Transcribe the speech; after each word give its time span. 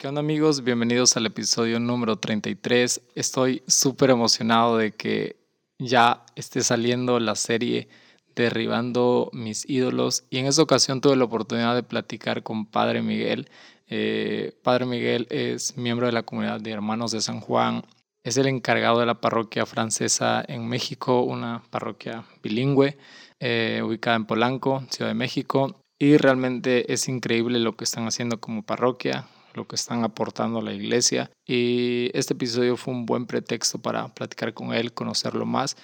¿Qué 0.00 0.06
onda 0.06 0.20
amigos? 0.20 0.62
Bienvenidos 0.62 1.16
al 1.16 1.26
episodio 1.26 1.80
número 1.80 2.14
33. 2.14 3.00
Estoy 3.16 3.64
súper 3.66 4.10
emocionado 4.10 4.78
de 4.78 4.92
que 4.92 5.34
ya 5.80 6.24
esté 6.36 6.60
saliendo 6.60 7.18
la 7.18 7.34
serie 7.34 7.88
Derribando 8.36 9.28
mis 9.32 9.68
ídolos 9.68 10.22
y 10.30 10.38
en 10.38 10.46
esa 10.46 10.62
ocasión 10.62 11.00
tuve 11.00 11.16
la 11.16 11.24
oportunidad 11.24 11.74
de 11.74 11.82
platicar 11.82 12.44
con 12.44 12.66
Padre 12.66 13.02
Miguel. 13.02 13.50
Eh, 13.88 14.56
Padre 14.62 14.86
Miguel 14.86 15.26
es 15.30 15.76
miembro 15.76 16.06
de 16.06 16.12
la 16.12 16.22
comunidad 16.22 16.60
de 16.60 16.70
Hermanos 16.70 17.10
de 17.10 17.20
San 17.20 17.40
Juan. 17.40 17.82
Es 18.22 18.36
el 18.36 18.46
encargado 18.46 19.00
de 19.00 19.06
la 19.06 19.20
parroquia 19.20 19.66
francesa 19.66 20.44
en 20.46 20.68
México, 20.68 21.22
una 21.22 21.64
parroquia 21.70 22.24
bilingüe 22.40 22.96
eh, 23.40 23.82
ubicada 23.84 24.14
en 24.14 24.26
Polanco, 24.26 24.84
Ciudad 24.90 25.10
de 25.10 25.14
México. 25.14 25.74
Y 25.98 26.18
realmente 26.18 26.92
es 26.92 27.08
increíble 27.08 27.58
lo 27.58 27.76
que 27.76 27.82
están 27.82 28.06
haciendo 28.06 28.38
como 28.38 28.62
parroquia 28.62 29.26
lo 29.58 29.66
que 29.66 29.76
están 29.76 30.04
aportando 30.04 30.60
a 30.60 30.62
la 30.62 30.72
iglesia. 30.72 31.30
Y 31.46 32.10
este 32.14 32.32
episodio 32.32 32.76
fue 32.76 32.94
un 32.94 33.04
buen 33.04 33.26
pretexto 33.26 33.78
para 33.78 34.08
platicar 34.08 34.54
con 34.54 34.72
él, 34.72 34.94
conocerlo 34.94 35.44
más. 35.44 35.76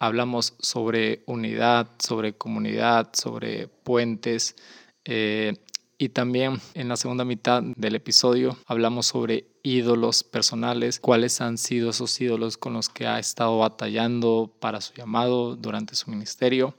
Hablamos 0.00 0.54
sobre 0.58 1.22
unidad, 1.26 1.88
sobre 1.98 2.32
comunidad, 2.32 3.10
sobre 3.12 3.68
puentes. 3.68 4.56
Eh, 5.04 5.54
y 5.98 6.10
también 6.10 6.60
en 6.74 6.88
la 6.88 6.96
segunda 6.96 7.24
mitad 7.24 7.62
del 7.62 7.96
episodio 7.96 8.56
hablamos 8.66 9.06
sobre 9.06 9.46
ídolos 9.64 10.22
personales, 10.22 11.00
cuáles 11.00 11.40
han 11.40 11.58
sido 11.58 11.90
esos 11.90 12.20
ídolos 12.20 12.56
con 12.56 12.72
los 12.72 12.88
que 12.88 13.06
ha 13.06 13.18
estado 13.18 13.58
batallando 13.58 14.54
para 14.60 14.80
su 14.80 14.94
llamado 14.94 15.56
durante 15.56 15.96
su 15.96 16.10
ministerio 16.10 16.74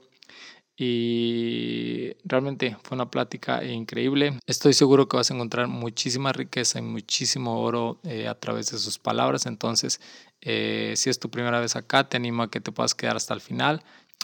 y 0.82 2.16
realmente 2.24 2.74
fue 2.82 2.94
una 2.94 3.10
plática 3.10 3.62
increíble. 3.62 4.40
Estoy 4.46 4.72
seguro 4.72 5.10
que 5.10 5.18
vas 5.18 5.30
a 5.30 5.34
encontrar 5.34 5.68
muchísima 5.68 6.32
riqueza 6.32 6.78
y 6.78 6.82
muchísimo 6.82 7.60
oro 7.60 8.00
eh, 8.02 8.26
a 8.26 8.34
través 8.34 8.70
de 8.70 8.78
sus 8.78 8.98
palabras. 8.98 9.44
Entonces, 9.44 10.00
eh, 10.40 10.94
si 10.96 11.10
es 11.10 11.18
tu 11.18 11.30
primera 11.30 11.60
vez 11.60 11.76
acá, 11.76 12.08
te 12.08 12.16
animo 12.16 12.44
a 12.44 12.50
que 12.50 12.62
te 12.62 12.72
puedas 12.72 12.94
quedar 12.94 13.14
hasta 13.14 13.34
el 13.34 13.42
final. 13.42 13.82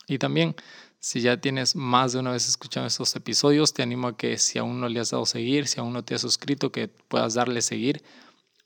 Y 0.09 0.17
también, 0.17 0.57
si 0.99 1.21
ya 1.21 1.39
tienes 1.39 1.77
más 1.77 2.15
de 2.15 2.21
una 2.21 2.33
vez 2.33 2.49
escuchado 2.49 2.87
estos 2.87 3.15
episodios, 3.17 3.75
te 3.75 3.83
animo 3.83 4.09
a 4.09 4.17
que 4.17 4.39
si 4.39 4.59
aún 4.59 4.81
no 4.81 4.89
le 4.89 5.01
has 5.01 5.11
dado 5.11 5.27
seguir, 5.27 5.67
si 5.67 5.79
aún 5.79 5.93
no 5.93 6.05
te 6.05 6.15
has 6.15 6.23
suscrito, 6.23 6.73
que 6.73 6.89
puedas 6.89 7.35
darle 7.35 7.61
seguir 7.61 8.03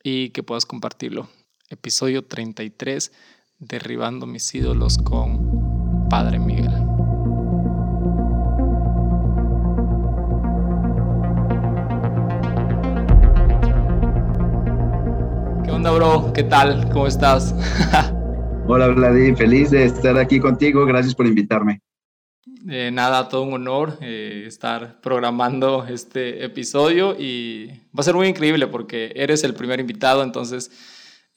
y 0.05 0.31
que 0.31 0.45
puedas 0.45 0.65
compartirlo. 0.65 1.29
Episodio 1.71 2.25
33, 2.25 3.11
Derribando 3.59 4.27
mis 4.27 4.55
ídolos 4.55 4.97
con 4.99 6.09
Padre 6.09 6.39
Miguel. 6.39 6.80
Onda, 15.81 15.93
bro? 15.93 16.31
¿Qué 16.35 16.43
tal? 16.43 16.91
¿Cómo 16.93 17.07
estás? 17.07 17.55
Hola, 18.69 18.89
Vladimir. 18.89 19.35
Feliz 19.35 19.71
de 19.71 19.87
estar 19.87 20.19
aquí 20.19 20.39
contigo. 20.39 20.85
Gracias 20.85 21.15
por 21.15 21.27
invitarme. 21.27 21.81
Eh, 22.69 22.91
nada, 22.93 23.31
todo 23.31 23.45
un 23.45 23.55
honor 23.55 23.97
eh, 24.03 24.45
estar 24.47 25.01
programando 25.01 25.87
este 25.87 26.45
episodio 26.45 27.17
y 27.19 27.69
va 27.97 28.01
a 28.01 28.03
ser 28.03 28.15
muy 28.15 28.29
increíble 28.29 28.67
porque 28.67 29.11
eres 29.17 29.43
el 29.43 29.55
primer 29.55 29.81
invitado, 29.81 30.23
entonces 30.23 30.71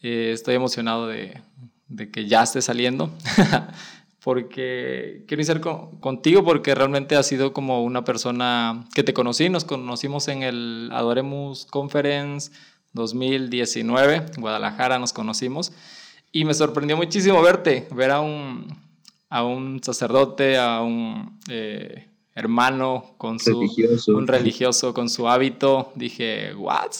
eh, 0.01 0.31
estoy 0.33 0.55
emocionado 0.55 1.07
de, 1.07 1.39
de, 1.87 2.11
que 2.11 2.27
ya 2.27 2.43
esté 2.43 2.61
saliendo. 2.61 3.13
porque 4.25 5.23
quiero 5.25 5.39
iniciar 5.41 5.61
contigo 5.61 6.43
porque 6.43 6.75
realmente 6.75 7.15
has 7.15 7.27
sido 7.27 7.53
como 7.53 7.81
una 7.81 8.03
persona 8.03 8.83
que 8.93 9.03
te 9.03 9.13
conocí, 9.13 9.47
nos 9.47 9.63
conocimos 9.63 10.27
en 10.27 10.43
el 10.43 10.89
Adoremus 10.91 11.65
Conference 11.65 12.51
2019, 12.93 14.15
en 14.15 14.41
Guadalajara 14.41 14.99
nos 14.99 15.13
conocimos 15.13 15.71
y 16.31 16.45
me 16.45 16.53
sorprendió 16.53 16.97
muchísimo 16.97 17.41
verte, 17.41 17.87
ver 17.91 18.11
a 18.11 18.21
un, 18.21 18.75
a 19.29 19.43
un 19.43 19.83
sacerdote, 19.83 20.57
a 20.57 20.81
un 20.81 21.39
eh, 21.47 22.09
hermano 22.33 23.15
con 23.17 23.39
su 23.39 23.61
religioso. 23.61 24.17
un 24.17 24.27
religioso 24.27 24.93
con 24.93 25.09
su 25.09 25.27
hábito, 25.27 25.91
dije, 25.95 26.53
"What?" 26.55 26.91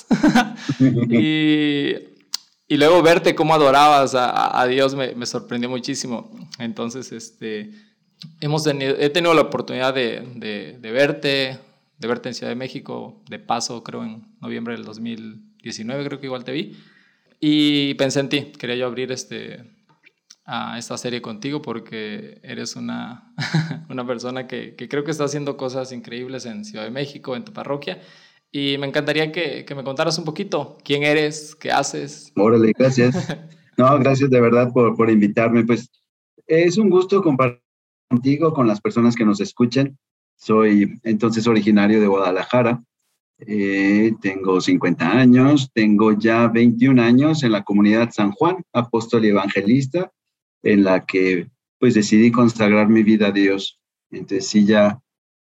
y, 1.10 1.96
y, 2.68 2.78
luego 2.78 3.02
verte 3.02 3.34
cómo 3.34 3.56
adorabas 3.56 4.14
a, 4.14 4.60
a 4.60 4.68
Dios 4.68 4.94
me, 4.94 5.16
me, 5.16 5.26
sorprendió 5.26 5.68
muchísimo. 5.68 6.30
Entonces, 6.60 7.12
este 7.12 7.72
hemos 8.40 8.64
tenido, 8.64 8.96
he 9.00 9.10
tenido 9.10 9.34
la 9.34 9.42
oportunidad 9.42 9.94
de, 9.94 10.22
de, 10.36 10.78
de 10.80 10.92
verte, 10.92 11.60
de 11.98 12.08
verte 12.08 12.30
en 12.30 12.36
Ciudad 12.36 12.52
de 12.52 12.56
México, 12.56 13.22
de 13.30 13.40
paso, 13.40 13.84
creo 13.84 14.04
en 14.04 14.24
noviembre 14.40 14.76
del 14.76 14.86
2000 14.86 15.53
19 15.64 16.06
creo 16.06 16.20
que 16.20 16.28
igual 16.28 16.44
te 16.44 16.52
vi. 16.52 16.78
Y 17.40 17.96
pensé 17.96 18.20
en 18.20 18.30
ti, 18.30 18.42
quería 18.58 18.76
yo 18.76 18.86
abrir 18.86 19.12
este, 19.12 19.64
a 20.46 20.78
esta 20.78 20.98
serie 20.98 21.22
contigo 21.22 21.62
porque 21.62 22.40
eres 22.44 22.76
una, 22.76 23.34
una 23.90 24.06
persona 24.06 24.46
que, 24.46 24.76
que, 24.76 24.88
creo 24.88 25.04
que 25.04 25.12
está 25.12 25.24
haciendo 25.24 25.58
cosas 25.58 25.92
increíbles 25.92 26.46
en 26.46 26.64
Ciudad 26.64 26.84
de 26.84 26.92
México, 26.92 27.36
en 27.36 27.44
tu 27.44 27.52
parroquia. 27.52 28.02
Y 28.52 28.78
me 28.78 28.86
encantaría 28.86 29.32
que, 29.32 29.66
que 29.66 29.74
me 29.74 29.84
contaras 29.84 30.20
un 30.20 30.26
poquito 30.26 30.78
quién 30.84 31.04
eres, 31.04 31.56
qué 31.56 31.72
haces. 31.72 32.32
Órale, 32.36 32.72
gracias. 32.78 33.16
No, 33.76 33.98
gracias 33.98 34.30
de 34.30 34.40
verdad 34.40 34.72
por, 34.72 34.96
por 34.96 35.10
invitarme. 35.10 35.66
Pues 35.66 35.90
es 36.46 36.78
un 36.78 36.92
gusto 36.92 37.24
compartir 37.24 37.64
contigo, 38.14 38.54
con 38.54 38.68
las 38.68 38.80
personas 38.80 39.16
que 39.16 39.26
nos 39.26 39.42
escuchen. 39.42 39.98
Soy 40.36 41.00
entonces 41.04 41.48
originario 41.48 42.00
de 42.00 42.06
Guadalajara. 42.06 42.84
Eh, 43.48 44.14
tengo 44.22 44.62
50 44.62 45.12
años, 45.12 45.72
tengo 45.74 46.18
ya 46.18 46.48
21 46.48 47.02
años 47.02 47.44
en 47.44 47.52
la 47.52 47.64
comunidad 47.64 48.12
San 48.12 48.32
Juan, 48.32 48.64
apóstol 48.74 49.26
y 49.26 49.30
evangelista, 49.30 50.12
en 50.62 50.84
la 50.84 51.06
que 51.06 51.50
pues 51.80 51.94
decidí 51.94 52.32
consagrar 52.32 52.88
mi 52.88 53.04
vida 53.04 53.28
a 53.28 53.32
Dios. 53.32 53.80
Entonces 54.12 54.48
sí, 54.48 54.66
ya 54.66 55.00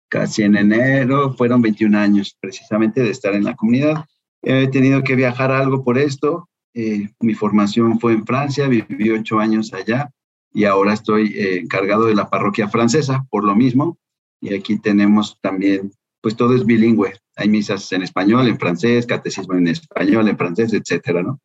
casi 0.08 0.42
en 0.42 0.56
enero 0.56 1.34
fueron 1.34 1.62
21 1.62 1.98
años 1.98 2.36
precisamente 2.40 3.02
de 3.02 3.10
estar 3.10 3.34
en 3.34 3.44
la 3.44 3.54
comunidad. 3.54 4.04
He 4.42 4.68
tenido 4.68 5.02
que 5.02 5.16
viajar 5.16 5.52
algo 5.52 5.84
por 5.84 5.98
esto. 5.98 6.48
Eh, 6.74 7.08
mi 7.20 7.34
formación 7.34 8.00
fue 8.00 8.12
en 8.14 8.24
Francia, 8.24 8.68
viví 8.68 9.10
ocho 9.10 9.38
años 9.38 9.72
allá 9.74 10.10
y 10.52 10.64
ahora 10.64 10.94
estoy 10.94 11.34
eh, 11.36 11.58
encargado 11.58 12.06
de 12.06 12.14
la 12.14 12.30
parroquia 12.30 12.68
francesa 12.68 13.26
por 13.30 13.44
lo 13.44 13.54
mismo. 13.54 13.98
Y 14.40 14.54
aquí 14.54 14.78
tenemos 14.78 15.38
también 15.42 15.92
pues 16.20 16.36
todo 16.36 16.54
es 16.54 16.64
bilingüe. 16.64 17.14
Hay 17.40 17.48
misas 17.48 17.90
en 17.92 18.02
español, 18.02 18.46
en 18.46 18.58
francés, 18.58 19.06
catecismo 19.06 19.54
en 19.54 19.68
español, 19.68 20.28
en 20.28 20.36
francés, 20.36 20.74
etcétera, 20.74 21.22
¿no? 21.22 21.40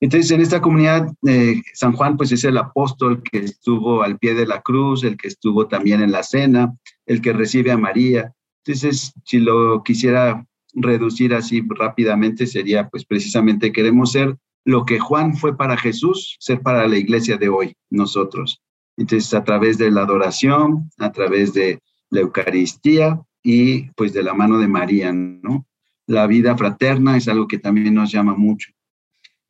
Entonces, 0.00 0.30
en 0.30 0.40
esta 0.40 0.60
comunidad, 0.60 1.08
eh, 1.26 1.62
San 1.74 1.92
Juan, 1.92 2.16
pues 2.16 2.30
es 2.32 2.44
el 2.44 2.56
apóstol 2.58 3.22
que 3.22 3.38
estuvo 3.38 4.02
al 4.02 4.18
pie 4.18 4.34
de 4.34 4.46
la 4.46 4.60
cruz, 4.60 5.04
el 5.04 5.16
que 5.16 5.28
estuvo 5.28 5.66
también 5.66 6.00
en 6.00 6.12
la 6.12 6.22
cena, 6.22 6.74
el 7.06 7.20
que 7.20 7.32
recibe 7.32 7.70
a 7.70 7.76
María. 7.76 8.32
Entonces, 8.64 9.12
si 9.24 9.38
lo 9.38 9.82
quisiera 9.82 10.46
reducir 10.74 11.34
así 11.34 11.62
rápidamente, 11.68 12.46
sería, 12.46 12.88
pues 12.88 13.04
precisamente 13.04 13.72
queremos 13.72 14.12
ser 14.12 14.36
lo 14.64 14.84
que 14.84 15.00
Juan 15.00 15.36
fue 15.36 15.56
para 15.56 15.76
Jesús, 15.76 16.36
ser 16.38 16.62
para 16.62 16.86
la 16.86 16.98
iglesia 16.98 17.36
de 17.36 17.48
hoy, 17.48 17.76
nosotros. 17.90 18.60
Entonces, 18.96 19.34
a 19.34 19.42
través 19.42 19.78
de 19.78 19.90
la 19.90 20.02
adoración, 20.02 20.90
a 20.98 21.10
través 21.12 21.52
de 21.52 21.80
la 22.10 22.20
Eucaristía, 22.20 23.20
y 23.42 23.90
pues 23.92 24.12
de 24.12 24.22
la 24.22 24.34
mano 24.34 24.58
de 24.58 24.68
María, 24.68 25.12
¿no? 25.12 25.66
La 26.06 26.26
vida 26.26 26.56
fraterna 26.56 27.16
es 27.16 27.28
algo 27.28 27.46
que 27.48 27.58
también 27.58 27.94
nos 27.94 28.10
llama 28.12 28.34
mucho. 28.34 28.72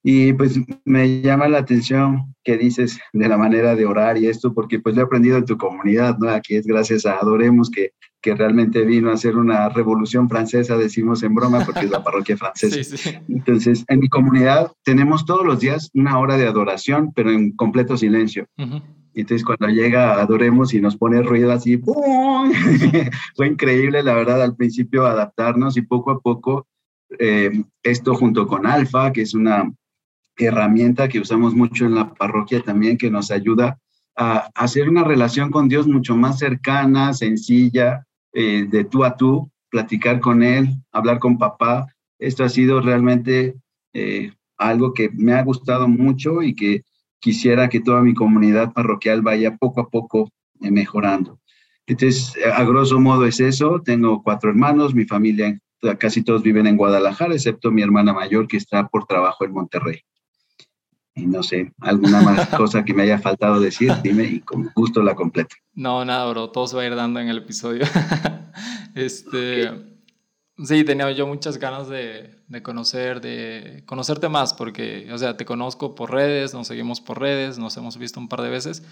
Y 0.04 0.32
pues 0.32 0.58
me 0.84 1.20
llama 1.22 1.48
la 1.48 1.58
atención 1.58 2.34
que 2.42 2.58
dices 2.58 2.98
de 3.12 3.28
la 3.28 3.36
manera 3.38 3.76
de 3.76 3.86
orar 3.86 4.18
y 4.18 4.26
esto, 4.26 4.52
porque 4.52 4.80
pues 4.80 4.96
lo 4.96 5.02
he 5.02 5.04
aprendido 5.04 5.38
en 5.38 5.44
tu 5.44 5.56
comunidad, 5.56 6.18
¿no? 6.18 6.28
Aquí 6.28 6.56
es 6.56 6.66
gracias 6.66 7.06
a 7.06 7.18
Adoremos 7.18 7.70
que, 7.70 7.92
que 8.20 8.34
realmente 8.34 8.84
vino 8.84 9.10
a 9.10 9.14
hacer 9.14 9.36
una 9.36 9.68
revolución 9.68 10.28
francesa, 10.28 10.76
decimos 10.76 11.22
en 11.22 11.34
broma, 11.36 11.64
porque 11.64 11.84
es 11.84 11.90
la 11.90 12.02
parroquia 12.02 12.36
francesa. 12.36 13.22
Entonces, 13.28 13.84
en 13.86 14.00
mi 14.00 14.08
comunidad 14.08 14.72
tenemos 14.82 15.24
todos 15.24 15.46
los 15.46 15.60
días 15.60 15.90
una 15.94 16.18
hora 16.18 16.36
de 16.36 16.48
adoración, 16.48 17.12
pero 17.14 17.30
en 17.30 17.52
completo 17.52 17.96
silencio. 17.96 18.48
Y 19.14 19.20
entonces 19.22 19.44
cuando 19.44 19.68
llega 19.68 20.20
Adoremos 20.20 20.72
y 20.74 20.80
nos 20.80 20.96
pone 20.96 21.22
ruido 21.22 21.52
así, 21.52 21.78
fue 23.36 23.46
increíble, 23.46 24.02
la 24.02 24.14
verdad, 24.14 24.42
al 24.42 24.56
principio 24.56 25.06
adaptarnos 25.06 25.76
y 25.76 25.82
poco 25.82 26.10
a 26.10 26.20
poco 26.20 26.66
eh, 27.18 27.64
esto 27.82 28.14
junto 28.14 28.46
con 28.46 28.66
Alfa, 28.66 29.12
que 29.12 29.22
es 29.22 29.34
una 29.34 29.70
herramienta 30.36 31.08
que 31.08 31.20
usamos 31.20 31.54
mucho 31.54 31.84
en 31.84 31.94
la 31.94 32.14
parroquia 32.14 32.62
también, 32.62 32.96
que 32.96 33.10
nos 33.10 33.30
ayuda 33.30 33.78
a, 34.16 34.50
hacer 34.54 34.88
una 34.88 35.04
relación 35.04 35.50
con 35.50 35.68
Dios 35.68 35.86
mucho 35.86 36.16
más 36.16 36.38
cercana, 36.38 37.12
sencilla, 37.12 38.06
eh, 38.32 38.66
de 38.68 38.84
tú 38.84 39.04
a 39.04 39.16
tú, 39.16 39.50
platicar 39.70 40.20
con 40.20 40.42
Él, 40.42 40.68
hablar 40.90 41.18
con 41.18 41.38
papá. 41.38 41.86
Esto 42.18 42.44
ha 42.44 42.48
sido 42.48 42.80
realmente 42.80 43.56
eh, 43.92 44.32
algo 44.56 44.94
que 44.94 45.10
me 45.10 45.34
ha 45.34 45.42
gustado 45.42 45.88
mucho 45.88 46.42
y 46.42 46.54
que 46.54 46.84
quisiera 47.22 47.68
que 47.68 47.80
toda 47.80 48.02
mi 48.02 48.14
comunidad 48.14 48.72
parroquial 48.72 49.22
vaya 49.22 49.56
poco 49.56 49.80
a 49.80 49.88
poco 49.88 50.30
eh, 50.60 50.70
mejorando. 50.70 51.38
Entonces, 51.86 52.34
a 52.54 52.62
grosso 52.64 53.00
modo 53.00 53.24
es 53.26 53.40
eso. 53.40 53.80
Tengo 53.82 54.22
cuatro 54.22 54.50
hermanos, 54.50 54.94
mi 54.94 55.04
familia 55.04 55.58
casi 55.98 56.22
todos 56.22 56.42
viven 56.42 56.66
en 56.66 56.76
Guadalajara, 56.76 57.34
excepto 57.34 57.70
mi 57.70 57.82
hermana 57.82 58.12
mayor 58.12 58.46
que 58.46 58.56
está 58.56 58.88
por 58.88 59.06
trabajo 59.06 59.44
en 59.44 59.52
Monterrey. 59.52 60.00
Y 61.14 61.26
no 61.26 61.42
sé, 61.42 61.72
alguna 61.80 62.22
más 62.22 62.48
cosa 62.56 62.84
que 62.84 62.94
me 62.94 63.02
haya 63.02 63.18
faltado 63.18 63.60
decir, 63.60 63.92
dime 64.02 64.24
y 64.24 64.40
con 64.40 64.70
gusto 64.74 65.02
la 65.02 65.14
completo. 65.14 65.56
No, 65.74 66.04
nada, 66.04 66.28
bro, 66.30 66.50
todo 66.50 66.66
se 66.66 66.76
va 66.76 66.82
a 66.82 66.86
ir 66.86 66.94
dando 66.94 67.20
en 67.20 67.28
el 67.28 67.38
episodio. 67.38 67.84
este, 68.94 69.70
Sí, 70.58 70.84
tenía 70.84 71.10
yo 71.12 71.26
muchas 71.26 71.58
ganas 71.58 71.88
de, 71.88 72.36
de, 72.46 72.62
conocer, 72.62 73.20
de 73.20 73.82
conocerte 73.86 74.28
más, 74.28 74.52
porque, 74.52 75.08
o 75.10 75.16
sea, 75.16 75.36
te 75.36 75.46
conozco 75.46 75.94
por 75.94 76.12
redes, 76.12 76.52
nos 76.52 76.66
seguimos 76.66 77.00
por 77.00 77.20
redes, 77.20 77.58
nos 77.58 77.76
hemos 77.78 77.96
visto 77.96 78.20
un 78.20 78.28
par 78.28 78.42
de 78.42 78.50
veces, 78.50 78.82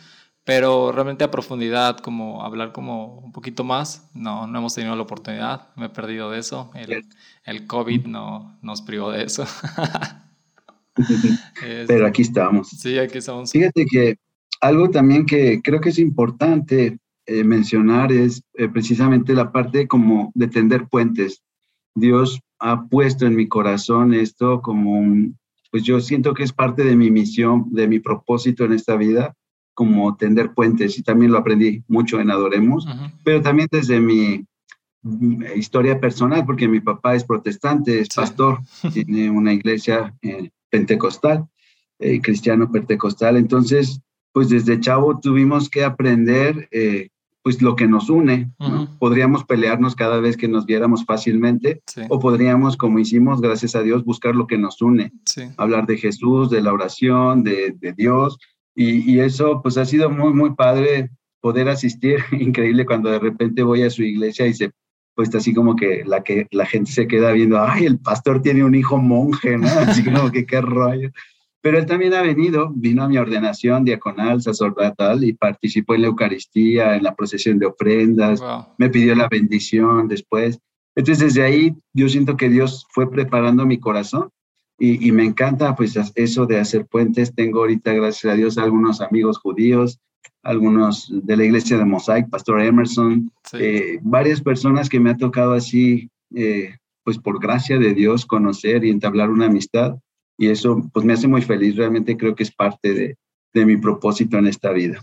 pero 0.45 0.91
realmente 0.91 1.23
a 1.23 1.31
profundidad, 1.31 1.99
como 1.99 2.43
hablar 2.45 2.73
como 2.73 3.19
un 3.19 3.33
poquito 3.33 3.63
más, 3.63 4.11
no, 4.15 4.47
no 4.47 4.59
hemos 4.59 4.75
tenido 4.75 4.97
la 4.97 5.03
oportunidad, 5.03 5.69
me 5.77 5.87
he 5.87 5.91
perdido 5.91 6.31
de 6.31 6.39
eso, 6.39 6.71
el, 6.75 7.05
el 7.45 7.67
COVID 7.67 8.07
no, 8.07 8.59
nos 8.63 8.81
privó 8.81 9.13
de 9.13 9.25
eso. 9.25 9.45
pero 11.87 12.07
aquí 12.07 12.23
estamos. 12.23 12.69
Sí, 12.71 12.99
aquí 12.99 13.19
estamos. 13.19 13.53
Fíjate 13.53 13.85
que 13.87 14.17
algo 14.61 14.91
también 14.91 15.27
que 15.27 15.61
creo 15.63 15.81
que 15.81 15.91
es 15.91 15.99
importante 15.99 16.99
eh, 17.27 17.45
mencionar 17.45 18.13
es 18.13 18.43
eh, 18.55 18.69
precisamente 18.69 19.35
la 19.35 19.53
parte 19.53 19.87
como 19.87 20.33
de 20.35 20.49
tender 20.49 20.87
puentes 20.89 21.43
Dios 21.95 22.41
ha 22.59 22.85
puesto 22.85 23.27
en 23.27 23.37
mi 23.37 23.49
corazón 23.49 24.15
esto 24.15 24.61
como 24.63 24.93
un, 24.93 25.39
pues 25.71 25.83
yo 25.83 26.01
siento 26.01 26.35
que 26.35 26.43
es 26.43 26.53
parte 26.53 26.85
de 26.85 26.97
mi 26.97 27.11
misión, 27.11 27.67
de 27.71 27.89
mi 27.89 28.01
propósito 28.01 28.65
en 28.65 28.73
esta 28.73 28.97
vida, 28.97 29.35
como 29.75 30.17
tender 30.17 30.53
puentes, 30.53 30.99
y 30.99 31.03
también 31.03 31.33
lo 31.33 31.39
aprendí 31.39 31.83
mucho 31.89 32.21
en 32.21 32.31
Adoremos, 32.31 32.87
pero 33.25 33.41
también 33.41 33.69
desde 33.71 34.01
mi, 34.01 34.45
historia 35.57 35.99
personal, 35.99 36.45
porque 36.45 36.69
mi 36.69 36.81
papá 36.81 37.15
es 37.15 37.25
protestante, 37.25 38.01
es 38.01 38.09
pastor, 38.15 38.59
tiene 38.93 39.31
una 39.31 39.55
iglesia 39.55 40.15
eh, 40.21 40.51
pentecostal, 40.69 41.47
eh, 41.99 42.21
cristiano 42.21 42.71
pentecostal, 42.71 43.39
entonces, 43.39 44.03
pues 44.33 44.51
desde 44.51 44.79
chavo 44.79 45.19
tuvimos 45.19 45.71
que 45.71 45.85
aprender 45.85 46.69
eh, 46.71 47.09
pues 47.43 47.63
lo 47.63 47.77
que 47.77 47.87
nos 47.87 48.11
une. 48.11 48.53
Podríamos 48.99 49.45
pelearnos 49.45 49.95
cada 49.95 50.21
vez 50.21 50.37
que 50.37 50.49
nos 50.49 50.67
viéramos 50.67 51.05
fácilmente 51.05 51.83
o 52.09 52.19
podríamos, 52.19 52.77
como 52.77 52.99
hicimos, 52.99 53.41
gracias 53.41 53.75
a 53.75 53.83
Dios, 53.83 54.05
buscar 54.05 54.37
lo 54.37 54.47
que 54.47 54.59
nos 54.59 54.81
une. 54.83 55.13
Hablar 55.57 55.87
de 55.87 55.97
Jesús, 55.97 56.51
de 56.51 56.63
la 56.63 56.73
oración, 56.73 57.43
de, 57.43 57.77
Dios. 57.97 58.39
Y, 58.75 59.19
eso 59.21 59.61
pues 59.63 59.77
ha 59.79 59.85
sido 59.85 60.11
muy, 60.11 60.33
muy 60.33 60.55
padre 60.55 61.11
poder 61.41 61.69
asistir. 61.69 62.19
Increíble 62.33 62.87
cuando 62.87 63.11
de 63.11 63.19
repente 63.19 63.63
voy 63.63 63.83
a 63.83 63.91
su 63.91 64.03
iglesia 64.03 64.47
y 64.47 64.55
se 64.55 64.71
pues 65.17 65.35
así 65.35 65.53
como 65.53 65.77
que 65.77 66.03
la 66.07 66.23
que 66.23 66.47
la 66.51 66.65
gente 66.65 66.91
se 66.91 67.07
queda 67.07 67.33
viendo, 67.33 67.61
ay, 67.61 67.85
el 67.85 67.99
pastor 67.99 68.41
tiene 68.41 68.65
un 68.65 68.75
hijo 68.75 68.97
monje, 68.97 69.59
¿no? 69.59 69.67
Así 69.67 70.03
como 70.03 70.31
que 70.31 70.47
qué 70.47 70.63
rollo. 70.63 71.11
Pero 71.63 71.79
él 71.79 71.87
también 71.87 72.15
ha 72.15 72.23
venido, 72.23 72.71
vino 72.75 73.03
a 73.03 73.09
mi 73.09 73.19
ordenación 73.19 73.85
diaconal, 73.85 74.41
sacerdotal 74.41 75.23
y 75.25 75.35
participó 75.35 75.95
en 75.95 76.03
la 76.03 76.09
Eucaristía, 76.09 76.97
en 76.97 77.03
la 77.03 77.15
procesión 77.15 77.59
de 77.59 77.67
ofrendas, 77.67 78.43
me 78.79 78.89
pidió 78.89 79.15
la 79.15 79.29
bendición 79.29 80.09
después. 80.09 80.59
Entonces 80.97 81.35
desde 81.35 81.43
ahí 81.43 81.75
yo 81.93 82.09
siento 82.09 82.37
que 82.37 82.49
Dios 82.49 82.87
fue 82.91 83.11
preparando 83.11 83.67
mi 83.67 83.79
corazón 83.79 84.31
y, 84.79 85.13
me 85.13 85.25
encanta 85.25 85.77
pues 85.77 85.99
eso 86.15 86.47
de 86.47 86.59
hacer 86.59 86.87
puentes. 86.87 87.35
Tengo 87.35 87.61
ahorita, 87.61 87.93
gracias 87.93 88.33
a 88.33 88.37
Dios, 88.37 88.57
algunos 88.57 89.03
amigos 89.03 89.39
judíos, 89.39 90.01
algunos 90.43 91.13
de 91.13 91.37
la 91.37 91.45
iglesia 91.45 91.77
de 91.77 91.85
Mosaic, 91.85 92.31
Pastor 92.31 92.63
Emerson, 92.63 93.31
eh, 93.53 93.99
varias 94.01 94.41
personas 94.41 94.89
que 94.89 94.99
me 94.99 95.11
ha 95.11 95.17
tocado 95.19 95.53
así, 95.53 96.09
eh, 96.35 96.77
pues 97.05 97.19
por 97.19 97.39
gracia 97.39 97.79
de 97.79 97.93
Dios, 97.93 98.25
conocer 98.25 98.83
y 98.87 98.91
entablar 98.91 99.29
una 99.29 99.47
amistad 99.47 99.99
y 100.41 100.49
eso 100.49 100.89
pues 100.95 101.05
me 101.05 101.13
hace 101.13 101.29
muy 101.29 101.43
feliz, 101.43 101.77
realmente 101.77 102.17
creo 102.17 102.35
que 102.35 102.45
es 102.45 102.51
parte 102.51 102.95
de, 102.95 103.19
de 103.53 103.67
mi 103.67 103.77
propósito 103.77 104.39
en 104.39 104.47
esta 104.47 104.73
vida. 104.73 104.99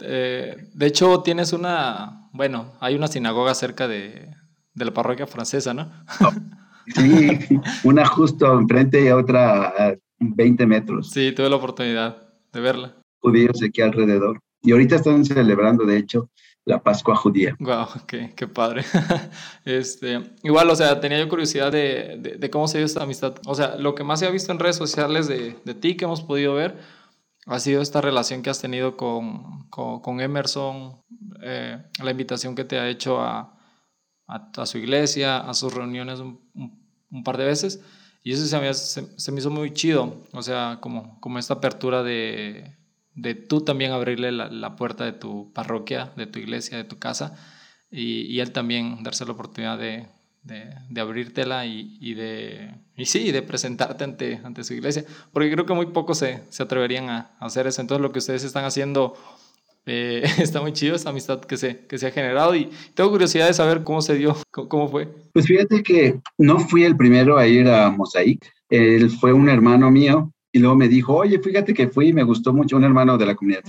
Eh, 0.00 0.68
de 0.72 0.86
hecho, 0.86 1.20
tienes 1.22 1.52
una, 1.52 2.28
bueno, 2.32 2.74
hay 2.78 2.94
una 2.94 3.08
sinagoga 3.08 3.56
cerca 3.56 3.88
de, 3.88 4.28
de 4.74 4.84
la 4.84 4.94
parroquia 4.94 5.26
francesa, 5.26 5.74
¿no? 5.74 5.90
sí, 6.94 7.28
una 7.82 8.06
justo 8.06 8.56
enfrente 8.56 9.04
y 9.04 9.10
otra 9.10 9.66
a 9.66 9.96
20 10.20 10.64
metros. 10.66 11.10
Sí, 11.10 11.32
tuve 11.32 11.50
la 11.50 11.56
oportunidad 11.56 12.28
de 12.52 12.60
verla. 12.60 12.94
Judíos 13.18 13.60
aquí 13.60 13.82
alrededor. 13.82 14.38
Y 14.62 14.70
ahorita 14.70 14.94
están 14.94 15.24
celebrando, 15.24 15.86
de 15.86 15.96
hecho, 15.96 16.30
la 16.68 16.82
Pascua 16.82 17.16
judía. 17.16 17.56
Wow, 17.58 17.86
qué, 18.06 18.34
qué 18.36 18.46
padre. 18.46 18.84
este, 19.64 20.20
igual, 20.42 20.68
o 20.68 20.76
sea, 20.76 21.00
tenía 21.00 21.18
yo 21.18 21.28
curiosidad 21.28 21.72
de, 21.72 22.36
de, 22.38 22.50
cómo 22.50 22.68
se 22.68 22.78
dio 22.78 22.84
esta 22.84 23.02
amistad. 23.02 23.34
O 23.46 23.54
sea, 23.54 23.76
lo 23.76 23.94
que 23.94 24.04
más 24.04 24.20
se 24.20 24.26
ha 24.26 24.30
visto 24.30 24.52
en 24.52 24.58
redes 24.58 24.76
sociales 24.76 25.26
de, 25.28 25.56
de 25.64 25.74
ti 25.74 25.96
que 25.96 26.04
hemos 26.04 26.20
podido 26.20 26.54
ver 26.54 26.76
ha 27.46 27.58
sido 27.58 27.80
esta 27.80 28.02
relación 28.02 28.42
que 28.42 28.50
has 28.50 28.60
tenido 28.60 28.98
con, 28.98 29.70
con, 29.70 30.20
Emerson, 30.20 31.02
eh, 31.42 31.82
la 32.02 32.10
invitación 32.10 32.54
que 32.54 32.64
te 32.64 32.78
ha 32.78 32.86
hecho 32.86 33.22
a, 33.22 33.56
a, 34.26 34.66
su 34.66 34.76
iglesia, 34.76 35.38
a 35.38 35.54
sus 35.54 35.72
reuniones 35.72 36.20
un, 36.20 37.24
par 37.24 37.38
de 37.38 37.46
veces. 37.46 37.82
Y 38.22 38.32
eso 38.32 38.44
se 38.44 38.60
me, 38.60 38.74
se 38.74 39.32
me 39.32 39.40
hizo 39.40 39.48
muy 39.48 39.72
chido, 39.72 40.22
o 40.32 40.42
sea, 40.42 40.76
como, 40.82 41.18
como 41.20 41.38
esta 41.38 41.54
apertura 41.54 42.02
de, 42.02 42.77
de 43.18 43.34
tú 43.34 43.62
también 43.62 43.90
abrirle 43.90 44.30
la, 44.30 44.76
puerta 44.76 45.04
de 45.04 45.12
tu 45.12 45.52
parroquia, 45.52 46.12
de 46.16 46.26
tu 46.26 46.38
iglesia, 46.38 46.76
de 46.76 46.84
tu 46.84 46.98
casa, 46.98 47.36
y, 47.90 48.38
él 48.38 48.52
también 48.52 49.02
darse 49.02 49.24
la 49.24 49.32
oportunidad 49.32 49.76
de, 49.76 50.06
de, 50.44 51.00
abrírtela 51.00 51.66
y, 51.66 52.14
de, 52.14 52.74
y 52.96 53.06
sí, 53.06 53.32
de 53.32 53.42
presentarte 53.42 54.04
ante, 54.04 54.40
ante 54.44 54.62
su 54.62 54.74
iglesia, 54.74 55.04
porque 55.32 55.50
creo 55.50 55.66
que 55.66 55.74
muy 55.74 55.86
pocos 55.86 56.18
se, 56.18 56.42
se 56.48 56.62
atreverían 56.62 57.10
a, 57.10 57.32
hacer 57.40 57.66
eso. 57.66 57.80
Entonces 57.80 58.02
lo 58.02 58.12
que 58.12 58.20
ustedes 58.20 58.44
están 58.44 58.64
haciendo 58.64 59.14
eh, 59.86 60.22
está 60.38 60.60
muy 60.60 60.72
chido, 60.72 60.94
esa 60.94 61.10
amistad 61.10 61.40
que 61.40 61.56
se, 61.56 61.86
que 61.86 61.98
se 61.98 62.06
ha 62.06 62.10
generado 62.12 62.54
y 62.54 62.70
tengo 62.94 63.10
curiosidad 63.10 63.48
de 63.48 63.54
saber 63.54 63.82
cómo 63.82 64.00
se 64.00 64.14
dio, 64.14 64.36
cómo, 64.52 64.88
fue. 64.88 65.08
Pues 65.32 65.46
fíjate 65.46 65.82
que 65.82 66.20
no 66.36 66.60
fui 66.60 66.84
el 66.84 66.96
primero 66.96 67.36
a 67.36 67.48
ir 67.48 67.66
a 67.66 67.90
Mosaic, 67.90 68.48
él 68.70 69.10
fue 69.10 69.32
un 69.32 69.48
hermano 69.48 69.90
mío 69.90 70.30
y 70.52 70.58
luego 70.58 70.76
me 70.76 70.88
dijo, 70.88 71.14
oye, 71.14 71.38
fíjate 71.38 71.74
que 71.74 71.88
fui 71.88 72.08
y 72.08 72.12
me 72.12 72.22
gustó 72.22 72.52
mucho 72.52 72.76
un 72.76 72.84
hermano 72.84 73.18
de 73.18 73.26
la 73.26 73.34
comunidad. 73.34 73.62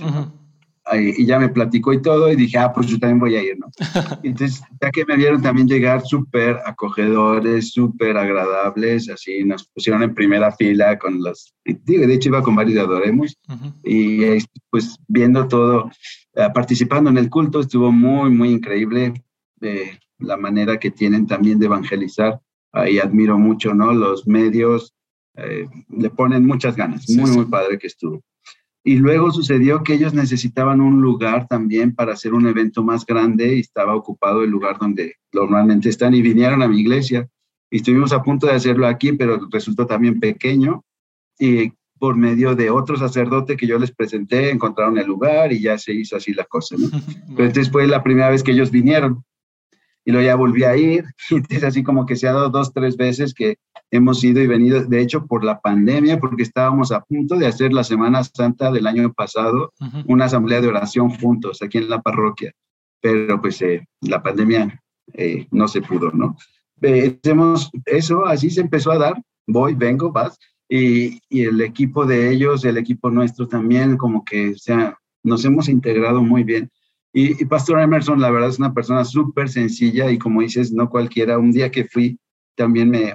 y 0.92 1.24
ya 1.24 1.38
me 1.38 1.50
platicó 1.50 1.92
y 1.92 2.02
todo, 2.02 2.32
y 2.32 2.36
dije, 2.36 2.58
ah, 2.58 2.72
pues 2.72 2.86
yo 2.88 2.98
también 2.98 3.20
voy 3.20 3.36
a 3.36 3.42
ir, 3.42 3.58
¿no? 3.58 3.68
Entonces, 4.22 4.62
ya 4.80 4.90
que 4.90 5.04
me 5.04 5.16
vieron 5.16 5.40
también 5.40 5.68
llegar 5.68 6.02
súper 6.04 6.58
acogedores, 6.64 7.70
súper 7.70 8.16
agradables, 8.16 9.08
así 9.08 9.44
nos 9.44 9.68
pusieron 9.68 10.02
en 10.02 10.14
primera 10.14 10.50
fila 10.52 10.98
con 10.98 11.22
los, 11.22 11.54
digo, 11.64 12.06
de 12.06 12.14
hecho 12.14 12.30
iba 12.30 12.42
con 12.42 12.56
varios 12.56 12.74
de 12.74 12.80
Adoremos, 12.80 13.36
y 13.84 14.38
pues 14.70 14.96
viendo 15.06 15.46
todo, 15.46 15.90
eh, 16.34 16.48
participando 16.54 17.10
en 17.10 17.18
el 17.18 17.28
culto, 17.28 17.60
estuvo 17.60 17.92
muy, 17.92 18.30
muy 18.30 18.50
increíble 18.50 19.14
eh, 19.60 19.98
la 20.18 20.36
manera 20.36 20.78
que 20.78 20.90
tienen 20.90 21.26
también 21.26 21.58
de 21.58 21.66
evangelizar. 21.66 22.40
Ahí 22.72 22.98
admiro 22.98 23.38
mucho, 23.38 23.74
¿no? 23.74 23.92
Los 23.92 24.26
medios, 24.26 24.94
eh, 25.44 25.68
le 25.88 26.10
ponen 26.10 26.46
muchas 26.46 26.76
ganas. 26.76 27.08
muy, 27.08 27.30
muy 27.30 27.44
padre 27.46 27.78
que 27.78 27.86
estuvo. 27.86 28.22
Y 28.82 28.96
luego 28.96 29.30
sucedió 29.30 29.82
que 29.82 29.94
ellos 29.94 30.14
necesitaban 30.14 30.80
un 30.80 31.02
lugar 31.02 31.46
también 31.46 31.94
para 31.94 32.14
hacer 32.14 32.32
un 32.32 32.46
evento 32.46 32.82
más 32.82 33.04
grande 33.04 33.56
y 33.56 33.60
estaba 33.60 33.94
ocupado 33.94 34.42
el 34.42 34.50
lugar 34.50 34.78
donde 34.78 35.16
normalmente 35.32 35.90
están 35.90 36.14
y 36.14 36.22
vinieron 36.22 36.62
a 36.62 36.68
mi 36.68 36.80
iglesia. 36.80 37.28
Y 37.70 37.76
estuvimos 37.76 38.12
a 38.12 38.22
punto 38.22 38.46
de 38.46 38.54
hacerlo 38.54 38.86
aquí, 38.86 39.12
pero 39.12 39.48
resultó 39.50 39.86
también 39.86 40.18
pequeño. 40.18 40.82
Y 41.38 41.72
por 41.98 42.16
medio 42.16 42.54
de 42.54 42.70
otro 42.70 42.96
sacerdote 42.96 43.58
que 43.58 43.66
yo 43.66 43.78
les 43.78 43.92
presenté, 43.92 44.50
encontraron 44.50 44.96
el 44.96 45.06
lugar 45.06 45.52
y 45.52 45.60
ya 45.60 45.76
se 45.76 45.92
hizo 45.92 46.16
así 46.16 46.32
la 46.32 46.44
cosa. 46.44 46.76
¿no? 46.78 46.88
Pero 47.36 47.48
entonces 47.48 47.70
fue 47.70 47.86
la 47.86 48.02
primera 48.02 48.30
vez 48.30 48.42
que 48.42 48.52
ellos 48.52 48.70
vinieron 48.70 49.22
y 50.04 50.12
luego 50.12 50.26
ya 50.26 50.36
volví 50.36 50.64
a 50.64 50.76
ir. 50.76 51.04
Y 51.50 51.54
es 51.54 51.64
así 51.64 51.82
como 51.82 52.06
que 52.06 52.16
se 52.16 52.28
ha 52.28 52.32
dado 52.32 52.50
dos, 52.50 52.72
tres 52.72 52.96
veces 52.96 53.34
que 53.34 53.56
hemos 53.90 54.22
ido 54.22 54.40
y 54.40 54.46
venido, 54.46 54.84
de 54.84 55.00
hecho, 55.00 55.26
por 55.26 55.44
la 55.44 55.60
pandemia, 55.60 56.18
porque 56.18 56.42
estábamos 56.42 56.92
a 56.92 57.00
punto 57.00 57.36
de 57.36 57.46
hacer 57.46 57.72
la 57.72 57.84
Semana 57.84 58.22
Santa 58.24 58.70
del 58.70 58.86
año 58.86 59.12
pasado, 59.12 59.72
una 60.06 60.26
asamblea 60.26 60.60
de 60.60 60.68
oración 60.68 61.10
juntos 61.10 61.62
aquí 61.62 61.78
en 61.78 61.88
la 61.88 62.00
parroquia. 62.00 62.52
Pero 63.00 63.40
pues 63.40 63.60
eh, 63.62 63.86
la 64.02 64.22
pandemia 64.22 64.80
eh, 65.14 65.46
no 65.50 65.68
se 65.68 65.82
pudo, 65.82 66.10
¿no? 66.12 66.36
hacemos 66.82 67.70
eso, 67.84 68.24
así 68.24 68.48
se 68.48 68.62
empezó 68.62 68.90
a 68.90 68.98
dar, 68.98 69.22
voy, 69.46 69.74
vengo, 69.74 70.10
vas, 70.12 70.38
y, 70.66 71.20
y, 71.28 71.42
el 71.42 71.60
equipo 71.60 72.06
de 72.06 72.30
ellos, 72.32 72.64
el 72.64 72.78
equipo 72.78 73.10
nuestro 73.10 73.46
también, 73.46 73.98
como 73.98 74.24
que 74.24 74.50
o 74.50 74.56
sea, 74.56 74.96
nos 75.22 75.44
hemos 75.44 75.68
integrado 75.68 76.22
muy 76.22 76.44
bien. 76.44 76.70
Y, 77.12 77.44
Pastor 77.46 77.80
Emerson, 77.80 78.20
la 78.20 78.30
verdad, 78.30 78.50
es 78.50 78.58
una 78.58 78.72
persona 78.72 79.04
súper 79.04 79.48
sencilla 79.48 80.10
y 80.10 80.18
como 80.18 80.42
dices, 80.42 80.72
no 80.72 80.88
cualquiera. 80.88 81.38
Un 81.38 81.50
día 81.50 81.70
que 81.70 81.84
fui, 81.84 82.18
también 82.56 82.90
me 82.90 83.14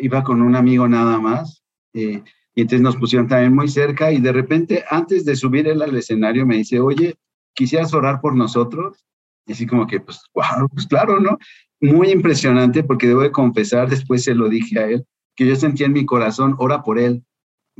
iba 0.00 0.22
con 0.22 0.42
un 0.42 0.54
amigo 0.54 0.86
nada 0.86 1.18
más. 1.18 1.62
Eh, 1.94 2.22
y 2.54 2.60
entonces 2.60 2.82
nos 2.82 2.96
pusieron 2.96 3.28
también 3.28 3.54
muy 3.54 3.68
cerca 3.68 4.12
y 4.12 4.20
de 4.20 4.32
repente, 4.32 4.84
antes 4.90 5.24
de 5.24 5.36
subir 5.36 5.66
él 5.68 5.82
al 5.82 5.96
escenario, 5.96 6.46
me 6.46 6.56
dice, 6.56 6.80
oye, 6.80 7.16
¿quisieras 7.54 7.94
orar 7.94 8.20
por 8.20 8.34
nosotros? 8.34 9.04
Y 9.46 9.52
así 9.52 9.66
como 9.66 9.86
que, 9.86 10.00
pues, 10.00 10.20
pues 10.32 10.86
claro, 10.86 11.20
¿no? 11.20 11.38
muy 11.80 12.10
impresionante 12.10 12.82
porque 12.82 13.06
debo 13.06 13.22
de 13.22 13.30
confesar, 13.30 13.88
después 13.88 14.24
se 14.24 14.34
lo 14.34 14.48
dije 14.48 14.78
a 14.78 14.88
él, 14.88 15.06
que 15.36 15.46
yo 15.46 15.56
sentía 15.56 15.86
en 15.86 15.92
mi 15.92 16.04
corazón, 16.04 16.56
ora 16.58 16.82
por 16.82 16.98
él. 16.98 17.24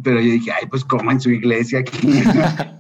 Pero 0.02 0.20
yo 0.20 0.32
dije, 0.32 0.52
ay, 0.52 0.66
pues 0.68 0.84
como 0.84 1.10
en 1.10 1.20
su 1.20 1.30
iglesia. 1.30 1.84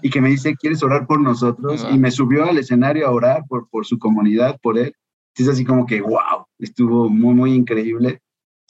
y 0.02 0.10
que 0.10 0.20
me 0.20 0.30
dice, 0.30 0.54
¿quieres 0.56 0.82
orar 0.82 1.06
por 1.06 1.20
nosotros? 1.20 1.86
Y 1.92 1.98
me 1.98 2.10
subió 2.10 2.44
al 2.44 2.58
escenario 2.58 3.06
a 3.06 3.10
orar 3.10 3.44
por, 3.48 3.68
por 3.68 3.86
su 3.86 3.98
comunidad, 3.98 4.58
por 4.62 4.78
él. 4.78 4.92
Es 5.36 5.48
así 5.48 5.64
como 5.64 5.86
que, 5.86 6.00
wow, 6.00 6.46
estuvo 6.58 7.08
muy, 7.08 7.34
muy 7.34 7.52
increíble. 7.52 8.20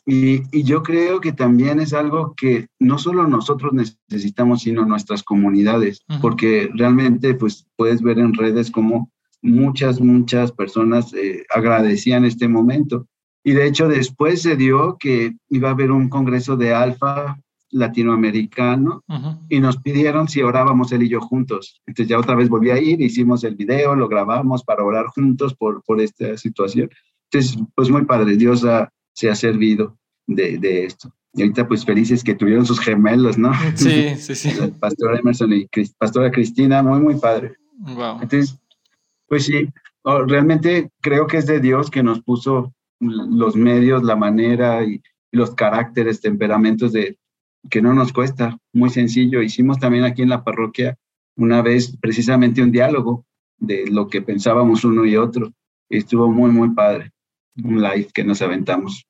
Y, 0.05 0.43
y, 0.53 0.63
yo 0.63 0.83
creo 0.83 1.21
que 1.21 1.33
también 1.33 1.81
es 1.81 1.93
algo 1.93 2.35
que 2.35 2.69
no 2.79 2.97
solo 2.97 3.27
nosotros 3.27 3.73
necesitamos, 3.75 4.63
sino 4.63 4.87
nuestras 4.87 5.23
comunidades, 5.23 6.03
porque 6.23 6.71
realmente 6.75 7.35
pues 7.35 7.67
puedes 7.77 8.01
ver 8.01 8.19
en 8.19 8.33
redes 8.33 8.71
como 8.71 9.11
muchas, 9.43 10.01
muchas 10.01 10.53
personas 10.53 11.13
eh, 11.15 11.45
agradecían 11.55 12.25
este 12.25 12.49
momento. 12.49 13.07
Y 13.45 13.53
de 13.53 13.67
hecho 13.67 13.89
después 13.89 14.43
se 14.43 14.57
dio 14.57 14.97
que 14.99 15.37
iba 15.49 15.69
a 15.69 15.73
haber 15.73 15.91
un 15.91 16.09
congreso 16.09 16.57
de 16.57 16.75
alfa 16.75 17.39
latinoamericano 17.71 19.05
y 19.49 19.61
nos 19.61 19.77
pidieron 19.79 20.29
si 20.29 20.43
orábamos 20.43 20.93
él 20.93 21.03
y 21.03 21.09
yo 21.09 21.21
juntos. 21.21 21.81
Entonces 21.87 22.09
ya 22.09 22.19
otra 22.19 22.35
vez 22.35 22.49
volví 22.49 22.71
a 22.71 22.81
ir, 22.81 23.01
hicimos 23.01 23.45
el 23.45 23.57
video, 23.57 23.95
lo 23.95 24.09
grabamos 24.09 24.65
para 24.65 24.85
orar 24.85 25.07
juntos 25.07 25.55
por, 25.55 25.83
por 25.83 26.01
esta 26.01 26.37
situación. 26.37 26.91
Entonces, 27.31 27.63
pues 27.75 27.91
muy 27.91 28.05
padre, 28.05 28.37
Dios 28.37 28.65
se 29.13 29.31
ha 29.31 29.35
servido 29.35 29.99
de, 30.27 30.59
de, 30.59 30.85
esto. 30.85 31.13
Y 31.35 31.43
ahorita 31.43 31.69
pues 31.69 31.85
felices 31.85 32.25
que 32.25 32.35
tuvieron 32.35 32.65
sus 32.65 32.81
gemelos, 32.81 33.37
¿no? 33.37 33.53
Sí, 33.75 34.15
sí, 34.17 34.35
sí. 34.35 34.51
Pastora 34.81 35.19
Emerson 35.19 35.53
y 35.53 35.69
Pastora 35.99 36.31
Cristina, 36.31 36.83
muy, 36.83 37.01
muy 37.01 37.17
padre. 37.17 37.55
Wow. 37.79 38.21
Entonces, 38.23 38.59
pues 39.27 39.45
sí, 39.45 39.69
realmente 40.05 40.91
creo 41.01 41.27
que 41.27 41.37
es 41.37 41.47
de 41.47 41.61
Dios 41.61 41.91
que 41.91 42.03
nos 42.03 42.23
puso 42.23 42.75
los 43.01 43.55
medios, 43.57 44.03
la 44.03 44.17
manera 44.17 44.85
y, 44.85 45.03
los 45.31 45.55
caracteres, 45.55 46.23
temperamentos 46.23 46.93
de 46.93 47.19
que 47.71 47.83
no 47.83 47.95
nos 47.95 48.13
cuesta, 48.13 48.59
muy 48.73 48.91
sencillo. 48.91 49.43
Hicimos 49.43 49.79
también 49.79 50.05
aquí 50.05 50.23
en 50.23 50.29
la 50.29 50.45
parroquia 50.45 50.97
una 51.37 51.63
vez 51.63 51.97
precisamente 52.01 52.63
un 52.63 52.73
diálogo 52.73 53.25
de 53.59 53.87
lo 53.91 54.09
que 54.09 54.23
pensábamos 54.23 54.85
uno 54.85 55.05
y 55.05 55.17
otro. 55.17 55.53
estuvo 55.89 56.29
muy, 56.29 56.51
muy 56.51 56.71
padre. 56.71 57.13
Un 57.63 57.83
live 57.83 58.09
que 58.13 58.25
nos 58.25 58.43
aventamos. 58.43 59.05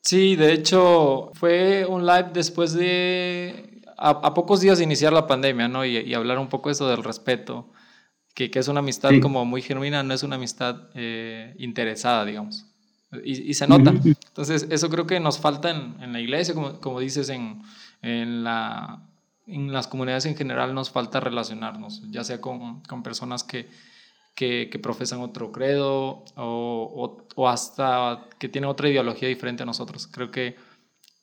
Sí, 0.00 0.36
de 0.36 0.52
hecho, 0.52 1.30
fue 1.34 1.86
un 1.86 2.04
live 2.04 2.30
después 2.34 2.72
de, 2.72 3.82
a, 3.96 4.34
pocos 4.34 4.60
días 4.60 4.78
de 4.78 4.84
iniciar 4.84 5.12
la 5.12 5.26
pandemia, 5.26 5.68
¿no? 5.68 5.84
Y, 5.84 5.98
y 5.98 6.14
hablar 6.14 6.38
un 6.38 6.48
poco 6.48 6.70
eso 6.70 6.88
del 6.88 7.04
respeto 7.04 7.70
que, 8.34 8.50
que 8.50 8.58
es 8.58 8.68
una 8.68 8.80
amistad 8.80 9.10
como 9.20 9.44
muy 9.44 9.62
genuina, 9.62 10.02
no 10.02 10.14
es 10.14 10.22
una 10.22 10.36
amistad 10.36 10.88
eh, 10.94 11.54
interesada, 11.58 12.24
digamos. 12.24 12.66
Y, 13.24 13.50
y, 13.50 13.54
se 13.54 13.66
nota. 13.66 13.90
Entonces, 13.90 14.66
eso 14.70 14.88
creo 14.88 15.06
que 15.06 15.20
nos 15.20 15.38
falta 15.38 15.70
en, 15.70 15.96
en 16.00 16.12
la 16.12 16.20
iglesia, 16.20 16.54
como, 16.54 16.80
como 16.80 17.00
dices, 17.00 17.28
en, 17.28 17.62
en, 18.00 18.42
la, 18.42 19.02
en 19.46 19.72
las 19.72 19.86
comunidades 19.86 20.24
en 20.26 20.36
general 20.36 20.74
nos 20.74 20.90
falta 20.90 21.20
relacionarnos, 21.20 22.02
ya 22.10 22.24
sea 22.24 22.40
con, 22.40 22.80
con 22.82 23.02
personas 23.02 23.44
que, 23.44 23.68
que, 24.34 24.70
que, 24.70 24.78
profesan 24.78 25.20
otro 25.20 25.52
credo 25.52 26.24
o, 26.36 27.18
o, 27.34 27.48
hasta 27.48 28.28
que 28.38 28.48
tienen 28.48 28.70
otra 28.70 28.88
ideología 28.88 29.28
diferente 29.28 29.62
a 29.62 29.66
nosotros. 29.66 30.06
Creo 30.06 30.30
que 30.30 30.56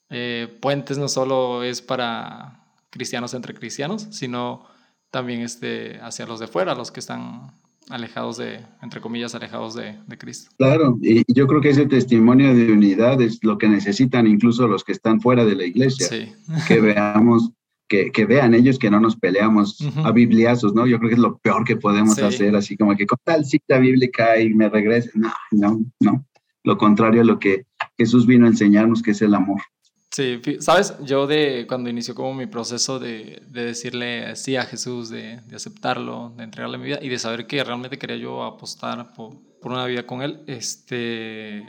eh, 0.10 0.58
Puentes 0.62 0.98
no 0.98 1.08
solo 1.08 1.64
es 1.64 1.82
para 1.82 2.66
cristianos 2.90 3.34
entre 3.34 3.54
cristianos, 3.54 4.08
sino 4.12 4.68
también 5.12 5.42
este, 5.42 6.00
hacia 6.02 6.26
los 6.26 6.40
de 6.40 6.48
fuera, 6.48 6.76
los 6.76 6.92
que 6.92 7.00
están 7.00 7.52
alejados 7.90 8.38
de, 8.38 8.60
entre 8.82 9.02
comillas, 9.02 9.36
alejados 9.36 9.76
de, 9.76 9.98
de, 10.08 10.18
Cristo. 10.18 10.52
Claro, 10.58 10.98
y 11.02 11.24
yo 11.34 11.48
creo 11.48 11.62
que 11.62 11.70
ese 11.70 11.86
testimonio 11.86 12.54
de 12.54 12.72
unidad 12.72 13.22
es 13.22 13.44
lo 13.44 13.58
que 13.58 13.68
necesitan 13.68 14.28
incluso 14.28 14.68
los 14.68 14.84
que 14.84 14.92
están 14.92 15.22
fuera 15.22 15.46
de 15.46 15.56
la 15.56 15.66
iglesia. 15.66 16.08
Sí. 16.08 16.32
Que 16.68 16.80
veamos, 16.80 17.52
que, 17.88 18.12
que, 18.12 18.26
vean 18.26 18.54
ellos 18.54 18.78
que 18.78 18.92
no 18.92 19.00
nos 19.00 19.16
peleamos 19.16 19.80
a 20.04 20.12
bibliazos, 20.12 20.74
¿no? 20.74 20.86
Yo 20.86 21.00
creo 21.00 21.10
que 21.10 21.16
es 21.16 21.22
lo 21.22 21.38
peor 21.38 21.64
que 21.64 21.78
podemos 21.78 22.16
sí. 22.16 22.22
hacer, 22.22 22.56
así 22.56 22.78
como 22.78 22.96
que 22.96 23.08
con 23.08 23.18
tal 23.24 23.46
cita 23.46 23.80
bíblica 23.80 24.40
y 24.40 24.54
me 24.54 24.70
regrese. 24.70 25.12
No, 25.16 25.34
no, 25.52 25.80
no. 26.00 26.26
Lo 26.64 26.78
contrario 26.78 27.22
a 27.22 27.26
lo 27.26 27.40
que 27.40 27.66
Jesús 27.98 28.28
vino 28.28 28.46
a 28.46 28.50
enseñarnos, 28.50 29.02
que 29.02 29.12
es 29.12 29.22
el 29.22 29.34
amor. 29.34 29.62
Sí, 30.12 30.42
sabes, 30.60 30.96
yo 31.04 31.28
de 31.28 31.66
cuando 31.68 31.90
inició 31.90 32.16
como 32.16 32.34
mi 32.34 32.48
proceso 32.48 32.98
de, 32.98 33.44
de 33.48 33.66
decirle 33.66 34.36
sí 34.36 34.56
a 34.56 34.64
Jesús, 34.64 35.10
de, 35.10 35.42
de, 35.42 35.56
aceptarlo, 35.56 36.34
de 36.36 36.46
entregarle 36.46 36.80
mi 36.80 36.86
vida 36.86 37.00
y 37.00 37.10
de 37.10 37.20
saber 37.20 37.46
que 37.46 37.64
realmente 37.64 38.00
quería 38.00 38.18
yo 38.18 38.44
apostar 38.44 39.14
por, 39.14 39.38
por 39.62 39.72
una 39.72 39.86
vida 39.86 40.08
con 40.08 40.24
él, 40.24 40.44
este, 40.48 41.64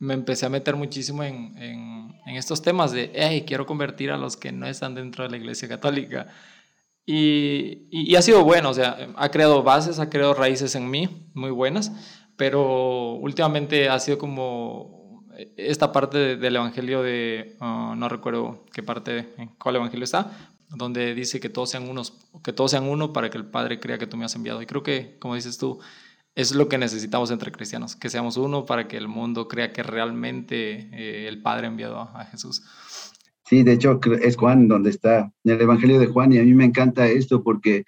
me 0.00 0.14
empecé 0.14 0.46
a 0.46 0.48
meter 0.48 0.76
muchísimo 0.76 1.22
en, 1.22 1.58
en, 1.58 2.14
en, 2.26 2.36
estos 2.36 2.62
temas 2.62 2.92
de, 2.92 3.12
hey, 3.14 3.44
quiero 3.46 3.66
convertir 3.66 4.10
a 4.12 4.16
los 4.16 4.38
que 4.38 4.50
no 4.50 4.66
están 4.66 4.94
dentro 4.94 5.24
de 5.24 5.30
la 5.30 5.36
iglesia 5.36 5.68
católica. 5.68 6.28
Y, 7.04 7.88
y, 7.90 8.10
y 8.10 8.16
ha 8.16 8.22
sido 8.22 8.44
bueno, 8.44 8.70
o 8.70 8.74
sea, 8.74 9.08
ha 9.16 9.30
creado 9.30 9.62
bases, 9.62 9.98
ha 9.98 10.08
creado 10.08 10.32
raíces 10.32 10.74
en 10.74 10.88
mí 10.90 11.30
muy 11.34 11.50
buenas, 11.50 11.92
pero 12.36 13.14
últimamente 13.14 13.88
ha 13.90 13.98
sido 13.98 14.16
como 14.16 14.97
esta 15.56 15.92
parte 15.92 16.18
de, 16.18 16.36
del 16.36 16.56
Evangelio 16.56 17.02
de, 17.02 17.56
uh, 17.60 17.94
no 17.94 18.08
recuerdo 18.08 18.64
qué 18.72 18.82
parte, 18.82 19.28
en 19.38 19.48
cuál 19.58 19.76
Evangelio 19.76 20.04
está, 20.04 20.52
donde 20.70 21.14
dice 21.14 21.40
que 21.40 21.48
todos 21.48 21.70
sean 21.70 21.88
unos, 21.88 22.12
que 22.42 22.52
todos 22.52 22.72
sean 22.72 22.84
uno 22.84 23.12
para 23.12 23.30
que 23.30 23.38
el 23.38 23.46
Padre 23.46 23.80
crea 23.80 23.98
que 23.98 24.06
tú 24.06 24.16
me 24.16 24.24
has 24.24 24.34
enviado. 24.34 24.60
Y 24.60 24.66
creo 24.66 24.82
que, 24.82 25.16
como 25.18 25.34
dices 25.34 25.58
tú, 25.58 25.78
es 26.34 26.54
lo 26.54 26.68
que 26.68 26.78
necesitamos 26.78 27.30
entre 27.30 27.50
cristianos, 27.50 27.96
que 27.96 28.10
seamos 28.10 28.36
uno 28.36 28.66
para 28.66 28.86
que 28.86 28.96
el 28.96 29.08
mundo 29.08 29.48
crea 29.48 29.72
que 29.72 29.82
realmente 29.82 30.88
eh, 30.92 31.28
el 31.28 31.40
Padre 31.40 31.66
ha 31.66 31.70
enviado 31.70 31.98
a, 31.98 32.20
a 32.20 32.24
Jesús. 32.26 32.62
Sí, 33.44 33.62
de 33.62 33.72
hecho 33.72 33.98
es 34.22 34.36
Juan 34.36 34.68
donde 34.68 34.90
está, 34.90 35.32
en 35.44 35.52
el 35.52 35.60
Evangelio 35.62 35.98
de 35.98 36.06
Juan, 36.06 36.32
y 36.32 36.38
a 36.38 36.42
mí 36.42 36.52
me 36.52 36.66
encanta 36.66 37.08
esto 37.08 37.42
porque 37.42 37.84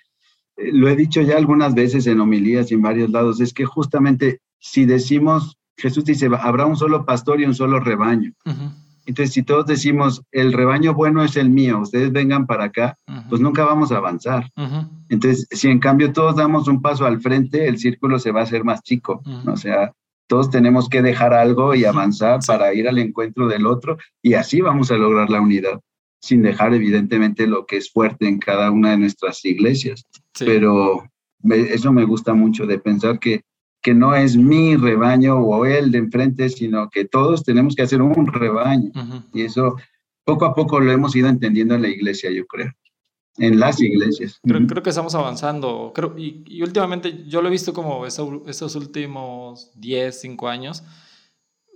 eh, 0.56 0.70
lo 0.72 0.88
he 0.88 0.96
dicho 0.96 1.20
ya 1.20 1.36
algunas 1.36 1.74
veces 1.74 2.06
en 2.06 2.20
homilías 2.20 2.70
y 2.70 2.74
en 2.74 2.82
varios 2.82 3.10
lados, 3.10 3.40
es 3.40 3.52
que 3.52 3.66
justamente 3.66 4.40
si 4.58 4.86
decimos 4.86 5.59
Jesús 5.80 6.04
dice, 6.04 6.28
habrá 6.40 6.66
un 6.66 6.76
solo 6.76 7.04
pastor 7.04 7.40
y 7.40 7.44
un 7.44 7.54
solo 7.54 7.80
rebaño. 7.80 8.32
Uh 8.44 8.50
-huh. 8.50 8.72
Entonces, 9.06 9.34
si 9.34 9.42
todos 9.42 9.66
decimos, 9.66 10.22
el 10.30 10.52
rebaño 10.52 10.94
bueno 10.94 11.24
es 11.24 11.36
el 11.36 11.50
mío, 11.50 11.80
ustedes 11.80 12.12
vengan 12.12 12.46
para 12.46 12.64
acá, 12.64 12.96
uh 13.08 13.12
-huh. 13.12 13.28
pues 13.28 13.40
nunca 13.40 13.64
vamos 13.64 13.90
a 13.90 13.96
avanzar. 13.96 14.44
Uh 14.56 14.62
-huh. 14.62 14.88
Entonces, 15.08 15.46
si 15.50 15.68
en 15.68 15.80
cambio 15.80 16.12
todos 16.12 16.36
damos 16.36 16.68
un 16.68 16.80
paso 16.80 17.06
al 17.06 17.20
frente, 17.20 17.66
el 17.66 17.78
círculo 17.78 18.18
se 18.18 18.30
va 18.30 18.40
a 18.40 18.44
hacer 18.44 18.62
más 18.62 18.82
chico. 18.82 19.22
O 19.46 19.56
sea, 19.56 19.92
todos 20.30 20.48
tenemos 20.48 20.88
que 20.88 21.02
dejar 21.02 21.34
algo 21.34 21.74
y 21.74 21.84
avanzar 21.84 22.38
para 22.46 22.72
ir 22.72 22.88
al 22.88 22.98
encuentro 22.98 23.48
del 23.48 23.66
otro 23.66 23.98
y 24.22 24.34
así 24.34 24.60
vamos 24.60 24.92
a 24.92 24.96
lograr 24.96 25.28
la 25.28 25.40
unidad, 25.40 25.80
sin 26.20 26.42
dejar 26.42 26.72
evidentemente 26.72 27.48
lo 27.48 27.66
que 27.66 27.78
es 27.78 27.90
fuerte 27.90 28.28
en 28.28 28.38
cada 28.38 28.70
una 28.70 28.92
de 28.92 28.98
nuestras 28.98 29.44
iglesias. 29.44 30.06
Sí. 30.34 30.44
Pero 30.44 31.02
eso 31.42 31.92
me 31.92 32.04
gusta 32.04 32.32
mucho 32.32 32.64
de 32.64 32.78
pensar 32.78 33.18
que 33.18 33.42
que 33.82 33.94
no 33.94 34.14
es 34.14 34.36
mi 34.36 34.76
rebaño 34.76 35.38
o 35.38 35.64
el 35.64 35.90
de 35.90 35.98
enfrente, 35.98 36.48
sino 36.48 36.90
que 36.90 37.04
todos 37.04 37.44
tenemos 37.44 37.74
que 37.74 37.82
hacer 37.82 38.02
un 38.02 38.26
rebaño. 38.26 38.90
Uh 38.94 38.98
-huh. 38.98 39.24
Y 39.32 39.42
eso 39.42 39.76
poco 40.24 40.44
a 40.44 40.54
poco 40.54 40.80
lo 40.80 40.92
hemos 40.92 41.16
ido 41.16 41.28
entendiendo 41.28 41.74
en 41.74 41.82
la 41.82 41.88
iglesia, 41.88 42.30
yo 42.30 42.46
creo. 42.46 42.72
En 43.38 43.58
las 43.58 43.80
iglesias. 43.80 44.38
Creo, 44.42 44.66
creo 44.66 44.82
que 44.82 44.90
estamos 44.90 45.14
avanzando. 45.14 45.92
Creo, 45.94 46.14
y, 46.18 46.44
y, 46.46 46.62
últimamente 46.62 47.24
yo 47.26 47.40
lo 47.40 47.48
he 47.48 47.50
visto 47.50 47.72
como 47.72 48.04
eso, 48.04 48.42
esos 48.46 48.74
últimos 48.76 49.70
10, 49.76 50.20
5 50.20 50.48
años. 50.48 50.82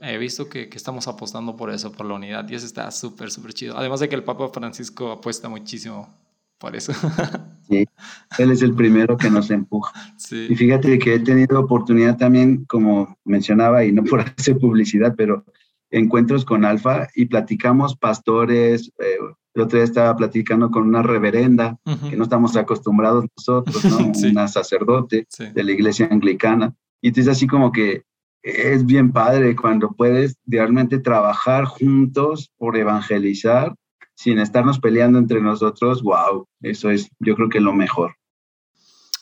He 0.00 0.18
visto 0.18 0.48
que, 0.48 0.68
que, 0.68 0.76
estamos 0.76 1.08
apostando 1.08 1.56
por 1.56 1.70
eso, 1.70 1.90
por 1.92 2.06
la 2.06 2.14
unidad. 2.14 2.46
Y 2.50 2.54
eso 2.54 2.66
está 2.66 2.90
súper, 2.90 3.30
súper 3.30 3.54
chido. 3.54 3.78
Además 3.78 4.00
de 4.00 4.08
que 4.08 4.14
el 4.14 4.24
Papa 4.24 4.48
Francisco 4.48 5.10
apuesta 5.12 5.48
muchísimo 5.48 6.14
por 6.58 6.76
eso. 6.76 6.92
Sí, 7.74 8.42
él 8.42 8.50
es 8.50 8.62
el 8.62 8.74
primero 8.74 9.16
que 9.16 9.30
nos 9.30 9.50
empuja. 9.50 9.92
Sí. 10.16 10.46
Y 10.48 10.54
fíjate 10.56 10.98
que 10.98 11.14
he 11.14 11.20
tenido 11.20 11.60
oportunidad 11.60 12.16
también, 12.16 12.64
como 12.66 13.18
mencionaba, 13.24 13.84
y 13.84 13.92
no 13.92 14.04
por 14.04 14.20
hacer 14.38 14.58
publicidad, 14.58 15.14
pero 15.16 15.44
encuentros 15.90 16.44
con 16.44 16.64
Alfa 16.64 17.08
y 17.14 17.26
platicamos 17.26 17.96
pastores. 17.96 18.92
Eh, 18.98 19.18
el 19.54 19.62
otro 19.62 19.78
día 19.78 19.84
estaba 19.84 20.16
platicando 20.16 20.70
con 20.70 20.82
una 20.88 21.02
reverenda, 21.02 21.78
uh 21.84 21.92
-huh. 21.92 22.10
que 22.10 22.16
no 22.16 22.24
estamos 22.24 22.56
acostumbrados 22.56 23.26
nosotros, 23.36 23.84
¿no? 23.84 23.98
sí. 24.14 24.30
Una 24.30 24.48
sacerdote 24.48 25.26
sí. 25.28 25.44
de 25.54 25.64
la 25.64 25.72
iglesia 25.72 26.08
anglicana. 26.10 26.74
Y 27.00 27.08
entonces 27.08 27.30
así 27.30 27.46
como 27.46 27.70
que 27.70 28.02
es 28.42 28.84
bien 28.84 29.10
padre 29.12 29.56
cuando 29.56 29.92
puedes 29.92 30.36
realmente 30.46 30.98
trabajar 30.98 31.64
juntos 31.64 32.52
por 32.58 32.76
evangelizar 32.76 33.74
sin 34.14 34.38
estarnos 34.38 34.78
peleando 34.78 35.18
entre 35.18 35.40
nosotros, 35.40 36.02
wow, 36.02 36.46
eso 36.60 36.90
es 36.90 37.08
yo 37.18 37.34
creo 37.34 37.48
que 37.48 37.60
lo 37.60 37.72
mejor. 37.72 38.16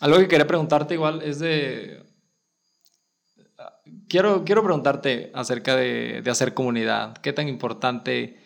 Algo 0.01 0.19
que 0.19 0.29
quería 0.29 0.47
preguntarte 0.47 0.95
igual 0.95 1.23
es 1.23 1.39
de... 1.39 2.05
Quiero, 4.09 4.45
quiero 4.45 4.63
preguntarte 4.63 5.31
acerca 5.35 5.77
de, 5.77 6.23
de 6.23 6.31
hacer 6.31 6.55
comunidad. 6.55 7.17
¿Qué 7.19 7.33
tan 7.33 7.49
importante 7.49 8.39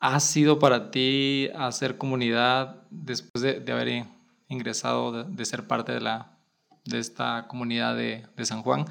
ha 0.00 0.18
sido 0.20 0.58
para 0.58 0.90
ti 0.90 1.48
hacer 1.56 1.98
comunidad 1.98 2.82
después 2.90 3.42
de, 3.42 3.60
de 3.60 3.72
haber 3.72 4.06
ingresado, 4.48 5.12
de, 5.12 5.24
de, 5.36 5.44
ser 5.44 5.66
parte 5.66 5.92
de, 5.92 6.00
la, 6.00 6.38
de 6.84 6.98
esta 6.98 7.46
comunidad 7.48 7.96
de, 7.96 8.26
de 8.36 8.44
San 8.44 8.62
Juan? 8.62 8.86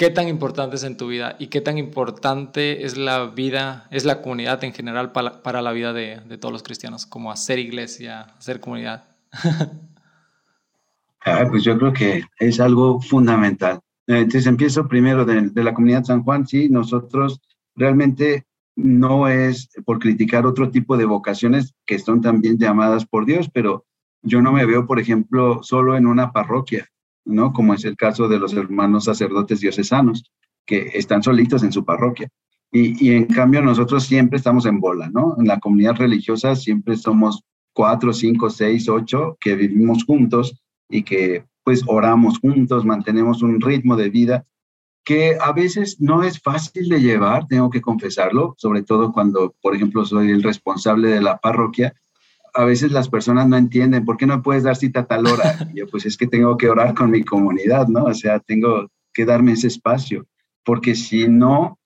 ¿Qué 0.00 0.08
tan 0.08 0.28
importante 0.28 0.76
es 0.76 0.84
en 0.84 0.96
tu 0.96 1.08
vida 1.08 1.36
y 1.38 1.48
qué 1.48 1.60
tan 1.60 1.76
importante 1.76 2.86
es 2.86 2.96
la 2.96 3.26
vida, 3.26 3.86
es 3.90 4.06
la 4.06 4.22
comunidad 4.22 4.64
en 4.64 4.72
general 4.72 5.12
para, 5.12 5.42
para 5.42 5.60
la 5.60 5.72
vida 5.72 5.92
de, 5.92 6.20
de, 6.26 6.38
todos 6.38 6.52
los 6.54 6.62
cristianos, 6.62 7.04
como 7.04 7.30
hacer 7.30 7.58
iglesia, 7.58 8.22
hacer 8.38 8.60
comunidad? 8.60 9.04
ah, 11.26 11.44
pues 11.50 11.64
yo 11.64 11.76
creo 11.76 11.92
que 11.92 12.24
es 12.38 12.60
algo 12.60 13.02
fundamental. 13.02 13.80
Entonces 14.06 14.46
empiezo 14.46 14.88
primero 14.88 15.26
de, 15.26 15.50
de 15.50 15.64
la 15.64 15.74
comunidad 15.74 16.04
San 16.04 16.22
Juan, 16.22 16.46
sí, 16.46 16.70
nosotros 16.70 17.42
realmente 17.76 18.46
no 18.76 19.28
es 19.28 19.68
por 19.84 19.98
criticar 19.98 20.46
otro 20.46 20.70
tipo 20.70 20.96
de 20.96 21.04
vocaciones 21.04 21.74
que 21.84 21.98
son 21.98 22.22
también 22.22 22.56
llamadas 22.56 23.04
por 23.04 23.26
Dios, 23.26 23.50
pero 23.52 23.84
yo 24.22 24.40
no 24.40 24.50
me 24.50 24.64
veo, 24.64 24.86
por 24.86 24.98
ejemplo, 24.98 25.62
solo 25.62 25.94
en 25.94 26.06
una 26.06 26.32
parroquia, 26.32 26.88
¿no? 27.24 27.52
Como 27.52 27.74
es 27.74 27.84
el 27.84 27.96
caso 27.96 28.28
de 28.28 28.38
los 28.38 28.54
hermanos 28.54 29.04
sacerdotes 29.04 29.60
diocesanos, 29.60 30.30
que 30.66 30.90
están 30.94 31.22
solitos 31.22 31.62
en 31.62 31.72
su 31.72 31.84
parroquia. 31.84 32.28
Y, 32.72 33.04
y 33.04 33.14
en 33.14 33.26
cambio 33.26 33.62
nosotros 33.62 34.04
siempre 34.04 34.38
estamos 34.38 34.66
en 34.66 34.80
bola, 34.80 35.10
¿no? 35.10 35.36
En 35.38 35.46
la 35.46 35.58
comunidad 35.58 35.96
religiosa 35.96 36.54
siempre 36.54 36.96
somos 36.96 37.42
cuatro, 37.72 38.12
cinco, 38.12 38.50
seis, 38.50 38.88
ocho 38.88 39.36
que 39.40 39.56
vivimos 39.56 40.04
juntos 40.04 40.62
y 40.88 41.02
que 41.02 41.44
pues 41.64 41.82
oramos 41.86 42.38
juntos, 42.38 42.84
mantenemos 42.84 43.42
un 43.42 43.60
ritmo 43.60 43.96
de 43.96 44.10
vida 44.10 44.46
que 45.04 45.36
a 45.40 45.52
veces 45.52 46.00
no 46.00 46.22
es 46.22 46.40
fácil 46.40 46.88
de 46.88 47.00
llevar, 47.00 47.46
tengo 47.46 47.70
que 47.70 47.80
confesarlo, 47.80 48.54
sobre 48.58 48.82
todo 48.82 49.12
cuando, 49.12 49.54
por 49.60 49.74
ejemplo, 49.74 50.04
soy 50.04 50.30
el 50.30 50.42
responsable 50.42 51.08
de 51.08 51.20
la 51.20 51.38
parroquia. 51.38 51.94
A 52.54 52.64
veces 52.64 52.92
las 52.92 53.08
personas 53.08 53.48
no 53.48 53.56
entienden, 53.56 54.04
¿por 54.04 54.16
qué 54.16 54.26
no 54.26 54.42
puedes 54.42 54.62
dar 54.62 54.76
cita 54.76 55.00
a 55.00 55.06
tal 55.06 55.26
hora? 55.26 55.70
Yo, 55.74 55.86
pues 55.86 56.06
es 56.06 56.16
que 56.16 56.26
tengo 56.26 56.56
que 56.56 56.68
orar 56.68 56.94
con 56.94 57.10
mi 57.10 57.22
comunidad, 57.22 57.88
¿no? 57.88 58.04
O 58.04 58.14
sea, 58.14 58.40
tengo 58.40 58.88
que 59.12 59.24
darme 59.24 59.52
ese 59.52 59.66
espacio, 59.66 60.26
porque 60.64 60.94
si 60.94 61.28
no, 61.28 61.78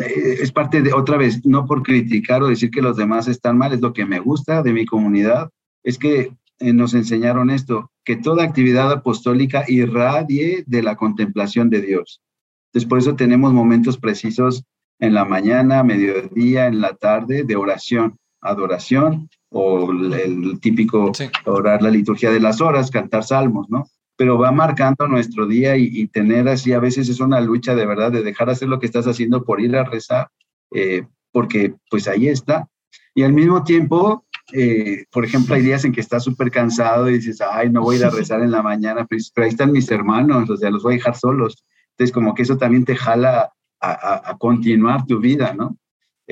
eh, 0.00 0.38
es 0.40 0.52
parte 0.52 0.82
de, 0.82 0.92
otra 0.92 1.16
vez, 1.16 1.44
no 1.44 1.66
por 1.66 1.82
criticar 1.82 2.42
o 2.42 2.48
decir 2.48 2.70
que 2.70 2.82
los 2.82 2.96
demás 2.96 3.28
están 3.28 3.58
mal, 3.58 3.72
es 3.72 3.80
lo 3.80 3.92
que 3.92 4.06
me 4.06 4.20
gusta 4.20 4.62
de 4.62 4.72
mi 4.72 4.86
comunidad, 4.86 5.50
es 5.82 5.98
que 5.98 6.32
eh, 6.58 6.72
nos 6.72 6.94
enseñaron 6.94 7.50
esto, 7.50 7.90
que 8.04 8.16
toda 8.16 8.44
actividad 8.44 8.90
apostólica 8.90 9.64
irradie 9.68 10.64
de 10.66 10.82
la 10.82 10.96
contemplación 10.96 11.70
de 11.70 11.82
Dios. 11.82 12.20
Entonces, 12.66 12.88
por 12.88 12.98
eso 12.98 13.16
tenemos 13.16 13.52
momentos 13.52 13.98
precisos 13.98 14.64
en 14.98 15.14
la 15.14 15.24
mañana, 15.24 15.82
mediodía, 15.82 16.66
en 16.66 16.80
la 16.80 16.94
tarde 16.94 17.44
de 17.44 17.56
oración, 17.56 18.16
adoración 18.40 19.28
o 19.52 19.90
el, 19.90 20.58
típico 20.60 21.12
orar 21.46 21.82
la 21.82 21.90
liturgia 21.90 22.30
de 22.30 22.40
las 22.40 22.60
horas, 22.60 22.90
cantar 22.90 23.24
salmos, 23.24 23.68
¿no? 23.70 23.86
Pero 24.16 24.38
va 24.38 24.52
marcando 24.52 25.08
nuestro 25.08 25.46
día 25.46 25.76
y, 25.76 26.06
tener 26.08 26.48
así, 26.48 26.72
a 26.72 26.78
veces 26.78 27.08
es 27.08 27.20
una 27.20 27.40
lucha 27.40 27.74
de 27.74 27.86
verdad 27.86 28.12
de 28.12 28.22
dejar 28.22 28.50
hacer 28.50 28.68
lo 28.68 28.78
que 28.78 28.86
estás 28.86 29.06
haciendo 29.06 29.44
por 29.44 29.60
ir 29.60 29.74
a 29.76 29.84
rezar, 29.84 30.28
eh, 30.72 31.04
porque 31.32 31.74
pues 31.90 32.08
ahí 32.08 32.28
está. 32.28 32.68
Y 33.14 33.22
al 33.22 33.32
mismo 33.32 33.64
tiempo, 33.64 34.26
eh, 34.52 35.04
por 35.10 35.24
ejemplo, 35.24 35.54
hay 35.54 35.62
días 35.62 35.84
en 35.84 35.92
que 35.92 36.00
estás 36.00 36.24
súper 36.24 36.50
cansado 36.50 37.08
y 37.08 37.14
dices, 37.14 37.40
ay, 37.40 37.70
no 37.70 37.82
voy 37.82 37.96
a 37.96 37.98
ir 38.00 38.04
a 38.04 38.10
rezar 38.10 38.42
en 38.42 38.50
la 38.50 38.62
mañana, 38.62 39.06
pero, 39.08 39.22
pero 39.34 39.44
ahí 39.44 39.50
están 39.50 39.72
mis 39.72 39.90
hermanos, 39.90 40.48
o 40.50 40.56
sea, 40.56 40.70
los 40.70 40.82
voy 40.82 40.94
a 40.94 40.96
dejar 40.96 41.16
solos. 41.16 41.64
Entonces, 41.92 42.12
como 42.12 42.34
que 42.34 42.42
eso 42.42 42.56
también 42.56 42.84
te 42.84 42.96
jala 42.96 43.52
a, 43.82 44.36
continuar 44.38 45.06
tu 45.06 45.18
vida, 45.18 45.54
¿no? 45.54 45.76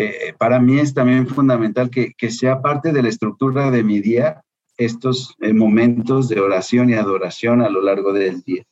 Eh, 0.02 0.35
para 0.38 0.59
mí 0.61 0.78
es 0.78 0.95
también 0.95 1.26
fundamental 1.26 1.90
que, 1.90 2.14
que, 2.16 2.30
sea 2.30 2.62
parte 2.62 2.90
de 2.92 3.02
la 3.02 3.11
estructura 3.11 3.71
de 3.71 3.83
mi 3.83 4.00
día 4.00 4.40
estos 4.78 5.37
eh, 5.40 5.52
momentos 5.52 6.30
de 6.30 6.40
oración 6.40 6.88
y 6.88 6.95
adoración 6.95 7.61
a 7.61 7.69
lo 7.69 7.83
largo 7.83 8.14
del 8.14 8.40
día. 8.40 8.64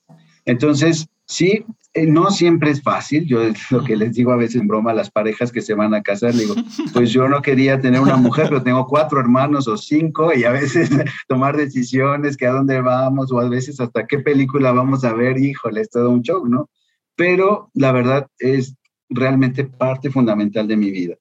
Entonces, 0.47 1.07
sí, 1.27 1.67
eh, 1.93 2.07
no 2.07 2.31
siempre 2.31 2.71
es 2.71 2.83
fácil. 2.83 3.27
Yo 3.27 3.41
lo 3.71 3.85
que 3.85 3.97
les 3.97 4.15
digo 4.15 4.33
a 4.33 4.37
veces 4.37 4.63
en 4.63 4.69
broma 4.69 4.93
a 4.93 4.95
las 4.95 5.11
parejas 5.11 5.53
que 5.53 5.61
se 5.61 5.75
van 5.75 5.93
a 5.93 6.03
casar, 6.03 6.33
digo, 6.33 6.55
pues 6.95 7.13
yo 7.13 7.29
no 7.29 7.43
quería 7.43 7.79
tener 7.79 8.01
una 8.01 8.17
mujer, 8.17 8.47
pero 8.49 8.63
tengo 8.63 8.87
cuatro 8.87 9.21
hermanos 9.21 9.69
o 9.69 9.77
cinco 9.77 10.33
y 10.35 10.45
a 10.45 10.51
veces 10.53 10.89
tomar 11.29 11.59
decisiones, 11.59 12.39
que 12.39 12.47
a 12.47 12.53
dónde 12.53 12.81
vamos 12.81 13.31
o 13.31 13.39
a 13.39 13.49
veces 13.51 13.79
hasta 13.81 14.07
qué 14.07 14.21
película 14.21 14.73
vamos 14.73 15.05
a 15.05 15.13
ver, 15.13 15.37
híjole, 15.37 15.83
es 15.83 15.91
todo 15.91 16.09
un 16.09 16.23
show, 16.23 16.47
¿no? 16.49 16.71
pero 17.19 17.69
la 17.75 17.91
verdad 17.91 18.29
es 18.39 18.77
realmente 19.09 19.65
parte 19.65 20.11
fundamental 20.11 20.67
de 20.67 20.77
mi 20.77 20.91
vida. 20.91 21.17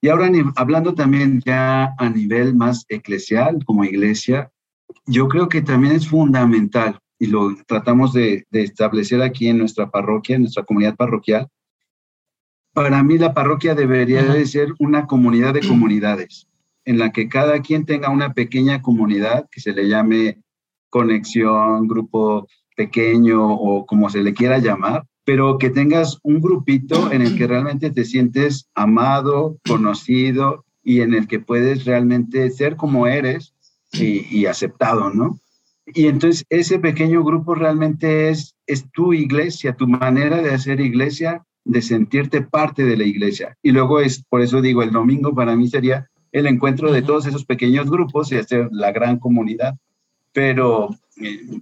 Y 0.00 0.08
ahora 0.08 0.28
hablando 0.56 0.94
también 0.94 1.40
ya 1.44 1.94
a 1.96 2.10
nivel 2.10 2.56
más 2.56 2.84
eclesial, 2.88 3.64
como 3.64 3.84
iglesia, 3.84 4.50
yo 5.06 5.28
creo 5.28 5.48
que 5.48 5.62
también 5.62 5.94
es 5.94 6.08
fundamental, 6.08 6.98
y 7.18 7.26
lo 7.26 7.54
tratamos 7.66 8.12
de, 8.12 8.44
establecer 8.50 9.22
aquí 9.22 9.46
en 9.46 9.58
nuestra 9.58 9.90
parroquia, 9.90 10.34
en 10.34 10.42
nuestra 10.42 10.64
comunidad 10.64 10.96
parroquial, 10.96 11.48
para 12.74 13.02
mí 13.04 13.16
la 13.18 13.32
parroquia 13.32 13.74
debería 13.74 14.24
de 14.24 14.44
ser 14.46 14.74
una 14.80 15.06
comunidad 15.06 15.54
de 15.54 15.60
comunidades, 15.60 16.48
en 16.84 16.98
la 16.98 17.12
que 17.12 17.28
cada 17.28 17.60
quien 17.60 17.86
tenga 17.86 18.10
una 18.10 18.32
pequeña 18.32 18.82
comunidad 18.82 19.48
que 19.52 19.60
se 19.60 19.72
le 19.72 19.88
llame 19.88 20.42
conexión, 20.90 21.86
grupo 21.86 22.48
pequeño 22.76 23.54
o 23.54 23.86
como 23.86 24.10
se 24.10 24.22
le 24.22 24.34
quiera 24.34 24.58
llamar, 24.58 25.06
pero 25.24 25.58
que 25.58 25.70
tengas 25.70 26.18
un 26.22 26.40
grupito 26.40 27.12
en 27.12 27.22
el 27.22 27.36
que 27.36 27.46
realmente 27.46 27.90
te 27.90 28.04
sientes 28.04 28.68
amado, 28.74 29.58
conocido 29.66 30.64
y 30.82 31.00
en 31.00 31.14
el 31.14 31.28
que 31.28 31.38
puedes 31.38 31.84
realmente 31.84 32.50
ser 32.50 32.76
como 32.76 33.06
eres 33.06 33.54
y, 33.92 34.46
aceptado, 34.46 35.10
¿no? 35.10 35.38
Y 35.86 36.06
entonces 36.06 36.44
ese 36.48 36.78
pequeño 36.78 37.22
grupo 37.22 37.54
realmente 37.54 38.30
es, 38.30 38.56
es 38.66 38.90
tu 38.90 39.12
iglesia, 39.12 39.74
tu 39.74 39.86
manera 39.86 40.40
de 40.40 40.54
hacer 40.54 40.80
iglesia, 40.80 41.44
de 41.64 41.82
sentirte 41.82 42.42
parte 42.42 42.84
de 42.84 42.96
la 42.96 43.04
iglesia. 43.04 43.56
Y 43.62 43.72
luego 43.72 44.00
es, 44.00 44.24
por 44.24 44.40
eso 44.40 44.60
digo, 44.60 44.82
el 44.82 44.90
domingo 44.90 45.34
para 45.34 45.54
mí 45.54 45.68
sería 45.68 46.08
el 46.32 46.46
encuentro 46.46 46.90
de 46.90 47.02
todos 47.02 47.26
esos 47.26 47.44
pequeños 47.44 47.90
grupos 47.90 48.32
y 48.32 48.36
hacer 48.36 48.68
la 48.72 48.90
gran 48.90 49.18
comunidad. 49.18 49.74
Pero 50.32 50.88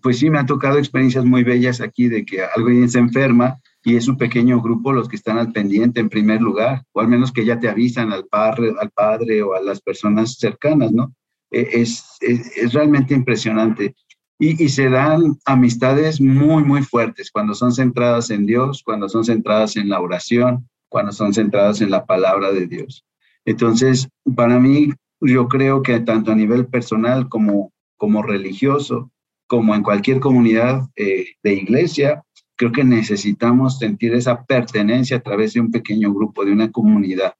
pues 0.02 0.18
sí 0.18 0.30
me 0.30 0.38
han 0.38 0.46
tocado 0.46 0.78
experiencias 0.78 1.24
muy 1.24 1.42
bellas 1.42 1.80
aquí 1.80 2.08
de 2.08 2.24
que 2.24 2.42
alguien 2.42 2.88
se 2.88 2.98
enferma 2.98 3.58
y 3.82 3.96
es 3.96 4.08
un 4.08 4.16
pequeño 4.16 4.60
grupo 4.60 4.92
los 4.92 5.08
que 5.08 5.16
están 5.16 5.38
al 5.38 5.52
pendiente 5.52 6.00
en 6.00 6.08
primer 6.08 6.40
lugar, 6.40 6.84
o 6.92 7.00
al 7.00 7.08
menos 7.08 7.32
que 7.32 7.44
ya 7.44 7.58
te 7.58 7.68
avisan 7.68 8.12
al 8.12 8.26
padre, 8.26 8.74
al 8.78 8.90
padre 8.90 9.42
o 9.42 9.54
a 9.54 9.60
las 9.60 9.80
personas 9.80 10.34
cercanas, 10.34 10.92
¿no? 10.92 11.14
E, 11.50 11.68
es, 11.80 12.04
es, 12.20 12.72
realmente 12.72 13.14
impresionante. 13.14 13.94
Y, 14.38 14.62
y, 14.62 14.68
se 14.68 14.88
dan 14.88 15.36
amistades 15.44 16.20
muy, 16.20 16.62
muy 16.62 16.82
fuertes 16.82 17.30
cuando 17.30 17.54
son 17.54 17.72
centradas 17.72 18.30
en 18.30 18.46
Dios, 18.46 18.82
cuando 18.84 19.08
son 19.08 19.24
centradas 19.24 19.76
en 19.76 19.88
la 19.88 20.00
oración, 20.00 20.68
cuando 20.88 21.12
son 21.12 21.34
centradas 21.34 21.80
en 21.80 21.90
la 21.90 22.06
palabra 22.06 22.50
de 22.52 22.66
Dios. 22.66 23.04
Entonces, 23.44 24.08
para 24.34 24.58
mí, 24.58 24.92
yo 25.20 25.48
creo 25.48 25.82
que 25.82 26.00
tanto 26.00 26.32
a 26.32 26.34
nivel 26.34 26.66
personal 26.66 27.28
como, 27.28 27.72
como 27.96 28.22
religioso, 28.22 29.10
como 29.50 29.74
en 29.74 29.82
cualquier 29.82 30.20
comunidad 30.20 30.82
eh, 30.94 31.26
de 31.42 31.54
iglesia, 31.54 32.22
creo 32.54 32.70
que 32.70 32.84
necesitamos 32.84 33.78
sentir 33.78 34.14
esa 34.14 34.44
pertenencia 34.44 35.16
a 35.16 35.22
través 35.22 35.54
de 35.54 35.60
un 35.60 35.72
pequeño 35.72 36.14
grupo, 36.14 36.44
de 36.44 36.52
una 36.52 36.70
comunidad 36.70 37.34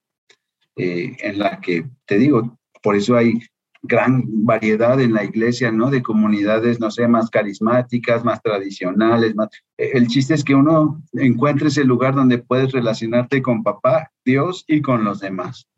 eh, 0.75 1.17
en 1.21 1.39
la 1.39 1.61
que, 1.61 1.89
te 2.07 2.19
digo, 2.19 2.59
por 2.83 2.97
eso 2.97 3.17
hay 3.17 3.39
gran 3.81 4.25
variedad 4.45 5.01
en 5.01 5.13
la 5.13 5.23
iglesia, 5.23 5.71
¿no? 5.71 5.89
De 5.89 6.03
comunidades, 6.03 6.81
no 6.81 6.91
sé, 6.91 7.07
más 7.07 7.31
carismáticas, 7.31 8.25
más 8.25 8.43
tradicionales. 8.43 9.37
Más... 9.37 9.49
El 9.77 10.09
chiste 10.09 10.35
es 10.35 10.43
que 10.43 10.57
uno 10.57 11.01
encuentre 11.13 11.69
ese 11.69 11.85
lugar 11.85 12.17
donde 12.17 12.39
puedes 12.39 12.73
relacionarte 12.73 13.41
con 13.41 13.63
papá, 13.63 14.11
Dios 14.25 14.65
y 14.67 14.83
con 14.83 15.05
los 15.05 15.21
demás. 15.21 15.69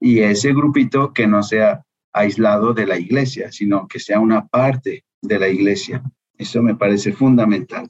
Y 0.00 0.20
ese 0.20 0.54
grupito 0.54 1.12
que 1.12 1.26
no 1.26 1.42
sea 1.42 1.84
aislado 2.12 2.74
de 2.74 2.86
la 2.86 2.98
iglesia, 2.98 3.50
sino 3.52 3.88
que 3.88 3.98
sea 3.98 4.20
una 4.20 4.46
parte 4.46 5.04
de 5.20 5.38
la 5.38 5.48
iglesia. 5.48 6.02
Eso 6.36 6.62
me 6.62 6.74
parece 6.74 7.12
fundamental. 7.12 7.88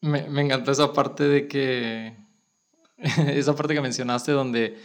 Me, 0.00 0.28
me 0.28 0.42
encanta 0.42 0.72
esa 0.72 0.92
parte 0.92 1.24
de 1.24 1.46
que, 1.46 2.16
esa 2.96 3.54
parte 3.54 3.74
que 3.74 3.80
mencionaste 3.80 4.32
donde 4.32 4.78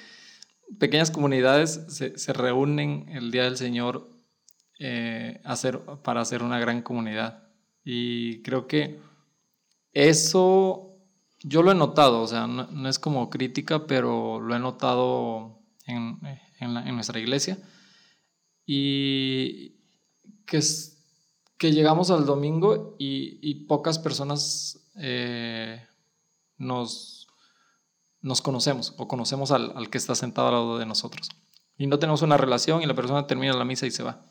pequeñas 0.79 1.11
comunidades 1.11 1.85
se, 1.87 2.17
se 2.17 2.33
reúnen 2.33 3.07
el 3.09 3.31
Día 3.31 3.43
del 3.43 3.57
Señor 3.57 4.09
eh, 4.79 5.41
para 6.03 6.21
hacer 6.21 6.43
una 6.43 6.59
gran 6.59 6.81
comunidad. 6.81 7.49
Y 7.83 8.41
creo 8.41 8.67
que 8.67 8.99
eso 9.93 10.95
yo 11.39 11.63
lo 11.63 11.71
he 11.71 11.75
notado, 11.75 12.21
o 12.21 12.27
sea, 12.27 12.47
no, 12.47 12.89
es 12.89 12.99
como 12.99 13.29
crítica, 13.29 13.87
pero 13.87 14.39
lo 14.39 14.55
he 14.55 14.59
notado 14.59 15.59
en, 15.85 16.19
en 16.59 16.95
nuestra 16.95 17.19
iglesia. 17.19 17.57
Y 18.67 19.77
que 20.45 20.57
es, 20.57 21.03
que 21.57 21.71
llegamos 21.71 22.11
al 22.11 22.25
domingo 22.25 22.95
y, 22.99 23.65
pocas 23.65 23.97
personas 23.97 24.91
eh, 24.95 25.83
nos, 26.57 27.27
nos 28.21 28.41
conocemos 28.41 28.93
o 28.97 29.07
conocemos 29.07 29.51
al, 29.51 29.89
que 29.89 29.97
está 29.97 30.13
sentado 30.13 30.49
al 30.49 30.53
lado 30.53 30.77
de 30.77 30.85
nosotros. 30.85 31.29
Y 31.77 31.87
no 31.87 31.97
tenemos 31.97 32.21
una 32.21 32.37
relación 32.37 32.83
y 32.83 32.85
la 32.85 32.93
persona 32.93 33.25
termina 33.25 33.53
la 33.53 33.65
misa 33.65 33.87
y 33.87 33.91
se 33.91 34.03
va. 34.03 34.21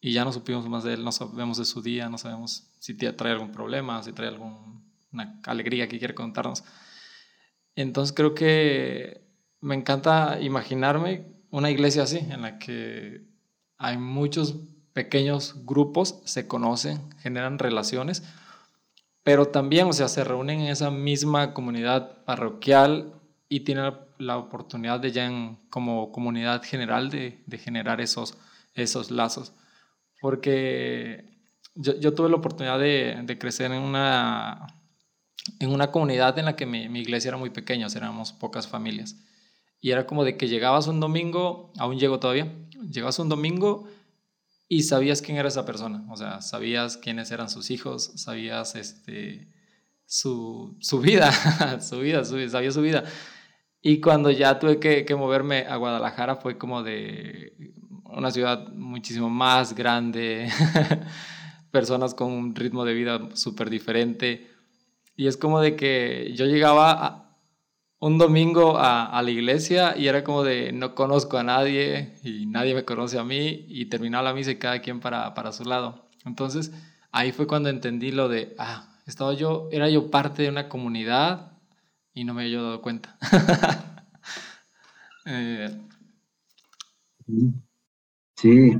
Y 0.00 0.12
ya 0.12 0.24
no 0.24 0.32
supimos 0.32 0.68
más 0.68 0.84
de 0.84 0.94
él, 0.94 1.04
no 1.04 1.10
sabemos 1.10 1.58
de 1.58 1.64
su 1.64 1.82
día, 1.82 2.08
no 2.08 2.18
sabemos 2.18 2.68
si 2.78 2.94
trae 2.94 3.32
algún 3.32 3.50
problema, 3.50 4.02
si 4.02 4.12
trae 4.12 4.28
algún 4.28 4.84
una 5.14 5.40
alegría 5.46 5.88
que 5.88 5.98
quiere 5.98 6.14
contarnos. 6.14 6.64
Entonces 7.76 8.14
creo 8.14 8.34
que 8.34 9.26
me 9.60 9.74
encanta 9.74 10.40
imaginarme 10.40 11.33
una 11.54 11.70
iglesia 11.70 12.02
así, 12.02 12.18
en 12.18 12.42
la 12.42 12.58
que 12.58 13.22
hay 13.78 13.96
muchos 13.96 14.56
pequeños 14.92 15.64
grupos, 15.64 16.20
se 16.24 16.48
conocen, 16.48 17.00
generan 17.20 17.60
relaciones, 17.60 18.24
pero 19.22 19.46
también, 19.46 19.86
o 19.86 19.92
sea, 19.92 20.08
se 20.08 20.24
reúnen 20.24 20.62
en 20.62 20.66
esa 20.66 20.90
misma 20.90 21.54
comunidad 21.54 22.24
parroquial 22.24 23.14
y 23.48 23.60
tienen 23.60 23.94
la 24.18 24.36
oportunidad 24.36 24.98
de 24.98 25.12
ya 25.12 25.26
en, 25.26 25.56
como 25.70 26.10
comunidad 26.10 26.60
general 26.64 27.08
de, 27.08 27.40
de 27.46 27.58
generar 27.58 28.00
esos, 28.00 28.36
esos 28.74 29.12
lazos. 29.12 29.52
Porque 30.20 31.38
yo, 31.76 32.14
tuve 32.14 32.30
la 32.30 32.36
oportunidad 32.36 32.80
de, 32.80 33.20
de, 33.22 33.38
crecer 33.38 33.70
en 33.70 33.80
una, 33.80 34.66
en 35.60 35.70
una 35.70 35.92
comunidad 35.92 36.36
en 36.36 36.46
la 36.46 36.56
que 36.56 36.66
mi, 36.66 36.88
mi 36.88 37.00
iglesia 37.00 37.28
era 37.28 37.36
muy 37.36 37.50
pequeña, 37.50 37.86
o 37.86 37.90
sea, 37.90 38.00
éramos 38.00 38.32
pocas 38.32 38.66
familias. 38.66 39.16
Y 39.80 39.90
era 39.90 40.06
como 40.06 40.24
de 40.24 40.36
que 40.36 40.48
llegabas 40.48 40.86
un 40.86 41.00
domingo, 41.00 41.72
aún 41.78 41.98
llego 41.98 42.18
todavía, 42.18 42.52
llegabas 42.90 43.18
un 43.18 43.28
domingo 43.28 43.86
y 44.68 44.82
sabías 44.82 45.20
quién 45.20 45.36
era 45.36 45.48
esa 45.48 45.66
persona, 45.66 46.06
o 46.10 46.16
sea, 46.16 46.40
sabías 46.40 46.96
quiénes 46.96 47.30
eran 47.30 47.50
sus 47.50 47.70
hijos, 47.70 48.12
sabías 48.16 48.74
este, 48.76 49.48
su, 50.06 50.76
su 50.80 51.00
vida, 51.00 51.30
su 51.80 52.00
vida, 52.00 52.24
su, 52.24 52.38
su 52.72 52.82
vida. 52.82 53.04
Y 53.82 54.00
cuando 54.00 54.30
ya 54.30 54.58
tuve 54.58 54.78
que, 54.80 55.04
que, 55.04 55.14
moverme 55.14 55.66
a 55.68 55.76
Guadalajara 55.76 56.36
fue 56.36 56.56
como 56.56 56.82
de 56.82 57.74
una 58.04 58.30
ciudad 58.30 58.68
muchísimo 58.68 59.28
más 59.28 59.74
grande, 59.74 60.48
personas 61.70 62.14
con 62.14 62.32
un 62.32 62.54
ritmo 62.54 62.84
de 62.84 62.94
vida 62.94 63.28
súper 63.34 63.68
diferente. 63.68 64.50
Y 65.16 65.26
es 65.26 65.36
como 65.36 65.60
de 65.60 65.76
que 65.76 66.32
yo 66.34 66.46
llegaba 66.46 67.23
un 68.04 68.18
domingo 68.18 68.76
a, 68.76 69.22
la 69.22 69.30
iglesia 69.30 69.96
y 69.96 70.08
era 70.08 70.24
como 70.24 70.44
de 70.44 70.72
no 70.72 70.94
conozco 70.94 71.38
a 71.38 71.42
nadie 71.42 72.12
y 72.22 72.44
nadie 72.44 72.74
me 72.74 72.84
conoce 72.84 73.18
a 73.18 73.24
mí 73.24 73.64
y 73.66 73.86
terminaba 73.86 74.24
la 74.24 74.34
misa 74.34 74.50
y 74.50 74.58
cada 74.58 74.82
quien 74.82 75.00
para, 75.00 75.32
para 75.32 75.52
su 75.52 75.64
lado. 75.64 76.04
Entonces 76.26 76.70
ahí 77.12 77.32
fue 77.32 77.46
cuando 77.46 77.70
entendí 77.70 78.12
lo 78.12 78.28
de, 78.28 78.54
ah, 78.58 78.94
estaba 79.06 79.32
yo, 79.32 79.70
era 79.72 79.88
yo 79.88 80.10
parte 80.10 80.42
de 80.42 80.50
una 80.50 80.68
comunidad 80.68 81.52
y 82.12 82.24
no 82.24 82.34
me 82.34 82.42
había 82.42 82.60
dado 82.60 82.82
cuenta. 82.82 83.16
eh. 85.24 85.74
Sí, 88.36 88.78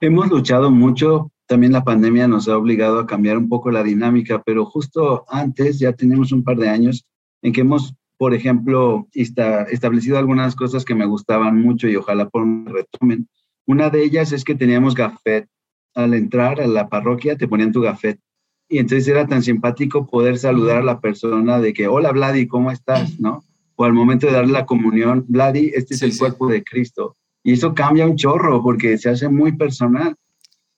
hemos 0.00 0.28
luchado 0.28 0.70
mucho. 0.70 1.30
También 1.46 1.72
la 1.72 1.84
pandemia 1.84 2.26
nos 2.26 2.48
ha 2.48 2.56
obligado 2.56 3.00
a 3.00 3.06
cambiar 3.06 3.36
un 3.36 3.50
poco 3.50 3.70
la 3.70 3.82
dinámica, 3.82 4.42
pero 4.42 4.64
justo 4.64 5.26
antes, 5.28 5.78
ya 5.78 5.92
tenemos 5.92 6.32
un 6.32 6.42
par 6.42 6.56
de 6.56 6.70
años 6.70 7.04
en 7.42 7.52
que 7.52 7.60
hemos 7.60 7.94
por 8.20 8.34
ejemplo, 8.34 9.08
está 9.14 9.62
establecido 9.62 10.18
algunas 10.18 10.54
cosas 10.54 10.84
que 10.84 10.94
me 10.94 11.06
gustaban 11.06 11.58
mucho 11.58 11.88
y 11.88 11.96
ojalá 11.96 12.28
por 12.28 12.46
retomen. 12.70 13.26
Una 13.66 13.88
de 13.88 14.04
ellas 14.04 14.32
es 14.32 14.44
que 14.44 14.54
teníamos 14.54 14.94
gafet. 14.94 15.48
Al 15.94 16.12
entrar 16.12 16.60
a 16.60 16.66
la 16.66 16.90
parroquia 16.90 17.38
te 17.38 17.48
ponían 17.48 17.72
tu 17.72 17.80
gafet. 17.80 18.20
Y 18.68 18.76
entonces 18.76 19.08
era 19.08 19.26
tan 19.26 19.42
simpático 19.42 20.06
poder 20.06 20.36
saludar 20.36 20.82
a 20.82 20.84
la 20.84 21.00
persona 21.00 21.60
de 21.60 21.72
que, 21.72 21.88
hola 21.88 22.12
Vladi, 22.12 22.46
¿cómo 22.46 22.70
estás? 22.70 23.18
¿No? 23.18 23.42
O 23.76 23.84
al 23.86 23.94
momento 23.94 24.26
de 24.26 24.34
darle 24.34 24.52
la 24.52 24.66
comunión, 24.66 25.24
Vladi, 25.26 25.72
este 25.74 25.94
es 25.94 26.02
el 26.02 26.12
sí. 26.12 26.18
cuerpo 26.18 26.46
de 26.46 26.62
Cristo. 26.62 27.16
Y 27.42 27.54
eso 27.54 27.72
cambia 27.72 28.04
un 28.06 28.16
chorro 28.16 28.62
porque 28.62 28.98
se 28.98 29.08
hace 29.08 29.30
muy 29.30 29.52
personal. 29.52 30.14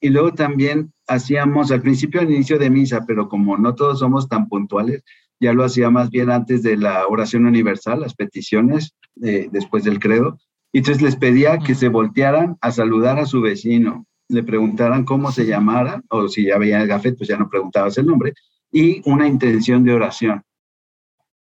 Y 0.01 0.11
luego 0.11 0.33
también 0.33 0.93
hacíamos 1.09 1.73
al 1.73 1.83
principio, 1.83 2.21
al 2.21 2.31
inicio 2.31 2.57
de 2.57 2.71
misa, 2.71 3.05
pero 3.05 3.29
como 3.29 3.59
no 3.59 3.75
todos 3.75 3.99
somos 3.99 4.29
tan 4.29 4.49
puntuales, 4.49 5.03
ya 5.43 5.53
lo 5.53 5.65
hacía 5.65 5.91
más 5.91 6.09
bien 6.11 6.31
antes 6.31 6.63
de 6.63 6.77
la 6.77 7.05
oración 7.09 7.47
universal, 7.47 8.01
las 8.01 8.15
peticiones, 8.15 8.95
eh, 9.21 9.49
después 9.51 9.83
del 9.83 9.99
credo. 9.99 10.39
Y 10.73 10.79
entonces 10.79 11.03
les 11.03 11.17
pedía 11.17 11.59
que 11.59 11.75
se 11.75 11.89
voltearan 11.89 12.57
a 12.61 12.71
saludar 12.71 13.19
a 13.19 13.27
su 13.27 13.41
vecino, 13.41 14.07
le 14.29 14.45
preguntaran 14.45 15.05
cómo 15.05 15.33
se 15.33 15.45
llamara, 15.45 16.01
o 16.11 16.29
si 16.29 16.45
ya 16.45 16.59
veía 16.59 16.81
el 16.81 16.87
gafet, 16.87 17.19
pues 17.19 17.29
ya 17.29 17.37
no 17.37 17.51
preguntabas 17.51 17.99
el 17.99 18.07
nombre, 18.07 18.35
y 18.71 19.03
una 19.05 19.27
intención 19.27 19.83
de 19.83 19.93
oración. 19.93 20.43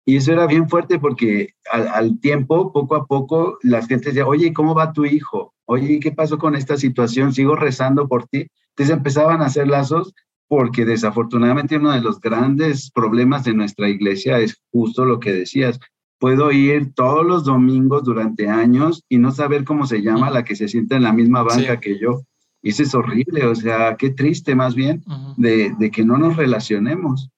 Y 0.05 0.17
eso 0.17 0.31
era 0.31 0.45
bien 0.45 0.69
fuerte 0.69 0.99
porque 0.99 1.55
al, 1.69 1.87
al 1.87 2.19
tiempo, 2.19 2.71
poco 2.71 2.95
a 2.95 3.07
poco, 3.07 3.57
las 3.63 3.87
gentes 3.87 4.13
decían, 4.13 4.27
oye, 4.27 4.53
¿cómo 4.53 4.75
va 4.75 4.93
tu 4.93 5.05
hijo? 5.05 5.55
Oye, 5.65 5.99
¿qué 5.99 6.11
pasó 6.11 6.37
con 6.37 6.55
esta 6.55 6.77
situación? 6.77 7.33
Sigo 7.33 7.55
rezando 7.55 8.07
por 8.07 8.27
ti. 8.27 8.47
Entonces 8.69 8.95
empezaban 8.95 9.41
a 9.41 9.47
hacer 9.47 9.67
lazos 9.67 10.13
porque 10.47 10.85
desafortunadamente 10.85 11.77
uno 11.77 11.91
de 11.91 12.01
los 12.01 12.19
grandes 12.19 12.89
problemas 12.91 13.43
de 13.43 13.53
nuestra 13.53 13.89
iglesia 13.89 14.39
es 14.39 14.61
justo 14.71 15.05
lo 15.05 15.19
que 15.19 15.33
decías. 15.33 15.79
Puedo 16.19 16.51
ir 16.51 16.93
todos 16.93 17.25
los 17.25 17.43
domingos 17.43 18.03
durante 18.03 18.47
años 18.47 19.03
y 19.09 19.17
no 19.17 19.31
saber 19.31 19.63
cómo 19.65 19.85
se 19.85 20.01
llama 20.01 20.31
la 20.31 20.43
que 20.43 20.55
se 20.55 20.67
sienta 20.67 20.95
en 20.95 21.03
la 21.03 21.13
misma 21.13 21.43
banca 21.43 21.73
sí. 21.73 21.79
que 21.81 21.99
yo. 21.99 22.21
Y 22.61 22.69
eso 22.69 22.83
es 22.83 22.95
horrible, 22.95 23.45
o 23.45 23.55
sea, 23.55 23.95
qué 23.97 24.09
triste 24.09 24.55
más 24.55 24.73
bien 24.73 25.03
de, 25.37 25.91
que 25.91 26.03
no 26.03 26.17
nos 26.17 26.37
relacionemos. 26.37 27.29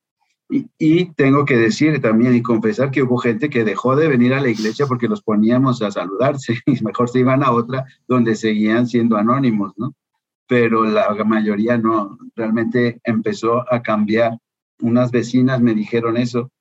Y, 0.50 0.66
y, 0.80 1.14
tengo 1.14 1.46
que 1.46 1.58
decir 1.58 2.02
también 2.02 2.34
y 2.36 2.42
confesar 2.42 2.90
que 2.90 3.04
hubo 3.04 3.18
gente 3.20 3.52
que 3.52 3.64
dejó 3.64 3.96
de 3.96 4.08
venir 4.08 4.34
a 4.34 4.42
la 4.42 4.50
iglesia 4.50 4.88
porque 4.88 5.08
los 5.08 5.22
poníamos 5.22 5.84
a 5.84 5.92
saludarse 5.92 6.60
y 6.66 6.84
mejor 6.84 7.10
se 7.10 7.20
iban 7.20 7.44
a 7.44 7.52
otra 7.52 7.86
donde 8.08 8.36
seguían 8.36 8.88
siendo 8.88 9.18
anónimos, 9.18 9.74
¿no? 9.78 9.94
Pero 10.50 10.84
la 10.86 11.14
mayoría 11.26 11.78
no, 11.78 12.18
realmente 12.36 13.00
empezó 13.04 13.72
a 13.72 13.84
cambiar. 13.84 14.40
Unas 14.82 15.12
vecinas 15.12 15.62
me 15.62 15.76
dijeron 15.76 16.18
eso. 16.18 16.52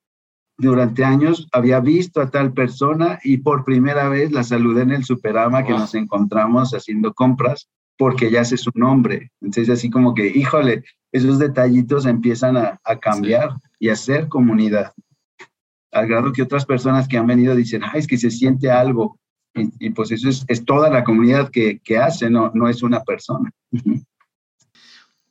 Durante 0.59 1.07
años 1.07 1.49
había 1.53 1.81
visto 1.81 2.21
a 2.21 2.29
tal 2.31 2.53
persona 2.53 3.19
y 3.25 3.39
por 3.39 3.65
primera 3.65 4.11
vez 4.11 4.31
la 4.31 4.45
saludé 4.45 4.83
en 4.83 4.91
el 4.91 5.05
superama 5.05 5.61
wow. 5.61 5.67
que 5.67 5.73
nos 5.73 5.95
encontramos 5.95 6.75
haciendo 6.75 7.15
compras 7.15 7.71
porque 7.97 8.31
ya 8.31 8.45
sé 8.45 8.59
su 8.59 8.71
nombre. 8.75 9.33
Entonces 9.41 9.71
así 9.71 9.89
como 9.89 10.13
que, 10.13 10.27
híjole, 10.27 10.85
esos 11.11 11.39
detallitos 11.39 12.05
empiezan 12.05 12.59
a, 12.59 12.79
a 12.85 12.99
cambiar 12.99 13.53
sí. 13.53 13.61
y 13.79 13.89
a 13.89 13.97
ser 13.97 14.29
comunidad. 14.29 14.93
Al 15.93 16.09
grado 16.09 16.35
que 16.35 16.43
otras 16.43 16.67
personas 16.67 17.09
que 17.09 17.17
han 17.17 17.27
venido 17.27 17.57
dicen, 17.57 17.83
ay, 17.85 18.01
es 18.01 18.07
que 18.07 18.19
se 18.19 18.31
siente 18.31 18.71
algo 18.71 19.19
y, 19.55 19.91
pues 19.91 20.11
eso 20.13 20.29
es, 20.29 20.45
es, 20.49 20.65
toda 20.65 20.91
la 20.91 21.03
comunidad 21.03 21.51
que, 21.51 21.81
que 21.81 21.99
hace, 21.99 22.31
no, 22.31 22.51
no 22.55 22.69
es 22.69 22.83
una 22.83 23.03
persona. 23.03 23.51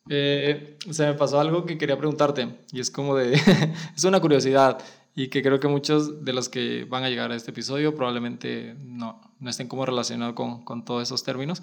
Eh, 0.10 0.78
se 0.90 1.06
me 1.06 1.16
pasó 1.16 1.38
algo 1.38 1.66
que 1.66 1.78
quería 1.78 1.98
preguntarte 1.98 2.48
y 2.72 2.80
es 2.80 2.90
como 2.90 3.18
de, 3.18 3.34
es 3.96 4.04
una 4.06 4.22
curiosidad 4.22 4.82
y 5.16 5.28
que 5.28 5.42
creo 5.42 5.60
que 5.60 5.68
muchos 5.68 6.24
de 6.24 6.32
los 6.32 6.48
que 6.48 6.86
van 6.86 7.04
a 7.04 7.10
llegar 7.10 7.32
a 7.32 7.36
este 7.36 7.52
episodio 7.52 7.94
probablemente 7.94 8.76
no, 8.80 9.20
no 9.40 9.50
estén 9.50 9.68
como 9.68 9.86
relacionados 9.86 10.34
con, 10.34 10.64
con 10.64 10.86
todos 10.86 11.04
esos 11.04 11.24
términos, 11.24 11.62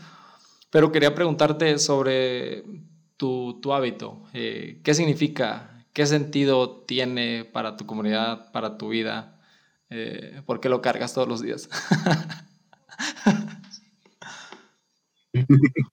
pero 0.71 0.93
quería 0.93 1.15
preguntarte 1.15 1.79
sobre 1.79 2.65
tu, 3.17 3.61
tu 3.63 3.73
hábito, 3.73 4.25
eh, 4.33 4.81
qué 4.83 4.93
significa, 4.93 5.87
qué 5.93 6.05
sentido 6.05 6.83
tiene 6.83 7.45
para 7.45 7.77
tu 7.77 7.87
comunidad, 7.87 8.51
para 8.53 8.77
tu 8.77 8.89
vida, 8.89 9.34
eh, 9.91 10.43
por 10.47 10.61
qué 10.61 10.69
lo 10.69 10.81
cargas 10.81 11.15
todos 11.15 11.29
los 11.29 11.43
días. 11.43 11.69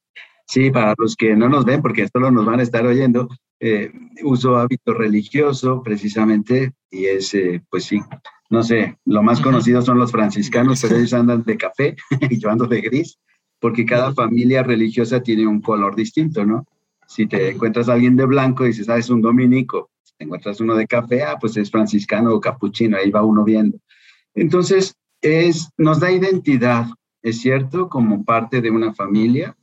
Sí, 0.51 0.69
para 0.69 0.93
los 0.97 1.15
que 1.15 1.33
no 1.33 1.47
nos 1.47 1.63
ven, 1.63 1.81
porque 1.81 2.09
solo 2.09 2.29
nos 2.29 2.45
van 2.45 2.59
a 2.59 2.63
estar 2.63 2.85
oyendo, 2.85 3.29
eh, 3.61 3.89
uso 4.21 4.57
hábito 4.57 4.93
religioso 4.93 5.81
precisamente 5.81 6.73
y 6.89 7.05
es, 7.05 7.33
eh, 7.35 7.63
pues 7.69 7.85
sí, 7.85 8.01
no 8.49 8.61
sé, 8.61 8.97
lo 9.05 9.23
más 9.23 9.39
conocido 9.39 9.81
son 9.81 9.97
los 9.97 10.11
franciscanos, 10.11 10.81
pero 10.81 10.97
ellos 10.97 11.13
andan 11.13 11.43
de 11.43 11.55
café 11.55 11.95
y 12.29 12.37
yo 12.37 12.49
ando 12.49 12.65
de 12.65 12.81
gris, 12.81 13.17
porque 13.61 13.85
cada 13.85 14.13
familia 14.13 14.61
religiosa 14.61 15.23
tiene 15.23 15.47
un 15.47 15.61
color 15.61 15.95
distinto, 15.95 16.45
¿no? 16.45 16.65
Si 17.07 17.27
te 17.27 17.51
encuentras 17.51 17.87
a 17.87 17.93
alguien 17.93 18.17
de 18.17 18.25
blanco 18.25 18.65
y 18.65 18.71
dices, 18.71 18.89
ah, 18.89 18.97
es 18.97 19.09
un 19.09 19.21
dominico, 19.21 19.89
te 20.21 20.25
encuentras 20.25 20.61
uno 20.61 20.75
de 20.75 20.85
café, 20.85 21.23
ah, 21.23 21.37
pues 21.41 21.57
es 21.57 21.71
franciscano 21.71 22.31
o 22.31 22.39
capuchino, 22.39 22.95
ahí 22.95 23.09
va 23.09 23.23
uno 23.23 23.43
viendo. 23.43 23.79
Entonces, 24.35 24.95
es, 25.19 25.71
nos 25.77 25.99
da 25.99 26.11
identidad, 26.11 26.85
es 27.23 27.41
cierto, 27.41 27.89
como 27.89 28.23
parte 28.23 28.61
de 28.61 28.69
una 28.69 28.93
familia, 28.93 29.57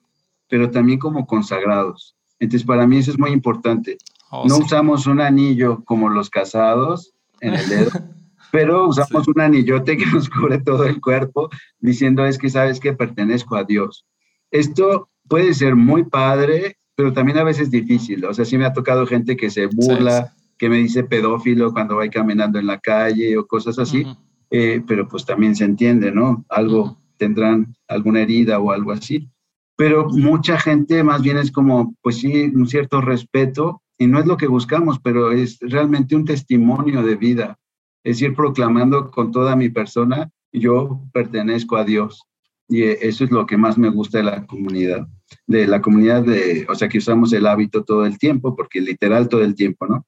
pero 0.49 0.69
también 0.73 0.99
como 0.99 1.27
consagrados. 1.27 2.17
Entonces, 2.41 2.67
para 2.67 2.89
mí 2.89 2.97
eso 2.97 3.13
es 3.13 3.21
muy 3.21 3.31
importante. 3.31 3.99
Oh, 4.33 4.49
no 4.49 4.57
sí. 4.57 4.63
usamos 4.65 5.07
un 5.07 5.21
anillo 5.21 5.85
como 5.85 6.09
los 6.09 6.29
casados 6.29 7.13
en 7.41 7.55
el 7.55 7.69
dedo, 7.69 7.91
pero 8.51 8.89
usamos 8.89 9.27
sí. 9.27 9.31
un 9.33 9.41
anillote 9.41 9.97
que 9.97 10.07
nos 10.07 10.29
cubre 10.29 10.59
todo 10.59 10.87
el 10.87 11.01
cuerpo, 11.01 11.51
diciendo 11.79 12.27
es 12.27 12.37
que 12.37 12.51
sabes 12.51 12.81
que 12.81 12.95
pertenezco 12.95 13.55
a 13.55 13.63
Dios. 13.63 14.07
Esto 14.51 15.09
puede 15.29 15.55
ser 15.55 15.77
muy 15.77 16.03
padre, 16.03 16.79
pero 16.97 17.13
también 17.13 17.39
a 17.39 17.45
veces 17.45 17.71
difícil. 17.71 18.25
O 18.25 18.35
sea, 18.35 18.45
sí 18.45 18.59
me 18.59 18.65
ha 18.65 18.73
tocado 18.73 19.07
gente 19.07 19.37
que 19.37 19.51
se 19.51 19.67
burla, 19.67 20.35
que 20.59 20.69
me 20.69 20.79
dice 20.79 21.05
pedófilo 21.05 21.73
cuando 21.73 21.97
va 21.97 22.09
caminando 22.09 22.59
en 22.59 22.67
la 22.67 22.79
calle 22.79 23.37
o 23.39 23.47
cosas 23.47 23.79
así, 23.79 24.03
uh 24.03 24.09
-huh. 24.09 24.17
eh, 24.51 24.83
pero 24.87 25.07
pues 25.09 25.25
también 25.25 25.55
se 25.55 25.65
entiende, 25.65 26.11
¿no? 26.11 26.45
Algo 26.49 26.83
uh 26.83 26.87
-huh. 26.87 26.97
tendrán 27.17 27.75
alguna 27.87 28.23
herida 28.23 28.59
o 28.59 28.73
algo 28.73 28.93
así 28.93 29.31
pero 29.79 30.09
mucha 30.09 30.59
gente 30.59 31.05
más 31.05 31.23
bien 31.23 31.39
es 31.39 31.53
como, 31.53 31.95
pues 32.03 32.17
sí, 32.17 32.51
un 32.53 32.67
cierto 32.67 33.01
respeto 33.01 33.81
y 33.97 34.09
no 34.09 34.19
es 34.19 34.27
lo 34.27 34.37
que 34.37 34.49
buscamos, 34.49 34.99
pero 34.99 35.31
es 35.31 35.61
realmente 35.61 36.17
un 36.17 36.25
testimonio 36.25 37.01
de 37.05 37.15
vida, 37.15 37.57
es 38.03 38.21
ir 38.21 38.35
proclamando 38.35 39.13
con 39.13 39.31
toda 39.31 39.55
mi 39.55 39.69
persona, 39.69 40.31
yo 40.53 41.01
pertenezco 41.13 41.77
a 41.77 41.85
Dios. 41.85 42.25
Y 42.69 42.83
eso 42.83 43.23
es 43.23 43.31
lo 43.31 43.47
que 43.47 43.57
más 43.57 43.79
me 43.79 43.89
gusta 43.89 44.19
de 44.19 44.25
la 44.25 44.47
comunidad, 44.47 45.07
de 45.47 45.69
la 45.69 45.81
comunidad 45.81 46.25
de, 46.25 46.67
o 46.69 46.75
sea, 46.75 46.89
que 46.89 46.99
usamos 46.99 47.33
el 47.33 47.47
hábito 47.47 47.85
todo 47.85 48.05
el 48.05 48.19
tiempo, 48.19 48.57
porque 48.57 48.81
literal 48.81 49.29
todo 49.29 49.45
el 49.45 49.55
tiempo, 49.55 49.87
¿no? 49.87 50.05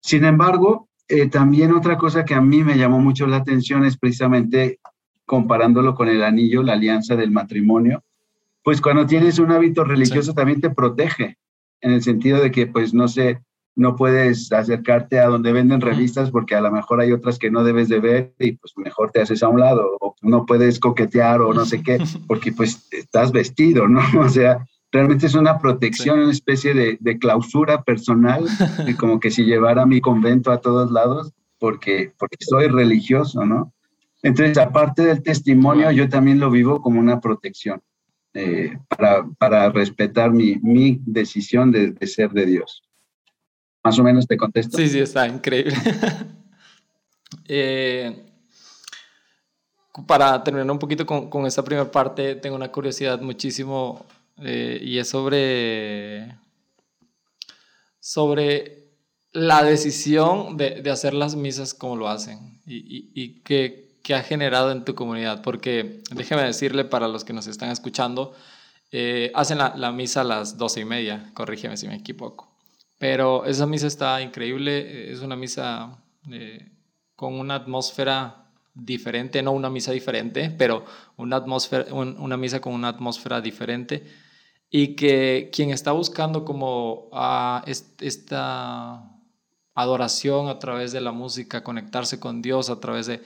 Sin 0.00 0.24
embargo, 0.24 0.88
eh, 1.08 1.28
también 1.28 1.72
otra 1.72 1.98
cosa 1.98 2.24
que 2.24 2.34
a 2.34 2.40
mí 2.40 2.62
me 2.62 2.76
llamó 2.78 3.00
mucho 3.00 3.26
la 3.26 3.36
atención 3.36 3.84
es 3.84 3.96
precisamente 3.96 4.78
comparándolo 5.26 5.94
con 5.94 6.08
el 6.08 6.22
anillo, 6.22 6.62
la 6.62 6.72
alianza 6.72 7.16
del 7.16 7.30
matrimonio, 7.30 8.02
pues 8.62 8.80
cuando 8.80 9.06
tienes 9.06 9.38
un 9.38 9.52
hábito 9.52 9.84
religioso 9.84 10.34
también 10.34 10.60
te 10.60 10.70
protege, 10.70 11.38
en 11.80 11.92
el 11.92 12.02
sentido 12.02 12.40
de 12.40 12.50
que, 12.50 12.66
pues, 12.66 12.92
no 12.92 13.08
sé, 13.08 13.40
no 13.76 13.96
puedes 13.96 14.52
acercarte 14.52 15.18
a 15.18 15.28
donde 15.28 15.52
venden 15.52 15.80
revistas 15.80 16.30
porque 16.30 16.54
a 16.54 16.60
lo 16.60 16.70
mejor 16.70 17.00
hay 17.00 17.12
otras 17.12 17.38
que 17.38 17.50
no 17.50 17.64
debes 17.64 17.88
de 17.88 18.00
ver 18.00 18.34
y 18.38 18.52
pues 18.52 18.74
mejor 18.76 19.10
te 19.10 19.22
haces 19.22 19.42
a 19.42 19.48
un 19.48 19.60
lado 19.60 19.96
o 20.00 20.14
no 20.22 20.44
puedes 20.44 20.80
coquetear 20.80 21.40
o 21.40 21.54
no 21.54 21.64
sé 21.64 21.82
qué 21.82 21.98
porque 22.26 22.52
pues 22.52 22.86
estás 22.90 23.32
vestido, 23.32 23.88
¿no? 23.88 24.00
O 24.20 24.28
sea, 24.28 24.66
realmente 24.92 25.26
es 25.26 25.34
una 25.34 25.58
protección, 25.58 26.20
una 26.20 26.32
especie 26.32 26.74
de, 26.74 26.98
de 27.00 27.18
clausura 27.18 27.82
personal, 27.82 28.46
como 28.98 29.20
que 29.20 29.30
si 29.30 29.44
llevara 29.44 29.86
mi 29.86 30.00
convento 30.00 30.50
a 30.50 30.60
todos 30.60 30.90
lados 30.90 31.32
porque, 31.58 32.12
porque 32.18 32.38
soy 32.40 32.66
religioso, 32.68 33.44
¿no? 33.44 33.72
Entonces, 34.22 34.58
aparte 34.58 35.02
del 35.02 35.22
testimonio, 35.22 35.90
yo 35.92 36.08
también 36.08 36.40
lo 36.40 36.50
vivo 36.50 36.82
como 36.82 36.98
una 36.98 37.20
protección 37.20 37.80
eh, 38.34 38.76
para, 38.88 39.26
para, 39.38 39.70
respetar 39.70 40.30
mi, 40.32 40.56
mi 40.56 41.00
decisión 41.04 41.70
de, 41.70 41.92
de 41.92 42.06
ser 42.06 42.30
de 42.30 42.46
Dios. 42.46 42.82
Más 43.82 43.98
o 43.98 44.02
menos 44.02 44.26
te 44.26 44.36
contesto. 44.36 44.76
Sí, 44.76 44.88
sí, 44.88 44.98
está 44.98 45.28
increíble. 45.28 45.74
Eh, 47.52 48.26
para 50.06 50.42
terminar 50.42 50.68
un 50.70 50.78
poquito 50.78 51.06
con, 51.06 51.30
con 51.30 51.46
esta 51.46 51.64
primera 51.64 51.88
parte, 51.88 52.34
tengo 52.36 52.56
una 52.56 52.70
curiosidad 52.70 53.20
muchísimo 53.20 54.04
eh, 54.42 54.80
y 54.82 54.98
es 54.98 55.08
sobre, 55.08 56.36
sobre 57.98 58.80
la 59.32 59.62
decisión 59.62 60.56
de, 60.56 60.82
de 60.82 60.90
hacer 60.90 61.14
las 61.14 61.36
misas 61.36 61.74
como 61.74 61.96
lo 61.96 62.08
hacen 62.08 62.60
y, 62.66 63.10
y, 63.14 63.40
qué, 63.42 63.98
qué, 64.02 64.14
ha 64.14 64.22
generado 64.22 64.72
en 64.72 64.84
tu 64.84 64.94
comunidad. 64.94 65.42
Porque 65.42 66.02
déjeme 66.14 66.42
decirle 66.42 66.84
para 66.84 67.08
los 67.08 67.24
que 67.24 67.32
nos 67.32 67.46
están 67.46 67.70
escuchando, 67.70 68.34
eh, 68.92 69.30
hacen 69.34 69.58
la, 69.58 69.74
la, 69.76 69.92
misa 69.92 70.22
a 70.22 70.24
las 70.24 70.56
doce 70.56 70.80
y 70.80 70.84
media, 70.84 71.30
corrígeme 71.34 71.76
si 71.76 71.86
me 71.86 71.96
equivoco. 71.96 72.56
Pero 72.98 73.44
esa 73.44 73.66
misa 73.66 73.86
está 73.86 74.20
increíble, 74.20 75.12
es 75.12 75.20
una 75.20 75.36
misa 75.36 76.02
eh, 76.30 76.70
con 77.14 77.34
una 77.34 77.54
atmósfera 77.56 78.46
diferente, 78.74 79.42
no 79.42 79.52
una 79.52 79.70
misa 79.70 79.92
diferente, 79.92 80.54
pero 80.56 80.84
una, 81.16 81.36
atmósfera, 81.36 81.92
un, 81.92 82.16
una 82.18 82.36
misa 82.36 82.60
con 82.60 82.72
una 82.72 82.88
atmósfera 82.88 83.40
diferente 83.40 84.04
y 84.70 84.94
que 84.94 85.50
quien 85.52 85.70
está 85.70 85.92
buscando 85.92 86.44
como 86.44 87.08
a 87.12 87.64
esta 87.66 89.10
adoración 89.74 90.48
a 90.48 90.58
través 90.58 90.92
de 90.92 91.00
la 91.00 91.12
música, 91.12 91.64
conectarse 91.64 92.20
con 92.20 92.40
Dios 92.40 92.70
a 92.70 92.78
través 92.78 93.06
de, 93.06 93.20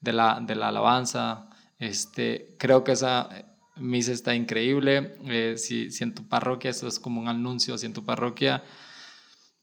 de, 0.00 0.12
la, 0.12 0.40
de 0.40 0.56
la 0.56 0.68
alabanza, 0.68 1.48
este, 1.78 2.56
creo 2.58 2.82
que 2.82 2.92
esa 2.92 3.28
misa 3.76 4.10
está 4.10 4.34
increíble. 4.34 5.16
Eh, 5.26 5.54
si, 5.56 5.90
si 5.92 6.02
en 6.02 6.14
tu 6.14 6.26
parroquia, 6.26 6.70
eso 6.70 6.88
es 6.88 6.98
como 6.98 7.20
un 7.20 7.28
anuncio, 7.28 7.78
si 7.78 7.86
en 7.86 7.92
tu 7.92 8.04
parroquia 8.04 8.64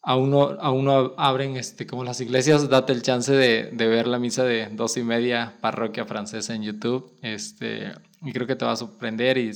aún 0.01 0.29
no, 0.29 0.57
aún 0.61 0.85
no 0.85 1.15
abren 1.17 1.57
este, 1.57 1.87
como 1.87 2.03
las 2.03 2.21
iglesias, 2.21 2.69
date 2.69 2.93
el 2.93 3.01
chance 3.01 3.33
de, 3.33 3.71
de, 3.73 3.87
ver 3.87 4.07
la 4.07 4.19
misa 4.19 4.43
de 4.43 4.67
dos 4.67 4.97
y 4.97 5.03
media 5.03 5.57
parroquia 5.61 6.05
francesa 6.05 6.53
en 6.53 6.63
YouTube. 6.63 7.11
Este, 7.21 7.91
y 8.21 8.31
creo 8.31 8.47
que 8.47 8.55
te 8.55 8.65
va 8.65 8.73
a 8.73 8.77
sorprender 8.77 9.37
y, 9.39 9.51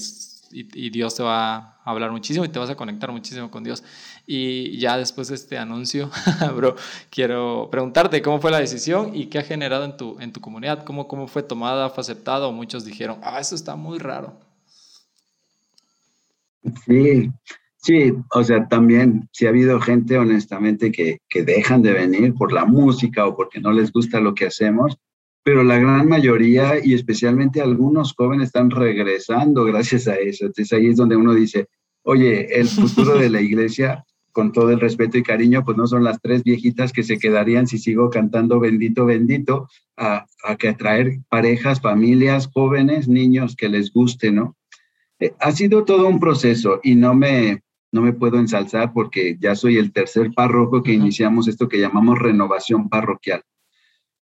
y, 0.51 0.89
Dios 0.89 1.15
te 1.15 1.23
va 1.23 1.55
a 1.55 1.79
hablar 1.83 2.11
muchísimo 2.11 2.45
y 2.45 2.49
te 2.49 2.59
vas 2.59 2.69
a 2.69 2.75
conectar 2.75 3.11
muchísimo 3.11 3.49
con 3.51 3.63
Dios. 3.63 3.83
Y 4.25 4.77
ya 4.79 4.97
después 4.97 5.27
de 5.27 5.35
este 5.35 5.57
anuncio, 5.57 6.09
bro, 6.55 6.75
quiero 7.09 7.69
preguntarte 7.71 8.21
cómo 8.21 8.39
fue 8.39 8.51
la 8.51 8.59
decisión 8.59 9.15
y 9.15 9.27
qué 9.27 9.39
ha 9.39 9.43
generado 9.43 9.85
en 9.85 9.97
tu, 9.97 10.19
en 10.19 10.31
tu 10.31 10.41
comunidad, 10.41 10.83
cómo, 10.83 11.07
cómo 11.07 11.27
fue 11.27 11.43
tomada, 11.43 11.89
fue 11.89 12.01
aceptada 12.01 12.47
o 12.47 12.51
muchos 12.51 12.85
dijeron, 12.85 13.19
ah, 13.23 13.39
eso 13.39 13.55
está 13.55 13.75
muy 13.75 13.99
raro. 13.99 14.39
Sí, 16.85 17.31
Sí, 17.81 18.13
o 18.35 18.43
sea, 18.43 18.67
también 18.67 19.29
sí 19.31 19.45
ha 19.45 19.49
habido 19.49 19.79
gente, 19.79 20.17
honestamente, 20.17 20.91
que, 20.91 21.19
que 21.29 21.43
dejan 21.43 21.81
de 21.81 21.93
venir 21.93 22.33
por 22.33 22.51
la 22.51 22.65
música 22.65 23.25
o 23.25 23.37
porque 23.37 23.61
no 23.61 23.71
les 23.71 23.93
gusta 23.93 24.19
lo 24.19 24.35
que 24.35 24.47
hacemos, 24.47 24.97
pero 25.49 25.63
la 25.63 25.79
gran 25.79 26.07
mayoría 26.07 26.73
y 26.79 26.93
especialmente 26.93 27.59
algunos 27.59 28.13
jóvenes 28.13 28.49
están 28.49 28.69
regresando 28.69 29.65
gracias 29.65 30.07
a 30.07 30.13
eso. 30.13 30.45
Entonces 30.45 30.71
ahí 30.73 30.85
es 30.89 30.97
donde 30.97 31.15
uno 31.15 31.33
dice, 31.33 31.69
oye, 32.03 32.59
el 32.59 32.67
futuro 32.67 33.17
de 33.17 33.31
la 33.31 33.41
iglesia, 33.41 34.05
con 34.31 34.51
todo 34.51 34.69
el 34.69 34.79
respeto 34.79 35.17
y 35.17 35.23
cariño, 35.23 35.65
pues 35.65 35.75
no 35.75 35.87
son 35.87 36.03
las 36.03 36.21
tres 36.21 36.43
viejitas 36.43 36.93
que 36.93 37.01
se 37.01 37.17
quedarían 37.17 37.65
si 37.65 37.79
sigo 37.79 38.11
cantando 38.11 38.59
bendito, 38.59 39.07
bendito, 39.07 39.67
a, 39.97 40.27
a 40.43 40.55
que 40.55 40.69
atraer 40.69 41.17
parejas, 41.29 41.81
familias, 41.81 42.47
jóvenes, 42.53 43.07
niños 43.07 43.55
que 43.55 43.69
les 43.69 43.91
guste, 43.91 44.31
¿no? 44.31 44.55
Eh, 45.19 45.33
ha 45.39 45.51
sido 45.51 45.83
todo 45.83 46.07
un 46.07 46.19
proceso 46.19 46.79
y 46.83 46.93
no 46.93 47.15
me, 47.15 47.63
no 47.91 48.03
me 48.03 48.13
puedo 48.13 48.37
ensalzar 48.37 48.93
porque 48.93 49.35
ya 49.39 49.55
soy 49.55 49.79
el 49.79 49.93
tercer 49.93 50.29
párroco 50.31 50.83
que 50.83 50.93
iniciamos 50.93 51.47
esto 51.47 51.67
que 51.67 51.79
llamamos 51.79 52.19
renovación 52.19 52.87
parroquial. 52.87 53.41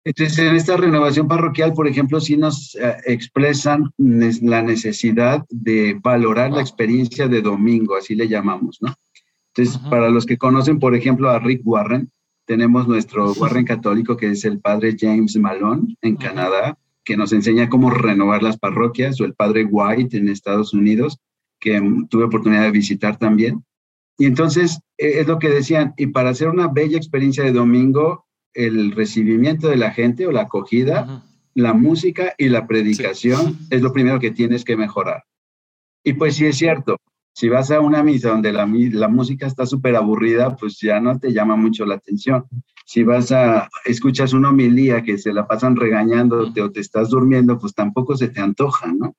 Entonces, 0.09 0.39
en 0.39 0.55
esta 0.55 0.75
renovación 0.75 1.27
parroquial, 1.27 1.73
por 1.73 1.87
ejemplo, 1.87 2.19
sí 2.19 2.35
nos 2.35 2.73
uh, 2.73 2.97
expresan 3.05 3.91
la 3.99 4.63
necesidad 4.63 5.45
de 5.49 5.99
valorar 6.01 6.49
la 6.49 6.61
experiencia 6.61 7.27
de 7.27 7.43
domingo, 7.43 7.95
así 7.95 8.15
le 8.15 8.27
llamamos, 8.27 8.79
¿no? 8.81 8.95
Entonces, 9.53 9.79
para 9.87 10.09
los 10.09 10.25
que 10.25 10.39
conocen, 10.39 10.79
por 10.79 10.95
ejemplo, 10.95 11.29
a 11.29 11.37
Rick 11.37 11.61
Warren, 11.63 12.09
tenemos 12.47 12.87
nuestro 12.87 13.33
Warren 13.33 13.65
católico, 13.65 14.17
que 14.17 14.31
es 14.31 14.45
el 14.45 14.59
padre 14.59 14.95
James 14.99 15.35
Malone 15.35 15.95
en. 16.01 16.15
Canadá, 16.15 16.75
que 17.03 17.15
nos 17.15 17.31
enseña 17.31 17.69
cómo 17.69 17.91
renovar 17.91 18.41
las 18.41 18.57
parroquias, 18.57 19.21
o 19.21 19.25
el 19.25 19.35
padre 19.35 19.65
White 19.65 20.17
en 20.17 20.27
Estados 20.27 20.73
Unidos, 20.73 21.19
que 21.59 21.79
tuve 22.09 22.23
oportunidad 22.23 22.63
de 22.63 22.71
visitar 22.71 23.17
también. 23.17 23.63
Y 24.17 24.25
entonces 24.25 24.79
es 24.97 25.27
lo 25.27 25.37
que 25.37 25.49
decían, 25.49 25.93
y 25.97 26.07
para 26.07 26.31
hacer 26.31 26.47
una 26.49 26.67
bella 26.67 26.97
experiencia 26.97 27.43
de 27.43 27.51
domingo, 27.51 28.25
el 28.53 28.91
recibimiento 28.91 29.67
de 29.67 29.77
la 29.77 29.91
gente 29.91 30.27
o 30.27 30.31
la 30.31 30.41
acogida, 30.41 31.23
la 31.53 31.73
música 31.73 32.33
y 32.37 32.49
la 32.49 32.67
predicación 32.67 33.57
sí. 33.59 33.67
es 33.71 33.81
lo 33.81 33.93
primero 33.93 34.19
que 34.19 34.31
tienes 34.31 34.63
que 34.63 34.77
mejorar. 34.77 35.23
Y 36.03 36.13
pues 36.13 36.35
sí 36.35 36.45
es 36.45 36.57
cierto, 36.57 36.97
si 37.33 37.49
vas 37.49 37.71
a 37.71 37.79
una 37.79 38.03
misa 38.03 38.29
donde 38.31 38.51
la, 38.51 38.65
la 38.65 39.07
música 39.07 39.47
está 39.47 39.65
súper 39.65 39.95
aburrida, 39.95 40.55
pues 40.55 40.77
ya 40.79 40.99
no 40.99 41.17
te 41.19 41.31
llama 41.31 41.55
mucho 41.55 41.85
la 41.85 41.95
atención. 41.95 42.45
Si 42.85 43.03
vas 43.03 43.31
a, 43.31 43.69
escuchas 43.85 44.33
una 44.33 44.49
homilía 44.49 45.03
que 45.03 45.17
se 45.17 45.31
la 45.31 45.47
pasan 45.47 45.75
regañándote 45.75 46.61
o 46.61 46.71
te 46.71 46.81
estás 46.81 47.09
durmiendo, 47.09 47.57
pues 47.57 47.73
tampoco 47.73 48.17
se 48.17 48.29
te 48.29 48.41
antoja, 48.41 48.91
¿no? 48.91 49.15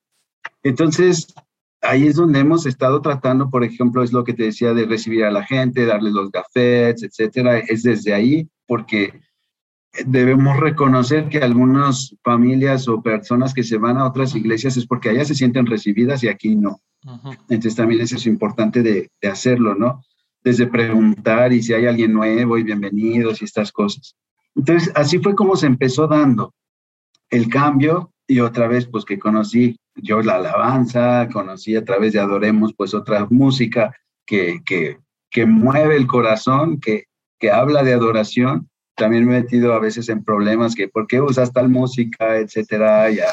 Entonces, 0.62 1.32
ahí 1.80 2.06
es 2.06 2.16
donde 2.16 2.40
hemos 2.40 2.66
estado 2.66 3.00
tratando, 3.00 3.48
por 3.48 3.64
ejemplo, 3.64 4.02
es 4.02 4.12
lo 4.12 4.24
que 4.24 4.34
te 4.34 4.44
decía 4.44 4.74
de 4.74 4.86
recibir 4.86 5.24
a 5.24 5.30
la 5.30 5.44
gente, 5.44 5.86
darles 5.86 6.12
los 6.12 6.30
gafetes, 6.30 7.02
etcétera, 7.02 7.58
es 7.58 7.82
desde 7.84 8.12
ahí, 8.12 8.48
porque 8.70 9.20
debemos 10.06 10.61
reconocer 10.61 11.28
que 11.28 11.38
algunas 11.38 12.14
familias 12.22 12.87
o 12.87 13.02
personas 13.02 13.52
que 13.52 13.64
se 13.64 13.78
van 13.78 13.98
a 13.98 14.06
otras 14.06 14.37
iglesias 14.37 14.76
es 14.76 14.87
porque 14.87 15.09
allá 15.09 15.24
se 15.24 15.35
sienten 15.35 15.66
recibidas 15.66 16.22
y 16.22 16.28
aquí 16.28 16.54
no. 16.54 16.80
-huh. 17.02 17.37
Entonces 17.48 17.74
también 17.74 18.00
eso 18.00 18.14
es 18.14 18.26
importante 18.26 18.85
de, 18.85 19.11
de, 19.20 19.28
hacerlo, 19.28 19.74
¿no? 19.74 20.04
Desde 20.44 20.68
preguntar 20.68 21.52
y 21.52 21.64
si 21.64 21.74
hay 21.74 21.87
alguien 21.87 22.12
nuevo 22.12 22.59
y 22.59 22.62
bienvenidos 22.62 23.42
y 23.42 23.44
estas 23.44 23.72
cosas. 23.72 24.14
Entonces 24.54 24.92
así 24.94 25.18
fue 25.18 25.35
como 25.35 25.56
se 25.56 25.66
empezó 25.66 26.06
dando 26.06 26.54
el 27.28 27.48
cambio 27.48 28.12
y 28.28 28.38
otra 28.38 28.68
vez 28.68 28.87
pues 28.87 29.04
que 29.04 29.18
conocí 29.18 29.80
yo 29.96 30.22
la 30.22 30.37
alabanza, 30.37 31.28
conocí 31.33 31.74
a 31.74 31.85
través 31.85 32.12
de 32.12 32.20
Adoremos 32.20 32.72
pues 32.76 32.94
otra 32.94 33.26
música 33.30 33.92
que, 34.24 34.61
que, 34.64 35.00
que 35.28 35.44
mueve 35.44 35.96
el 35.96 36.06
corazón, 36.06 36.78
que, 36.78 37.10
que 37.40 37.50
habla 37.50 37.83
de 37.83 37.94
adoración. 37.94 38.68
También 38.94 39.26
me 39.26 39.38
he 39.38 39.40
metido 39.42 39.72
a 39.72 39.81
veces 39.81 40.09
en 40.11 40.22
problemas 40.22 40.74
que 40.74 40.87
por 40.87 41.07
qué 41.07 41.20
usas 41.20 41.53
tal 41.53 41.70
música, 41.70 42.37
etcétera. 42.37 43.11
Ya, 43.11 43.26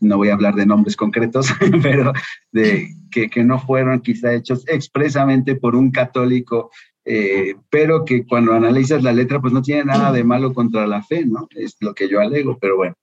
no 0.00 0.16
voy 0.16 0.30
a 0.30 0.34
hablar 0.34 0.54
de 0.54 0.66
nombres 0.66 0.96
concretos, 0.96 1.48
pero 1.82 2.12
de 2.50 2.88
que, 3.10 3.28
que 3.28 3.44
no 3.44 3.60
fueron 3.60 4.00
quizá 4.00 4.32
hechos 4.32 4.64
expresamente 4.66 5.54
por 5.54 5.76
un 5.76 5.90
católico 5.92 6.70
eh, 7.04 7.56
pero 7.68 8.04
que 8.04 8.24
cuando 8.26 8.52
analizas 8.52 9.02
la 9.02 9.12
letra, 9.12 9.40
pues 9.40 9.52
no 9.52 9.62
tiene 9.62 9.84
nada 9.84 10.12
de 10.12 10.24
malo 10.24 10.54
contra 10.54 10.86
la 10.86 11.02
fe, 11.02 11.24
¿no? 11.26 11.48
Es 11.50 11.76
lo 11.80 11.94
que 11.94 12.08
yo 12.08 12.20
alego, 12.20 12.58
pero 12.60 12.76
bueno. 12.76 12.94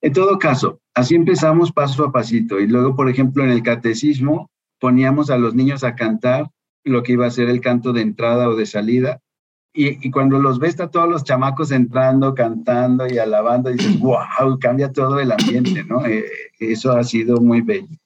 En 0.00 0.12
todo 0.12 0.38
caso, 0.38 0.80
así 0.94 1.14
empezamos 1.14 1.70
paso 1.70 2.04
a 2.04 2.12
pasito 2.12 2.58
y 2.58 2.66
luego, 2.66 2.96
por 2.96 3.08
ejemplo, 3.08 3.44
en 3.44 3.50
el 3.50 3.62
catecismo 3.62 4.50
poníamos 4.80 5.30
a 5.30 5.38
los 5.38 5.54
niños 5.54 5.84
a 5.84 5.94
cantar 5.94 6.50
lo 6.84 7.02
que 7.02 7.12
iba 7.12 7.26
a 7.26 7.30
ser 7.30 7.48
el 7.48 7.60
canto 7.60 7.92
de 7.92 8.00
entrada 8.00 8.48
o 8.48 8.56
de 8.56 8.66
salida 8.66 9.20
Y, 9.74 10.10
cuando 10.10 10.38
los 10.38 10.58
ves 10.58 10.78
a 10.80 10.90
todos 10.90 11.08
los 11.08 11.24
chamacos 11.24 11.70
entrando, 11.70 12.34
cantando 12.34 13.06
y 13.06 13.16
alabando, 13.16 13.70
dices, 13.70 13.98
wow, 14.00 14.58
cambia 14.60 14.92
todo 14.92 15.18
el 15.18 15.32
ambiente, 15.32 15.82
¿no? 15.84 16.04
Eh, 16.04 16.24
eso 16.58 16.92
ha 16.92 17.02
sido 17.04 17.40
muy 17.40 17.62
bello. 17.62 17.96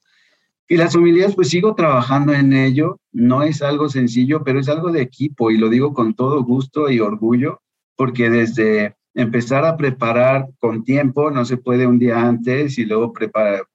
Y 0.69 0.77
las 0.77 0.95
humildades, 0.95 1.35
pues 1.35 1.49
sigo 1.49 1.75
trabajando 1.75 2.33
en 2.33 2.53
ello. 2.53 3.01
No 3.13 3.43
es 3.43 3.63
algo 3.63 3.89
sencillo, 3.89 4.43
pero 4.45 4.61
es 4.61 4.69
algo 4.69 4.91
de 4.91 5.03
equipo 5.03 5.51
y 5.51 5.59
lo 5.59 5.69
digo 5.69 5.95
con 5.95 6.15
todo 6.15 6.43
gusto 6.43 6.91
y 6.91 7.01
orgullo, 7.01 7.61
porque 7.97 8.31
desde 8.31 8.97
empezar 9.15 9.65
a 9.65 9.77
preparar 9.77 10.49
con 10.59 10.85
tiempo, 10.85 11.31
no 11.31 11.45
se 11.45 11.57
puede 11.57 11.87
un 11.87 11.99
día 11.99 12.21
antes 12.21 12.79
y 12.79 12.85
luego 12.85 13.13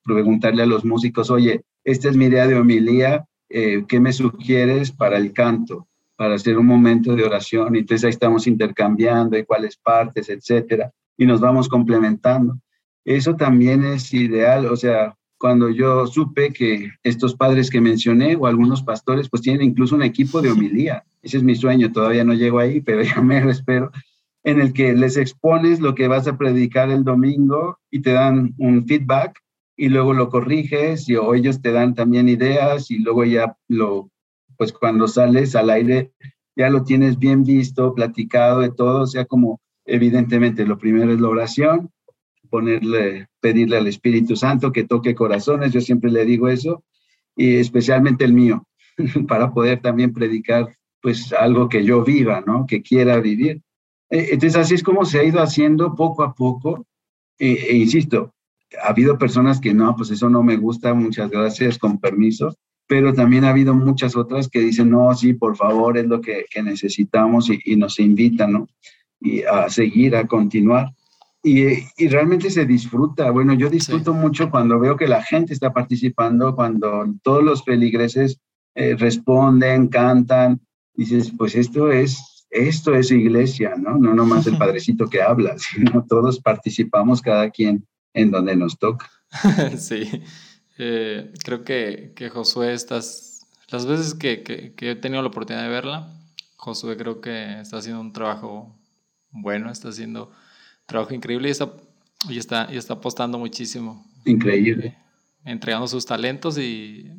preguntarle 0.04 0.64
a 0.64 0.68
los 0.68 0.86
músicos, 0.86 1.32
oye, 1.32 1.64
esta 1.84 2.10
es 2.10 2.16
mi 2.16 2.26
idea 2.26 2.46
de 2.46 2.56
homilía, 2.56 3.26
eh, 3.50 3.84
¿qué 3.88 4.00
me 4.00 4.14
sugieres 4.14 4.92
para 4.92 5.18
el 5.18 5.34
canto? 5.34 5.88
Para 6.22 6.36
hacer 6.36 6.56
un 6.56 6.68
momento 6.68 7.16
de 7.16 7.24
oración. 7.24 7.76
Y 7.76 7.80
entonces 7.80 8.06
ahí 8.06 8.12
estamos 8.12 8.46
intercambiando 8.46 9.36
y 9.40 9.44
cuáles 9.44 9.76
partes, 9.76 10.30
etcétera, 10.30 10.92
y 11.18 11.26
nos 11.26 11.42
vamos 11.42 11.68
complementando. 11.68 12.60
Eso 13.04 13.36
también 13.36 13.84
es 13.84 14.14
ideal, 14.14 14.68
o 14.68 14.76
sea, 14.76 15.18
cuando 15.40 15.72
yo 15.72 16.06
supe 16.06 16.54
que 16.54 16.92
estos 17.02 17.36
padres 17.36 17.72
que 17.72 17.82
mencioné 17.82 18.36
o 18.36 18.46
algunos 18.46 18.84
pastores 18.84 19.30
pues 19.30 19.42
tienen 19.42 19.64
incluso 19.64 19.96
un 19.96 20.04
equipo 20.04 20.44
de 20.44 20.52
homilía. 20.52 21.04
Ese 21.24 21.38
es 21.38 21.44
mi 21.44 21.56
sueño, 21.56 21.92
todavía 21.92 22.24
no 22.24 22.36
llego 22.36 22.60
ahí, 22.60 22.82
pero 22.86 23.02
ya 23.02 23.20
me 23.20 23.42
lo 23.42 23.50
espero, 23.50 23.92
en 24.44 24.62
el 24.62 24.74
que 24.74 24.94
les 24.94 25.18
expones 25.18 25.80
lo 25.80 25.96
que 25.96 26.08
vas 26.08 26.28
a 26.28 26.38
predicar 26.38 26.92
el 26.92 27.04
domingo 27.04 27.80
y 27.90 28.04
te 28.04 28.12
dan 28.12 28.54
un 28.60 28.86
feedback 28.86 29.40
y 29.76 29.90
luego 29.90 30.14
lo 30.14 30.30
corriges 30.30 31.10
y 31.10 31.16
o 31.16 31.34
ellos 31.34 31.64
te 31.64 31.72
dan 31.72 31.96
también 31.96 32.30
ideas 32.30 32.92
y 32.92 33.00
luego 33.00 33.26
ya 33.26 33.58
lo 33.68 34.12
pues 34.62 34.74
cuando 34.74 35.08
sales 35.08 35.56
al 35.56 35.72
aire 35.72 36.12
ya 36.56 36.70
lo 36.70 36.84
tienes 36.84 37.18
bien 37.18 37.44
visto, 37.44 37.96
platicado 37.96 38.60
de 38.60 38.70
todo, 38.70 39.02
o 39.02 39.08
sea, 39.08 39.26
como 39.26 39.60
evidentemente 39.86 40.68
lo 40.68 40.78
primero 40.78 41.12
es 41.12 41.20
la 41.20 41.30
oración, 41.30 41.90
ponerle, 42.48 43.28
pedirle 43.40 43.78
al 43.78 43.88
Espíritu 43.88 44.36
Santo 44.36 44.72
que 44.72 44.84
toque 44.84 45.16
corazones, 45.16 45.74
yo 45.74 45.82
siempre 45.82 46.12
le 46.12 46.26
digo 46.26 46.48
eso, 46.48 46.84
y 47.36 47.56
especialmente 47.56 48.24
el 48.24 48.34
mío, 48.34 48.68
para 49.28 49.52
poder 49.52 49.82
también 49.82 50.14
predicar 50.14 50.78
pues 51.02 51.34
algo 51.34 51.68
que 51.68 51.84
yo 51.84 52.04
viva, 52.04 52.44
¿no? 52.46 52.68
Que 52.68 52.84
quiera 52.84 53.20
vivir. 53.20 53.64
E, 54.12 54.28
entonces 54.34 54.58
así 54.58 54.76
es 54.76 54.84
como 54.84 55.06
se 55.06 55.22
ha 55.22 55.24
ido 55.24 55.42
haciendo 55.42 55.96
poco 55.96 56.22
a 56.22 56.36
poco, 56.36 56.86
e, 57.40 57.52
e 57.52 57.78
insisto, 57.78 58.36
ha 58.84 58.90
habido 58.90 59.18
personas 59.18 59.60
que 59.60 59.74
no, 59.74 59.96
pues 59.96 60.12
eso 60.12 60.30
no 60.30 60.44
me 60.44 60.58
gusta, 60.58 60.94
muchas 60.94 61.32
gracias, 61.32 61.80
con 61.80 62.00
permiso, 62.00 62.56
pero 62.92 63.14
también 63.14 63.46
ha 63.46 63.52
habido 63.52 63.74
muchas 63.74 64.18
otras 64.18 64.50
que 64.50 64.60
dicen, 64.60 64.90
no, 64.90 65.16
sí, 65.16 65.34
por 65.34 65.56
favor, 65.56 65.98
es 65.98 66.08
lo 66.08 66.20
que, 66.20 66.44
necesitamos 66.62 67.50
y, 67.50 67.78
nos 67.78 67.98
invitan, 68.00 68.52
¿no? 68.52 68.68
Y 69.22 69.44
a 69.44 69.70
seguir, 69.70 70.14
a 70.14 70.28
continuar. 70.28 70.94
Y, 71.42 71.68
y, 71.96 72.10
realmente 72.10 72.50
se 72.50 72.66
disfruta. 72.66 73.32
Bueno, 73.32 73.54
yo 73.54 73.70
disfruto 73.70 74.14
mucho 74.14 74.52
cuando 74.52 74.78
veo 74.78 74.98
que 74.98 75.08
la 75.08 75.24
gente 75.24 75.54
está 75.54 75.72
participando, 75.72 76.54
cuando 76.54 77.06
todos 77.24 77.42
los 77.42 77.64
feligreses 77.64 78.42
eh, 78.76 78.98
responden, 78.98 79.88
cantan. 79.88 80.60
Dices, 80.94 81.32
pues 81.38 81.56
esto 81.56 81.94
es, 81.94 82.46
esto 82.50 82.94
es 82.94 83.10
iglesia, 83.10 83.76
¿no? 83.78 83.98
No 83.98 84.14
nomás 84.14 84.48
el 84.48 84.58
padrecito 84.58 85.08
que 85.08 85.22
habla, 85.22 85.56
sino 85.58 86.06
todos 86.10 86.42
participamos, 86.42 87.22
cada 87.22 87.52
quien 87.52 87.88
en 88.14 88.32
donde 88.32 88.58
nos 88.58 88.78
toca. 88.78 89.10
sí. 89.78 90.10
Eh, 90.84 91.32
creo 91.44 91.64
que, 91.64 92.12
que, 92.16 92.30
Josué, 92.30 92.74
estas, 92.74 93.46
las 93.70 93.86
veces 93.86 94.16
que, 94.16 94.42
que, 94.42 94.74
he 94.90 94.96
tenido 94.96 95.22
la 95.22 95.28
oportunidad 95.28 95.62
de 95.62 95.70
verla, 95.70 96.12
Josué 96.58 96.98
creo 96.98 97.22
que 97.22 97.60
está 97.60 97.78
haciendo 97.78 98.02
un 98.02 98.12
trabajo 98.12 98.76
bueno, 99.30 99.70
está 99.70 99.90
haciendo 99.90 100.30
un 100.30 100.88
trabajo 100.88 101.14
increíble 101.14 101.50
y 101.50 101.52
está, 101.52 101.72
y 102.28 102.40
está, 102.40 102.68
y 102.72 102.78
está 102.78 102.96
apostando 102.96 103.38
muchísimo. 103.38 104.04
Increíble. 104.26 104.88
Eh, 104.88 104.98
entregando 105.46 105.88
sus 105.88 106.04
talentos 106.04 106.58
y, 106.58 107.12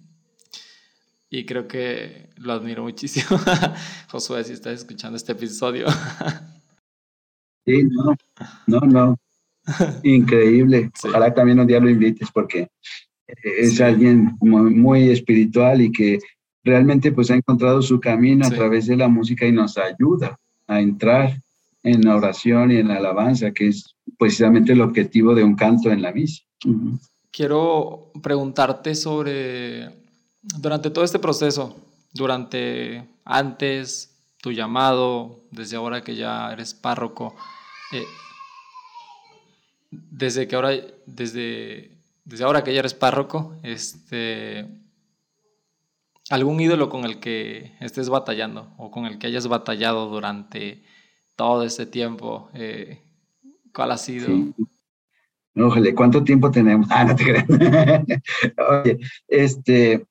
y 1.31 1.47
creo 1.47 1.69
que 1.69 2.31
lo 2.39 2.55
admiro 2.55 2.83
muchísimo. 2.83 3.39
Josué, 4.11 4.43
si 4.43 4.55
estás 4.55 4.81
escuchando 4.81 5.17
este 5.17 5.31
episodio. 5.31 5.87
sí, 7.65 7.85
no, 7.85 8.17
no, 8.67 8.81
no. 8.81 9.19
Increíble. 10.03 10.91
Ojalá 11.05 11.33
también 11.33 11.61
un 11.61 11.69
día 11.69 11.79
lo 11.79 11.89
invites 11.89 12.29
porque 12.33 12.69
es 13.43 13.81
alguien 13.81 14.37
muy, 14.41 15.11
espiritual 15.11 15.81
y 15.81 15.93
que 15.93 16.19
realmente 16.65 17.13
pues 17.13 17.31
ha 17.31 17.35
encontrado 17.35 17.83
su 17.83 18.01
camino 18.01 18.47
a 18.47 18.51
través 18.51 18.87
de 18.87 18.97
la 18.97 19.09
música 19.09 19.47
y 19.47 19.53
nos 19.53 19.77
ayuda 19.79 20.39
a 20.67 20.81
entrar 20.81 21.41
en 21.83 22.03
la 22.03 22.17
oración 22.17 22.71
y 22.71 22.77
en 22.77 22.89
la 22.89 22.97
alabanza, 22.97 23.53
que 23.53 23.69
es 23.69 23.97
precisamente 24.19 24.73
el 24.73 24.81
objetivo 24.81 25.35
de 25.35 25.43
un 25.43 25.57
canto 25.57 25.91
en 25.91 26.03
la 26.03 26.13
misa. 26.13 26.43
Quiero 27.31 28.13
preguntarte 28.23 28.95
sobre, 28.95 29.91
durante 30.43 30.91
todo 30.91 31.05
este 31.05 31.19
proceso, 31.19 31.77
durante 32.13 33.03
antes, 33.25 34.15
tu 34.41 34.53
llamado, 34.53 35.41
desde 35.51 35.77
ahora 35.77 36.03
que 36.03 36.15
ya 36.15 36.53
eres 36.53 36.75
párroco, 36.75 37.35
eh, 37.93 38.05
desde 39.91 40.47
que 40.47 40.57
ahora, 40.57 40.73
desde 41.07 41.92
desde 42.25 42.45
ahora 42.45 42.63
que 42.63 42.73
ya 42.73 42.81
eres 42.81 42.95
párroco, 42.95 43.57
este, 43.63 44.67
algún 46.31 46.61
ídolo 46.61 46.89
con 46.89 47.05
el 47.05 47.19
que 47.19 47.73
estés 47.81 48.09
batallando 48.09 48.73
o 48.79 48.91
con 48.91 49.07
el 49.07 49.19
que 49.19 49.27
hayas 49.27 49.49
batallado 49.49 50.09
durante 50.09 50.83
todo 51.37 51.65
este 51.65 51.87
tiempo, 51.87 52.51
eh, 52.55 53.01
¿cuál 53.75 53.93
ha 53.93 53.99
sido? 53.99 54.29
Ojalá, 55.55 55.95
¿cuánto 55.95 56.25
tiempo 56.25 56.51
tenemos? 56.51 56.87
Ah, 56.91 57.05
no 57.05 57.17
te 57.17 57.25
creas. 57.25 57.47
Oye, 58.85 58.99
este, 59.29 60.07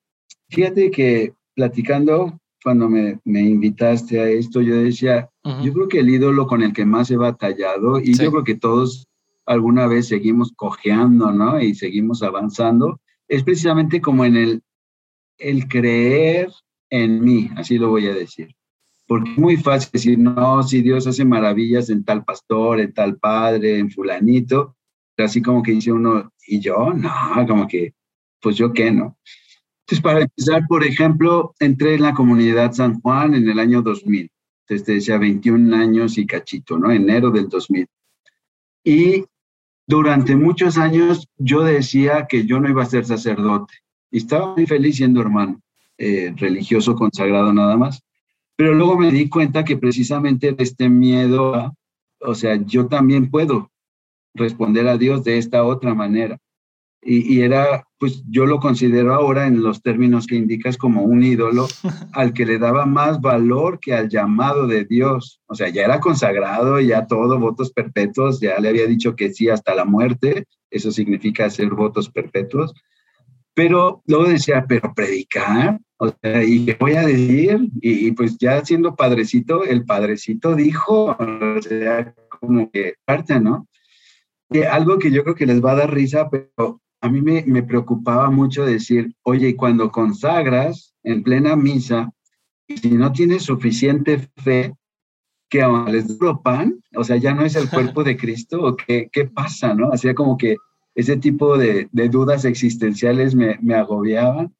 fíjate 0.48 0.90
que 0.90 1.34
platicando 1.54 2.38
cuando 2.62 2.88
me, 2.88 3.18
me, 3.24 3.40
invitaste 3.40 4.20
a 4.20 4.28
esto, 4.28 4.60
yo 4.60 4.76
decía, 4.76 5.28
yo 5.64 5.72
creo 5.72 5.88
que 5.88 5.98
el 5.98 6.10
ídolo 6.10 6.46
con 6.46 6.62
el 6.62 6.72
que 6.72 6.84
más 6.84 7.10
he 7.10 7.16
batallado, 7.16 7.98
y 7.98 8.14
yo 8.14 8.30
creo 8.30 8.44
que 8.44 8.54
todos 8.54 9.08
alguna 9.46 9.86
vez 9.86 10.08
seguimos 10.08 10.52
cojeando, 10.54 11.32
¿no? 11.32 11.60
Y 11.60 11.74
seguimos 11.74 12.22
avanzando, 12.22 13.00
es 13.28 13.42
precisamente 13.42 14.00
como 14.00 14.24
en 14.24 14.36
el, 14.36 14.62
el 15.38 15.68
creer 15.68 16.50
en 16.90 17.22
mí, 17.22 17.50
así 17.56 17.78
lo 17.78 17.88
voy 17.88 18.06
a 18.06 18.14
decir. 18.14 18.54
Porque 19.06 19.30
es 19.30 19.38
muy 19.38 19.56
fácil 19.56 19.90
decir, 19.92 20.18
no, 20.18 20.62
si 20.62 20.82
Dios 20.82 21.06
hace 21.06 21.24
maravillas 21.24 21.90
en 21.90 22.04
tal 22.04 22.24
pastor, 22.24 22.80
en 22.80 22.92
tal 22.92 23.16
padre, 23.18 23.78
en 23.78 23.90
fulanito, 23.90 24.76
así 25.18 25.42
como 25.42 25.62
que 25.62 25.72
dice 25.72 25.92
uno, 25.92 26.32
¿y 26.46 26.60
yo? 26.60 26.92
No, 26.94 27.46
como 27.46 27.66
que, 27.66 27.94
pues 28.40 28.56
yo 28.56 28.72
qué, 28.72 28.90
¿no? 28.90 29.16
Entonces, 29.80 30.02
para 30.02 30.20
empezar, 30.22 30.66
por 30.68 30.84
ejemplo, 30.84 31.54
entré 31.58 31.94
en 31.94 32.02
la 32.02 32.14
comunidad 32.14 32.72
San 32.72 33.00
Juan 33.00 33.34
en 33.34 33.48
el 33.48 33.58
año 33.58 33.82
2000, 33.82 34.30
desde 34.68 35.00
ya 35.00 35.18
21 35.18 35.74
años 35.76 36.18
y 36.18 36.26
cachito, 36.26 36.78
¿no? 36.78 36.90
Enero 36.90 37.30
del 37.30 37.48
2000. 37.48 37.86
Y 38.84 39.24
durante 39.92 40.36
muchos 40.36 40.78
años 40.78 41.28
yo 41.36 41.62
decía 41.62 42.26
que 42.26 42.46
yo 42.46 42.58
no 42.58 42.70
iba 42.70 42.82
a 42.82 42.86
ser 42.86 43.04
sacerdote 43.04 43.74
y 44.10 44.18
estaba 44.18 44.54
muy 44.54 44.66
feliz 44.66 44.96
siendo 44.96 45.20
hermano, 45.20 45.60
eh, 45.98 46.32
religioso 46.34 46.94
consagrado 46.94 47.52
nada 47.52 47.76
más. 47.76 48.02
Pero 48.56 48.72
luego 48.72 48.98
me 48.98 49.12
di 49.12 49.28
cuenta 49.28 49.64
que 49.64 49.76
precisamente 49.76 50.54
este 50.58 50.88
miedo, 50.88 51.74
o 52.20 52.34
sea, 52.34 52.56
yo 52.56 52.86
también 52.86 53.30
puedo 53.30 53.70
responder 54.32 54.88
a 54.88 54.96
Dios 54.96 55.24
de 55.24 55.36
esta 55.36 55.62
otra 55.62 55.92
manera 55.94 56.38
y, 57.04 57.40
era, 57.40 57.84
pues 57.98 58.22
yo 58.28 58.46
lo 58.46 58.60
considero 58.60 59.12
ahora 59.12 59.48
en 59.48 59.62
los 59.62 59.82
términos 59.82 60.28
que 60.28 60.36
indicas 60.36 60.76
como 60.76 61.02
un 61.02 61.24
ídolo 61.24 61.66
al 62.12 62.32
que 62.32 62.46
le 62.46 62.58
daba 62.58 62.86
más 62.86 63.20
valor 63.20 63.80
que 63.80 63.92
al 63.92 64.08
llamado 64.08 64.68
de 64.68 64.84
Dios. 64.84 65.40
O 65.46 65.54
sea, 65.56 65.68
ya 65.68 65.82
era 65.82 65.98
consagrado, 65.98 66.78
ya 66.80 67.06
todo, 67.06 67.40
votos 67.40 67.72
perpetuos, 67.72 68.40
ya 68.40 68.58
le 68.60 68.68
había 68.68 68.86
dicho 68.86 69.16
que 69.16 69.32
sí 69.32 69.48
hasta 69.48 69.74
la 69.74 69.84
muerte, 69.84 70.46
eso 70.70 70.92
significa 70.92 71.46
hacer 71.46 71.70
votos 71.70 72.08
perpetuos. 72.08 72.72
Pero 73.54 74.02
luego 74.06 74.26
decía, 74.26 74.64
pero 74.66 74.94
predicar, 74.94 75.80
o 75.98 76.08
sea, 76.08 76.42
¿y 76.44 76.64
qué 76.64 76.76
voy 76.78 76.94
a 76.94 77.04
decir? 77.04 77.68
Y, 77.80 78.06
y 78.06 78.12
pues 78.12 78.38
ya 78.38 78.64
siendo 78.64 78.94
padrecito, 78.94 79.64
el 79.64 79.84
padrecito 79.84 80.54
dijo, 80.54 81.16
o 81.18 81.62
sea, 81.62 82.14
como 82.40 82.70
que 82.70 82.94
parte, 83.04 83.40
¿no? 83.40 83.66
algo 84.70 84.98
que 84.98 85.10
yo 85.10 85.22
creo 85.24 85.34
que 85.34 85.46
les 85.46 85.64
va 85.64 85.72
a 85.72 85.76
dar 85.76 85.94
risa, 85.94 86.28
pero 86.28 86.80
a 87.02 87.08
mí 87.08 87.20
me, 87.20 87.62
preocupaba 87.64 88.30
mucho 88.30 88.64
decir, 88.64 89.12
oye, 89.24 89.56
cuando 89.56 89.90
consagras 89.90 90.94
en 91.02 91.24
plena 91.24 91.56
misa, 91.56 92.12
si 92.68 92.92
no 92.92 93.10
tienes 93.12 93.42
suficiente 93.42 94.30
fe, 94.36 94.72
que 95.50 95.66
les 95.88 96.16
duro 96.16 96.40
pan, 96.40 96.80
o 96.96 97.02
sea, 97.02 97.16
ya 97.16 97.34
no 97.34 97.44
es 97.44 97.56
el 97.56 97.68
cuerpo 97.70 98.04
de 98.04 98.16
Cristo, 98.16 98.62
o 98.62 98.76
qué, 98.76 99.08
qué 99.12 99.26
pasa, 99.26 99.74
¿no? 99.74 99.90
Hacía 99.92 100.14
como 100.14 100.36
que 100.36 100.56
ese 100.94 101.16
tipo 101.16 101.58
de, 101.58 101.88
dudas 101.92 102.44
existenciales 102.44 103.34
me, 103.34 103.58
me, 103.60 103.74
agobiaban, 103.74 104.54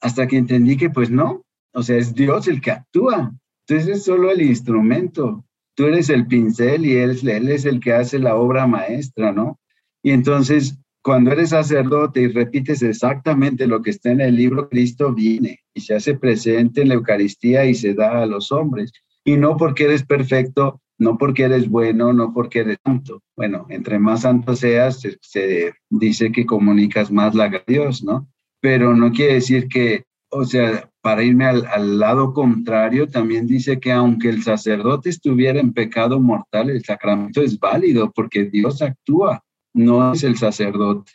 hasta 0.00 0.26
que 0.26 0.38
entendí 0.38 0.76
que 0.76 0.90
pues 0.90 1.08
no, 1.08 1.44
o 1.72 1.84
sea, 1.84 1.98
es 1.98 2.14
Dios 2.14 2.48
el 2.48 2.60
que 2.60 2.72
actúa. 2.72 3.32
Entonces 3.68 3.98
es 3.98 4.04
solo 4.04 4.32
el 4.32 4.42
instrumento. 4.42 5.44
Tú 5.76 5.86
eres 5.86 6.10
el 6.10 6.26
pincel 6.26 6.84
y 6.84 6.96
él, 6.96 7.16
él 7.28 7.48
es 7.48 7.64
el 7.64 7.78
que 7.78 7.92
hace 7.92 8.18
la 8.18 8.34
obra 8.34 8.66
maestra, 8.66 9.30
¿no? 9.30 9.60
Y 10.02 10.10
entonces, 10.10 10.79
cuando 11.02 11.32
eres 11.32 11.50
sacerdote 11.50 12.20
y 12.20 12.28
repites 12.28 12.82
exactamente 12.82 13.66
lo 13.66 13.80
que 13.80 13.90
está 13.90 14.10
en 14.10 14.20
el 14.20 14.36
libro, 14.36 14.68
Cristo 14.68 15.14
viene 15.14 15.60
y 15.72 15.80
se 15.80 15.94
hace 15.94 16.14
presente 16.14 16.82
en 16.82 16.88
la 16.88 16.94
Eucaristía 16.94 17.64
y 17.64 17.74
se 17.74 17.94
da 17.94 18.22
a 18.22 18.26
los 18.26 18.52
hombres. 18.52 18.92
Y 19.24 19.36
no 19.36 19.56
porque 19.56 19.84
eres 19.84 20.04
perfecto, 20.04 20.80
no 20.98 21.16
porque 21.16 21.44
eres 21.44 21.68
bueno, 21.68 22.12
no 22.12 22.34
porque 22.34 22.60
eres 22.60 22.78
santo. 22.84 23.22
Bueno, 23.34 23.66
entre 23.70 23.98
más 23.98 24.22
santo 24.22 24.54
seas, 24.54 25.00
se, 25.22 25.72
dice 25.88 26.32
que 26.32 26.44
comunicas 26.44 27.10
más 27.10 27.34
la 27.34 27.44
a 27.44 27.62
Dios, 27.66 28.04
¿no? 28.04 28.28
Pero 28.60 28.94
no 28.94 29.10
quiere 29.10 29.34
decir 29.34 29.68
que, 29.68 30.04
o 30.30 30.44
sea, 30.44 30.90
para 31.00 31.22
irme 31.22 31.46
al, 31.46 31.64
al, 31.66 31.98
lado 31.98 32.34
contrario, 32.34 33.08
también 33.08 33.46
dice 33.46 33.80
que 33.80 33.90
aunque 33.90 34.28
el 34.28 34.42
sacerdote 34.42 35.08
estuviera 35.08 35.60
en 35.60 35.72
pecado 35.72 36.20
mortal, 36.20 36.68
el 36.68 36.84
sacramento 36.84 37.40
es 37.40 37.58
válido 37.58 38.12
porque 38.14 38.44
Dios 38.44 38.82
actúa, 38.82 39.42
no 39.72 40.12
es 40.12 40.24
el 40.24 40.36
sacerdote. 40.36 41.12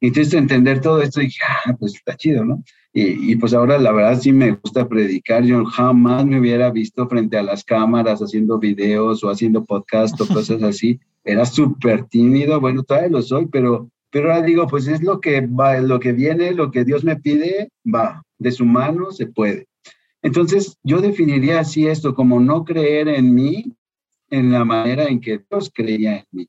Entonces, 0.00 0.34
entender 0.34 0.80
todo 0.80 1.02
esto, 1.02 1.20
dije, 1.20 1.40
ah, 1.66 1.74
pues 1.78 1.94
está 1.94 2.16
chido, 2.16 2.44
¿no? 2.44 2.62
Y, 2.92 3.36
pues 3.36 3.54
ahora 3.54 3.78
la 3.78 3.92
verdad 3.92 4.18
sí 4.20 4.32
me 4.32 4.52
gusta 4.52 4.88
predicar. 4.88 5.44
Yo 5.44 5.64
jamás 5.64 6.26
me 6.26 6.40
hubiera 6.40 6.70
visto 6.70 7.06
frente 7.08 7.36
a 7.36 7.42
las 7.42 7.62
cámaras 7.62 8.20
haciendo 8.20 8.58
videos 8.58 9.22
o 9.22 9.30
haciendo 9.30 9.64
podcast 9.64 10.20
o 10.20 10.26
cosas 10.26 10.62
así. 10.62 10.98
Era 11.22 11.44
súper 11.44 12.04
tímido, 12.06 12.60
bueno, 12.60 12.82
todavía 12.82 13.10
lo 13.10 13.22
soy, 13.22 13.46
pero, 13.46 13.90
pero 14.10 14.32
ahora 14.32 14.44
digo, 14.44 14.66
pues 14.66 14.88
es 14.88 15.02
lo 15.02 15.20
que 15.20 15.46
va, 15.46 15.78
lo 15.80 16.00
que 16.00 16.12
viene, 16.12 16.52
lo 16.52 16.70
que 16.70 16.84
Dios 16.84 17.04
me 17.04 17.16
pide, 17.16 17.68
va, 17.84 18.22
de 18.38 18.50
su 18.50 18.64
mano 18.64 19.12
se 19.12 19.26
puede. 19.26 19.66
Entonces, 20.22 20.76
yo 20.82 21.00
definiría 21.00 21.60
así 21.60 21.86
esto, 21.86 22.14
como 22.14 22.40
no 22.40 22.64
creer 22.64 23.08
en 23.08 23.34
mí 23.34 23.76
en 24.30 24.50
la 24.50 24.64
manera 24.64 25.04
en 25.04 25.20
que 25.20 25.40
Dios 25.48 25.70
creía 25.72 26.16
en 26.16 26.24
mí. 26.32 26.48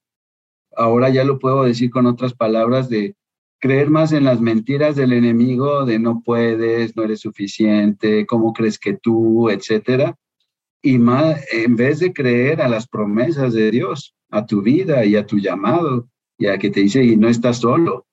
Ahora 0.79 1.09
ya 1.09 1.25
lo 1.25 1.39
puedo 1.39 1.63
decir 1.63 1.89
con 1.89 2.05
otras 2.05 2.33
palabras 2.33 2.87
de 2.87 3.13
creer 3.59 3.89
más 3.89 4.13
en 4.13 4.23
las 4.23 4.39
mentiras 4.39 4.95
del 4.95 5.11
enemigo 5.11 5.85
de 5.85 5.99
no 5.99 6.21
puedes, 6.23 6.95
no 6.95 7.03
eres 7.03 7.19
suficiente, 7.19 8.25
cómo 8.25 8.53
crees 8.53 8.79
que 8.79 8.93
tú, 8.93 9.49
etcétera, 9.49 10.15
y 10.81 10.97
más 10.97 11.43
en 11.51 11.75
vez 11.75 11.99
de 11.99 12.13
creer 12.13 12.61
a 12.61 12.69
las 12.69 12.87
promesas 12.87 13.51
de 13.51 13.71
Dios, 13.71 14.15
a 14.29 14.45
tu 14.45 14.61
vida 14.61 15.03
y 15.03 15.17
a 15.17 15.25
tu 15.25 15.37
llamado, 15.37 16.07
y 16.37 16.47
a 16.47 16.57
que 16.57 16.69
te 16.69 16.79
dice 16.79 17.03
y 17.03 17.17
no 17.17 17.27
estás 17.27 17.57
solo. 17.57 18.07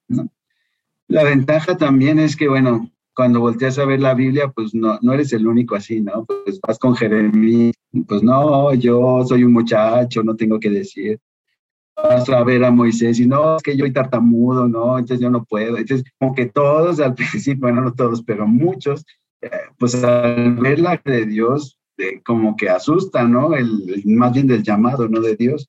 La 1.06 1.22
ventaja 1.22 1.76
también 1.76 2.18
es 2.18 2.34
que, 2.34 2.48
bueno, 2.48 2.90
cuando 3.14 3.38
volteas 3.38 3.78
a 3.78 3.84
ver 3.84 4.00
la 4.00 4.14
Biblia, 4.14 4.48
pues 4.48 4.74
no, 4.74 4.98
no 5.02 5.12
eres 5.12 5.32
el 5.32 5.46
único 5.46 5.76
así, 5.76 6.00
¿no? 6.00 6.24
Pues 6.24 6.60
vas 6.60 6.80
con 6.80 6.96
Jeremías, 6.96 7.76
pues 8.08 8.24
no, 8.24 8.74
yo 8.74 9.24
soy 9.24 9.44
un 9.44 9.52
muchacho, 9.52 10.24
no 10.24 10.34
tengo 10.34 10.58
que 10.58 10.70
decir 10.70 11.20
a 11.96 12.44
ver 12.44 12.64
a 12.64 12.70
Moisés 12.70 13.18
y 13.20 13.26
no, 13.26 13.56
es 13.56 13.62
que 13.62 13.76
yo 13.76 13.84
soy 13.84 13.92
tartamudo, 13.92 14.68
no, 14.68 14.98
entonces 14.98 15.20
yo 15.20 15.30
no 15.30 15.44
puedo. 15.44 15.76
Entonces, 15.78 16.06
como 16.18 16.34
que 16.34 16.46
todos 16.46 17.00
al 17.00 17.14
principio, 17.14 17.62
bueno, 17.62 17.82
no 17.82 17.94
todos, 17.94 18.22
pero 18.22 18.46
muchos, 18.46 19.04
eh, 19.40 19.50
pues 19.78 19.94
al 20.02 20.56
ver 20.56 20.78
la 20.78 21.00
de 21.04 21.26
Dios, 21.26 21.78
eh, 21.98 22.20
como 22.24 22.56
que 22.56 22.68
asusta, 22.68 23.24
¿no? 23.24 23.54
El, 23.54 24.02
más 24.04 24.32
bien 24.32 24.46
del 24.46 24.62
llamado, 24.62 25.08
¿no? 25.08 25.20
De 25.20 25.36
Dios. 25.36 25.68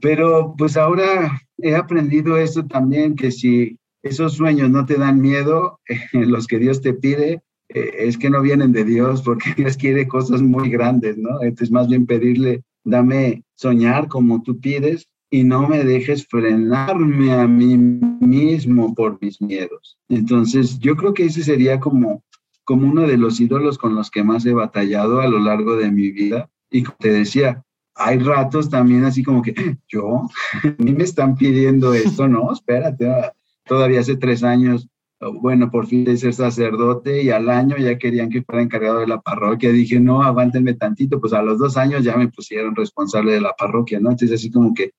Pero 0.00 0.54
pues 0.56 0.76
ahora 0.76 1.40
he 1.58 1.74
aprendido 1.74 2.36
esto 2.36 2.64
también, 2.66 3.16
que 3.16 3.30
si 3.30 3.78
esos 4.02 4.34
sueños 4.34 4.70
no 4.70 4.86
te 4.86 4.96
dan 4.96 5.20
miedo, 5.20 5.80
los 6.12 6.46
que 6.46 6.58
Dios 6.58 6.80
te 6.80 6.94
pide, 6.94 7.42
eh, 7.68 7.90
es 7.98 8.16
que 8.16 8.30
no 8.30 8.40
vienen 8.40 8.72
de 8.72 8.84
Dios, 8.84 9.22
porque 9.22 9.52
Dios 9.56 9.76
quiere 9.76 10.08
cosas 10.08 10.40
muy 10.40 10.70
grandes, 10.70 11.18
¿no? 11.18 11.42
Entonces, 11.42 11.70
más 11.70 11.88
bien 11.88 12.06
pedirle, 12.06 12.62
dame 12.84 13.44
soñar 13.56 14.08
como 14.08 14.42
tú 14.42 14.58
pides 14.58 15.09
y 15.30 15.44
no 15.44 15.68
me 15.68 15.84
dejes 15.84 16.26
frenarme 16.26 17.32
a 17.32 17.46
mí 17.46 17.76
mismo 17.76 18.94
por 18.94 19.18
mis 19.20 19.40
miedos. 19.40 19.96
Entonces, 20.08 20.78
yo 20.80 20.96
creo 20.96 21.14
que 21.14 21.26
ese 21.26 21.44
sería 21.44 21.78
como, 21.78 22.24
como 22.64 22.88
uno 22.88 23.06
de 23.06 23.16
los 23.16 23.40
ídolos 23.40 23.78
con 23.78 23.94
los 23.94 24.10
que 24.10 24.24
más 24.24 24.44
he 24.44 24.52
batallado 24.52 25.20
a 25.20 25.28
lo 25.28 25.38
largo 25.38 25.76
de 25.76 25.90
mi 25.92 26.10
vida. 26.10 26.50
Y 26.68 26.82
como 26.82 26.96
te 26.98 27.12
decía, 27.12 27.64
hay 27.94 28.18
ratos 28.18 28.68
también 28.70 29.04
así 29.04 29.22
como 29.22 29.42
que 29.42 29.54
yo, 29.88 30.28
a 30.64 30.82
mí 30.82 30.92
me 30.92 31.04
están 31.04 31.36
pidiendo 31.36 31.94
esto, 31.94 32.26
no, 32.26 32.52
espérate, 32.52 33.08
ah, 33.08 33.32
todavía 33.64 34.00
hace 34.00 34.16
tres 34.16 34.42
años, 34.42 34.88
bueno, 35.20 35.70
por 35.70 35.86
fin 35.86 36.04
de 36.04 36.16
ser 36.16 36.32
sacerdote 36.32 37.22
y 37.22 37.30
al 37.30 37.50
año 37.50 37.76
ya 37.76 37.98
querían 37.98 38.30
que 38.30 38.42
fuera 38.42 38.62
encargado 38.62 39.00
de 39.00 39.06
la 39.06 39.20
parroquia. 39.20 39.70
Dije, 39.70 40.00
no, 40.00 40.22
aguántenme 40.22 40.72
tantito, 40.74 41.20
pues 41.20 41.34
a 41.34 41.42
los 41.42 41.58
dos 41.58 41.76
años 41.76 42.02
ya 42.02 42.16
me 42.16 42.28
pusieron 42.28 42.74
responsable 42.74 43.34
de 43.34 43.42
la 43.42 43.52
parroquia, 43.52 44.00
¿no? 44.00 44.10
Entonces 44.10 44.40
así 44.40 44.50
como 44.50 44.72
que 44.72 44.92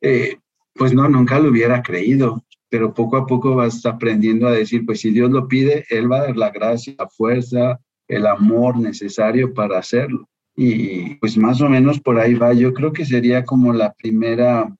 eh, 0.00 0.36
pues 0.74 0.94
no, 0.94 1.08
nunca 1.08 1.38
lo 1.40 1.50
hubiera 1.50 1.82
creído, 1.82 2.44
pero 2.68 2.94
poco 2.94 3.16
a 3.16 3.26
poco 3.26 3.56
vas 3.56 3.84
aprendiendo 3.86 4.46
a 4.46 4.52
decir, 4.52 4.84
pues 4.86 5.00
si 5.00 5.10
Dios 5.10 5.30
lo 5.30 5.48
pide, 5.48 5.84
Él 5.90 6.10
va 6.10 6.18
a 6.18 6.26
dar 6.26 6.36
la 6.36 6.50
gracia, 6.50 6.94
la 6.98 7.08
fuerza, 7.08 7.80
el 8.06 8.26
amor 8.26 8.78
necesario 8.78 9.52
para 9.52 9.78
hacerlo. 9.78 10.28
Y 10.56 11.14
pues 11.16 11.36
más 11.36 11.60
o 11.60 11.68
menos 11.68 12.00
por 12.00 12.18
ahí 12.18 12.34
va. 12.34 12.52
Yo 12.52 12.74
creo 12.74 12.92
que 12.92 13.04
sería 13.04 13.44
como 13.44 13.72
la 13.72 13.92
primera, 13.92 14.74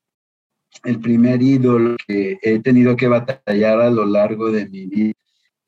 el 0.85 0.99
primer 0.99 1.41
ídolo 1.41 1.97
que 2.07 2.39
he 2.43 2.59
tenido 2.61 2.97
que 2.97 3.09
batallar 3.09 3.81
a 3.81 3.91
lo 3.91 4.05
largo 4.05 4.51
de 4.51 4.69
mi 4.69 4.87
vida. 4.87 5.13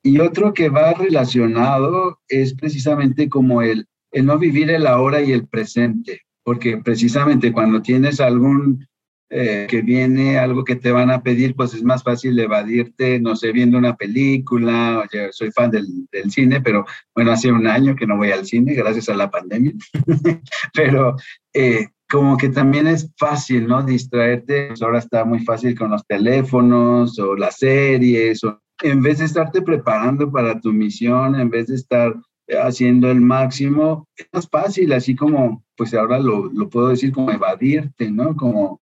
Y 0.03 0.19
otro 0.19 0.53
que 0.53 0.69
va 0.69 0.93
relacionado 0.93 2.19
es 2.27 2.55
precisamente 2.55 3.29
como 3.29 3.61
el, 3.61 3.87
el 4.11 4.25
no 4.25 4.37
vivir 4.37 4.71
el 4.71 4.87
ahora 4.87 5.21
y 5.21 5.31
el 5.31 5.47
presente, 5.47 6.21
porque 6.43 6.77
precisamente 6.77 7.53
cuando 7.53 7.81
tienes 7.81 8.19
algún 8.19 8.87
eh, 9.33 9.65
que 9.69 9.81
viene 9.81 10.37
algo 10.37 10.65
que 10.65 10.75
te 10.75 10.91
van 10.91 11.09
a 11.09 11.23
pedir, 11.23 11.55
pues 11.55 11.73
es 11.73 11.85
más 11.85 12.03
fácil 12.03 12.37
evadirte, 12.37 13.17
no 13.17 13.33
sé, 13.37 13.53
viendo 13.53 13.77
una 13.77 13.95
película, 13.95 15.05
oye, 15.05 15.31
soy 15.31 15.51
fan 15.51 15.71
del, 15.71 15.87
del, 16.11 16.29
cine, 16.29 16.59
pero 16.59 16.85
bueno, 17.15 17.31
hace 17.31 17.49
un 17.49 17.65
año 17.65 17.95
que 17.95 18.05
no 18.05 18.17
voy 18.17 18.31
al 18.31 18.45
cine 18.45 18.73
gracias 18.73 19.07
a 19.07 19.13
la 19.13 19.31
pandemia, 19.31 19.71
pero 20.73 21.15
eh, 21.53 21.87
como 22.09 22.35
que 22.35 22.49
también 22.49 22.87
es 22.87 23.09
fácil, 23.17 23.67
¿no? 23.67 23.81
Distraerte, 23.83 24.67
pues 24.67 24.81
ahora 24.81 24.99
está 24.99 25.23
muy 25.23 25.39
fácil 25.45 25.79
con 25.79 25.91
los 25.91 26.05
teléfonos 26.05 27.17
o 27.17 27.33
las 27.33 27.57
series, 27.57 28.43
o 28.43 28.61
en 28.83 29.01
vez 29.01 29.19
de 29.19 29.25
estarte 29.25 29.61
preparando 29.61 30.29
para 30.29 30.59
tu 30.59 30.73
misión, 30.73 31.39
en 31.39 31.49
vez 31.49 31.67
de 31.67 31.75
estar 31.75 32.13
haciendo 32.61 33.09
el 33.09 33.21
máximo, 33.21 34.09
es 34.17 34.27
más 34.33 34.49
fácil, 34.49 34.91
así 34.91 35.15
como, 35.15 35.63
pues 35.77 35.93
ahora 35.93 36.19
lo, 36.19 36.51
lo 36.51 36.69
puedo 36.69 36.89
decir 36.89 37.13
como 37.13 37.31
evadirte, 37.31 38.11
¿no? 38.11 38.35
Como 38.35 38.81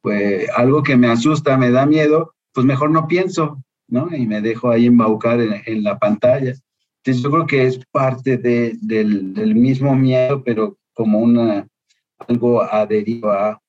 pues 0.00 0.48
algo 0.56 0.82
que 0.82 0.96
me 0.96 1.08
asusta, 1.08 1.56
me 1.56 1.70
da 1.70 1.86
miedo, 1.86 2.34
pues 2.52 2.66
mejor 2.66 2.90
no 2.90 3.06
pienso, 3.06 3.62
¿no? 3.88 4.08
Y 4.14 4.26
me 4.26 4.40
dejo 4.40 4.70
ahí 4.70 4.86
embaucar 4.86 5.40
en, 5.40 5.82
la 5.82 5.98
pantalla. 5.98 6.54
Entonces 7.02 7.22
yo 7.22 7.30
creo 7.30 7.46
que 7.46 7.66
es 7.66 7.80
parte 7.90 8.36
de, 8.36 8.76
del, 8.80 9.32
del, 9.34 9.54
mismo 9.54 9.94
miedo, 9.94 10.42
pero 10.44 10.76
como 10.92 11.18
una, 11.20 11.66
algo 12.26 12.62
adherido 12.62 13.30
a... 13.30 13.60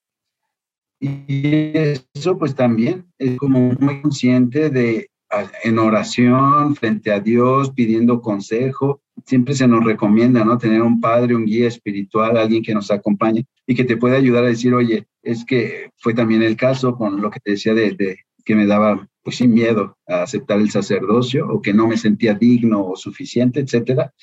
Y 0.99 1.71
eso 2.13 2.37
pues 2.37 2.53
también 2.53 3.05
es 3.17 3.37
como 3.37 3.71
muy 3.79 4.01
consciente 4.01 4.69
de 4.69 5.09
en 5.63 5.79
oración 5.79 6.75
frente 6.75 7.11
a 7.11 7.19
Dios, 7.19 7.71
pidiendo 7.71 8.21
consejo. 8.21 9.01
Siempre 9.25 9.53
se 9.53 9.67
nos 9.67 9.83
recomienda, 9.83 10.43
¿no? 10.43 10.57
Tener 10.57 10.81
un 10.81 10.99
padre, 10.99 11.35
un 11.35 11.45
guía 11.45 11.67
espiritual, 11.67 12.37
alguien 12.37 12.63
que 12.63 12.73
nos 12.73 12.89
acompañe 12.89 13.45
y 13.67 13.75
que 13.75 13.83
te 13.83 13.97
pueda 13.97 14.17
ayudar 14.17 14.43
a 14.43 14.47
decir, 14.47 14.73
oye, 14.73 15.07
es 15.21 15.45
que 15.45 15.91
fue 15.97 16.13
también 16.13 16.41
el 16.41 16.55
caso 16.55 16.95
con 16.95 17.21
lo 17.21 17.29
que 17.29 17.39
te 17.39 17.51
decía 17.51 17.73
de, 17.73 18.17
que 18.43 18.55
me 18.55 18.65
daba, 18.65 19.07
pues 19.21 19.37
sin 19.37 19.53
miedo 19.53 19.97
a 20.07 20.23
aceptar 20.23 20.59
el 20.59 20.71
sacerdocio 20.71 21.47
o 21.47 21.61
que 21.61 21.73
no 21.73 21.87
me 21.87 21.97
sentía 21.97 22.33
digno 22.33 22.85
o 22.85 22.95
suficiente, 22.95 23.59
etcétera. 23.59 24.13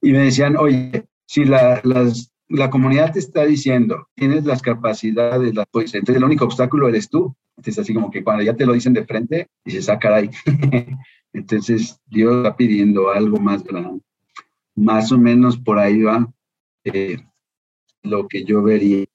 Y 0.00 0.12
me 0.12 0.20
decían, 0.20 0.56
oye, 0.56 1.06
si 1.26 1.44
la, 1.44 1.80
las, 1.84 2.32
la 2.48 2.70
comunidad 2.70 3.12
te 3.12 3.18
está 3.18 3.44
diciendo, 3.44 4.08
tienes 4.14 4.44
las 4.44 4.62
capacidades, 4.62 5.52
pues 5.70 5.94
entonces 5.94 6.16
el 6.16 6.24
único 6.24 6.44
obstáculo 6.44 6.88
eres 6.88 7.08
tú. 7.08 7.36
Entonces 7.56 7.78
así 7.78 7.94
como 7.94 8.10
que 8.10 8.22
cuando 8.22 8.42
ya 8.42 8.54
te 8.54 8.66
lo 8.66 8.72
dicen 8.72 8.92
de 8.92 9.04
frente, 9.04 9.48
dices, 9.64 9.88
ah, 9.88 9.98
caray. 9.98 10.30
entonces 11.32 12.00
Dios 12.06 12.36
está 12.36 12.56
pidiendo 12.56 13.10
algo 13.10 13.38
más 13.38 13.64
grande. 13.64 14.02
Más 14.74 15.10
o 15.12 15.18
menos 15.18 15.56
por 15.56 15.78
ahí 15.78 16.02
va 16.02 16.30
eh, 16.84 17.18
lo 18.02 18.28
que 18.28 18.44
yo 18.44 18.62
vería 18.62 19.06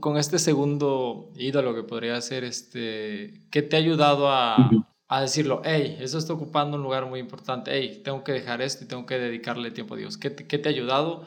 con 0.00 0.16
este 0.16 0.38
segundo 0.38 1.30
ídolo 1.36 1.74
que 1.74 1.82
podría 1.82 2.20
ser, 2.20 2.42
este, 2.42 3.42
¿qué 3.50 3.62
te 3.62 3.76
ha 3.76 3.78
ayudado 3.78 4.28
a, 4.28 4.70
a, 5.06 5.20
decirlo? 5.20 5.62
Hey, 5.64 5.98
eso 6.00 6.18
está 6.18 6.32
ocupando 6.32 6.76
un 6.76 6.82
lugar 6.82 7.06
muy 7.06 7.20
importante. 7.20 7.70
Hey, 7.72 8.00
tengo 8.02 8.24
que 8.24 8.32
dejar 8.32 8.62
esto 8.62 8.84
y 8.84 8.88
tengo 8.88 9.06
que 9.06 9.18
dedicarle 9.18 9.70
tiempo 9.70 9.94
a 9.94 9.98
Dios. 9.98 10.16
¿Qué 10.16 10.30
te, 10.30 10.46
qué 10.46 10.58
te 10.58 10.68
ha 10.68 10.72
ayudado 10.72 11.26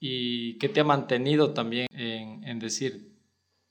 y 0.00 0.58
qué 0.58 0.68
te 0.68 0.80
ha 0.80 0.84
mantenido 0.84 1.52
también 1.52 1.88
en, 1.90 2.44
en, 2.44 2.58
decir, 2.58 3.13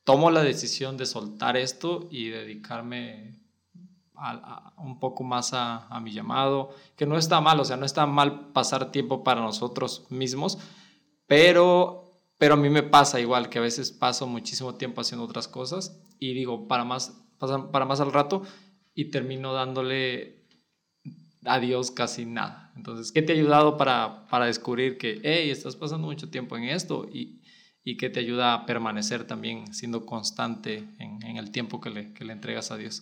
tomo 0.03 0.31
la 0.31 0.43
decisión 0.43 0.97
de 0.97 1.05
soltar 1.05 1.57
esto 1.57 2.07
y 2.11 2.29
dedicarme 2.29 3.39
un 4.77 4.99
poco 4.99 5.23
más 5.23 5.53
a, 5.53 5.87
a, 5.87 5.99
mi 5.99 6.13
llamado, 6.13 6.69
que 6.95 7.05
no 7.05 7.17
está 7.17 7.41
mal, 7.41 7.59
o 7.59 7.65
sea, 7.65 7.77
no 7.77 7.85
está 7.85 8.05
mal 8.05 8.51
pasar 8.53 8.91
tiempo 8.91 9.23
para 9.23 9.41
nosotros 9.41 10.05
mismos, 10.09 10.59
pero, 11.27 12.21
pero 12.37 12.53
a 12.53 12.57
mí 12.57 12.69
me 12.69 12.83
pasa 12.83 13.19
igual, 13.19 13.49
que 13.49 13.59
a 13.59 13.61
veces 13.61 13.91
paso 13.91 14.27
muchísimo 14.27 14.75
tiempo 14.75 15.01
haciendo 15.01 15.25
otras 15.25 15.47
cosas 15.47 15.99
y 16.19 16.33
digo, 16.33 16.67
para 16.67 16.83
más, 16.83 17.21
para 17.71 17.85
más 17.85 17.99
al 17.99 18.13
rato 18.13 18.43
y 18.93 19.05
termino 19.05 19.53
dándole 19.53 20.45
a 21.45 21.59
Dios 21.59 21.91
casi 21.91 22.25
nada. 22.25 22.71
Entonces, 22.75 23.11
¿qué 23.11 23.21
te 23.21 23.33
ha 23.33 23.35
ayudado 23.35 23.77
para, 23.77 24.27
para 24.27 24.45
descubrir 24.45 24.97
que, 24.97 25.19
hey, 25.23 25.49
estás 25.49 25.75
pasando 25.75 26.07
mucho 26.07 26.29
tiempo 26.29 26.55
en 26.55 26.65
esto 26.65 27.07
y, 27.11 27.41
y 27.83 27.97
que 27.97 28.09
te 28.09 28.19
ayuda 28.19 28.53
a 28.53 28.65
permanecer 28.65 29.25
también 29.25 29.73
siendo 29.73 30.05
constante 30.05 30.87
en, 30.99 31.21
en 31.23 31.37
el 31.37 31.51
tiempo 31.51 31.81
que 31.81 31.89
le, 31.89 32.13
que 32.13 32.25
le 32.25 32.33
entregas 32.33 32.71
a 32.71 32.77
Dios? 32.77 33.01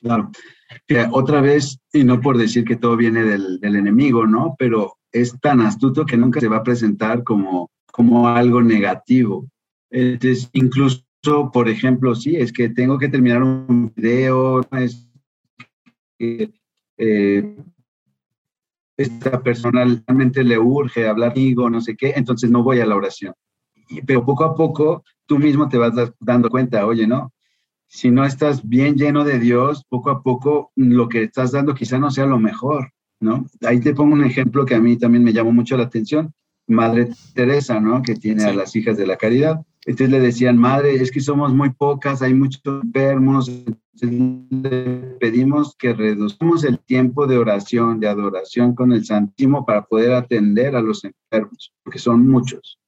Claro. 0.00 0.30
otra 1.10 1.40
vez, 1.40 1.80
y 1.92 2.04
no 2.04 2.20
por 2.20 2.36
decir 2.36 2.64
que 2.64 2.76
todo 2.76 2.96
viene 2.96 3.24
del, 3.24 3.58
del, 3.60 3.76
enemigo, 3.76 4.26
¿no? 4.26 4.54
Pero 4.58 4.98
es 5.10 5.38
tan 5.40 5.60
astuto 5.60 6.04
que 6.04 6.16
nunca 6.16 6.38
se 6.40 6.48
va 6.48 6.58
a 6.58 6.62
presentar 6.62 7.24
como, 7.24 7.70
como 7.90 8.28
algo 8.28 8.62
negativo. 8.62 9.48
Entonces, 9.90 10.50
incluso, 10.52 11.02
por 11.52 11.68
ejemplo, 11.68 12.14
sí, 12.14 12.36
es 12.36 12.52
que 12.52 12.68
tengo 12.68 12.98
que 12.98 13.08
terminar 13.08 13.42
un 13.42 13.92
video, 13.96 14.60
es 14.72 15.08
que 16.18 16.52
eh, 16.98 17.56
esta 18.96 19.42
persona 19.42 19.84
realmente 20.06 20.44
le 20.44 20.58
urge 20.58 21.08
hablar 21.08 21.32
conmigo, 21.32 21.68
no 21.70 21.80
sé 21.80 21.96
qué, 21.96 22.12
entonces 22.16 22.50
no 22.50 22.62
voy 22.62 22.80
a 22.80 22.86
la 22.86 22.96
oración. 22.96 23.34
Pero 24.06 24.24
poco 24.24 24.44
a 24.44 24.54
poco 24.54 25.04
tú 25.26 25.38
mismo 25.38 25.68
te 25.68 25.78
vas 25.78 25.92
dando 26.20 26.50
cuenta, 26.50 26.86
oye, 26.86 27.06
¿no? 27.06 27.32
si 27.88 28.10
no 28.10 28.24
estás 28.24 28.66
bien 28.68 28.96
lleno 28.96 29.24
de 29.24 29.38
Dios, 29.38 29.84
poco 29.88 30.10
a 30.10 30.22
poco 30.22 30.72
lo 30.74 31.08
que 31.08 31.24
estás 31.24 31.52
dando 31.52 31.74
quizá 31.74 31.98
no 31.98 32.10
sea 32.10 32.26
lo 32.26 32.38
mejor, 32.38 32.92
¿no? 33.20 33.46
Ahí 33.62 33.80
te 33.80 33.94
pongo 33.94 34.14
un 34.14 34.24
ejemplo 34.24 34.66
que 34.66 34.74
a 34.74 34.80
mí 34.80 34.96
también 34.96 35.24
me 35.24 35.32
llamó 35.32 35.52
mucho 35.52 35.76
la 35.76 35.84
atención. 35.84 36.32
Madre 36.68 37.10
Teresa, 37.32 37.78
¿no? 37.78 38.02
Que 38.02 38.16
tiene 38.16 38.44
a 38.44 38.52
las 38.52 38.74
hijas 38.74 38.96
de 38.96 39.06
la 39.06 39.16
caridad. 39.16 39.64
Entonces 39.84 40.10
le 40.10 40.18
decían, 40.18 40.58
madre, 40.58 40.96
es 40.96 41.12
que 41.12 41.20
somos 41.20 41.54
muy 41.54 41.70
pocas, 41.70 42.22
hay 42.22 42.34
muchos 42.34 42.60
enfermos. 42.64 43.48
le 44.00 45.16
pedimos 45.20 45.76
que 45.78 45.94
reduzcamos 45.94 46.64
el 46.64 46.80
tiempo 46.80 47.28
de 47.28 47.38
oración, 47.38 48.00
de 48.00 48.08
adoración 48.08 48.74
con 48.74 48.92
el 48.92 49.04
Santísimo 49.04 49.64
para 49.64 49.84
poder 49.84 50.12
atender 50.14 50.74
a 50.74 50.82
los 50.82 51.04
enfermos, 51.04 51.72
porque 51.84 52.00
son 52.00 52.26
muchos. 52.26 52.80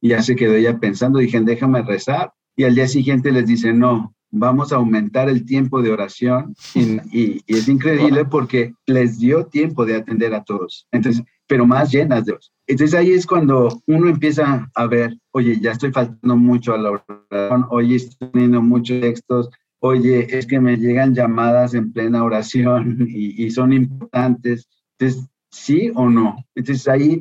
Y 0.00 0.10
ya 0.10 0.22
se 0.22 0.36
quedó 0.36 0.54
ella 0.54 0.78
pensando, 0.78 1.18
dije, 1.18 1.40
déjame 1.40 1.82
rezar. 1.82 2.32
Y 2.56 2.64
al 2.64 2.74
día 2.74 2.88
siguiente 2.88 3.32
les 3.32 3.46
dice, 3.46 3.72
no, 3.72 4.14
vamos 4.30 4.72
a 4.72 4.76
aumentar 4.76 5.28
el 5.28 5.44
tiempo 5.44 5.82
de 5.82 5.90
oración 5.90 6.54
y, 6.74 7.42
es 7.46 7.68
increíble 7.68 8.24
porque 8.24 8.74
les 8.86 9.18
dio 9.18 9.46
tiempo 9.46 9.86
de 9.86 9.96
atender 9.96 10.34
a 10.34 10.44
todos, 10.44 10.86
entonces, 10.92 11.22
pero 11.46 11.66
más 11.66 11.90
llenas 11.90 12.24
de 12.24 12.32
Dios. 12.32 12.52
Entonces 12.66 12.98
ahí 12.98 13.12
es 13.12 13.26
cuando 13.26 13.68
uno 13.86 14.10
empieza 14.10 14.70
a 14.74 14.86
ver, 14.86 15.16
oye, 15.30 15.58
ya 15.60 15.72
estoy 15.72 15.90
faltando 15.90 16.36
mucho 16.36 16.74
a 16.74 16.78
la 16.78 16.90
oración, 16.90 17.66
oye, 17.70 17.96
estoy 17.96 18.28
teniendo 18.30 18.60
muchos 18.60 19.00
textos, 19.00 19.48
oye, 19.80 20.26
es 20.36 20.46
que 20.46 20.60
me 20.60 20.76
llegan 20.76 21.14
llamadas 21.14 21.72
en 21.74 21.92
plena 21.92 22.24
oración 22.24 22.98
y, 23.08 23.50
son 23.50 23.72
importantes. 23.72 24.68
Entonces, 24.98 25.28
¿sí 25.50 25.90
o 25.94 26.10
no? 26.10 26.36
Entonces 26.54 26.86
ahí, 26.88 27.20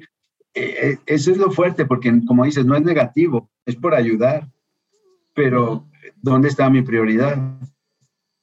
eso 1.06 1.32
es 1.32 1.38
lo 1.38 1.52
fuerte 1.52 1.86
porque 1.86 2.14
como 2.26 2.46
dices, 2.46 2.66
no 2.66 2.76
es 2.76 2.84
negativo, 2.84 3.50
es 3.66 3.76
por 3.76 3.94
ayudar, 3.94 4.50
pero 5.34 5.88
¿dónde 6.22 6.48
está 6.48 6.70
mi 6.70 6.82
prioridad? 6.82 7.38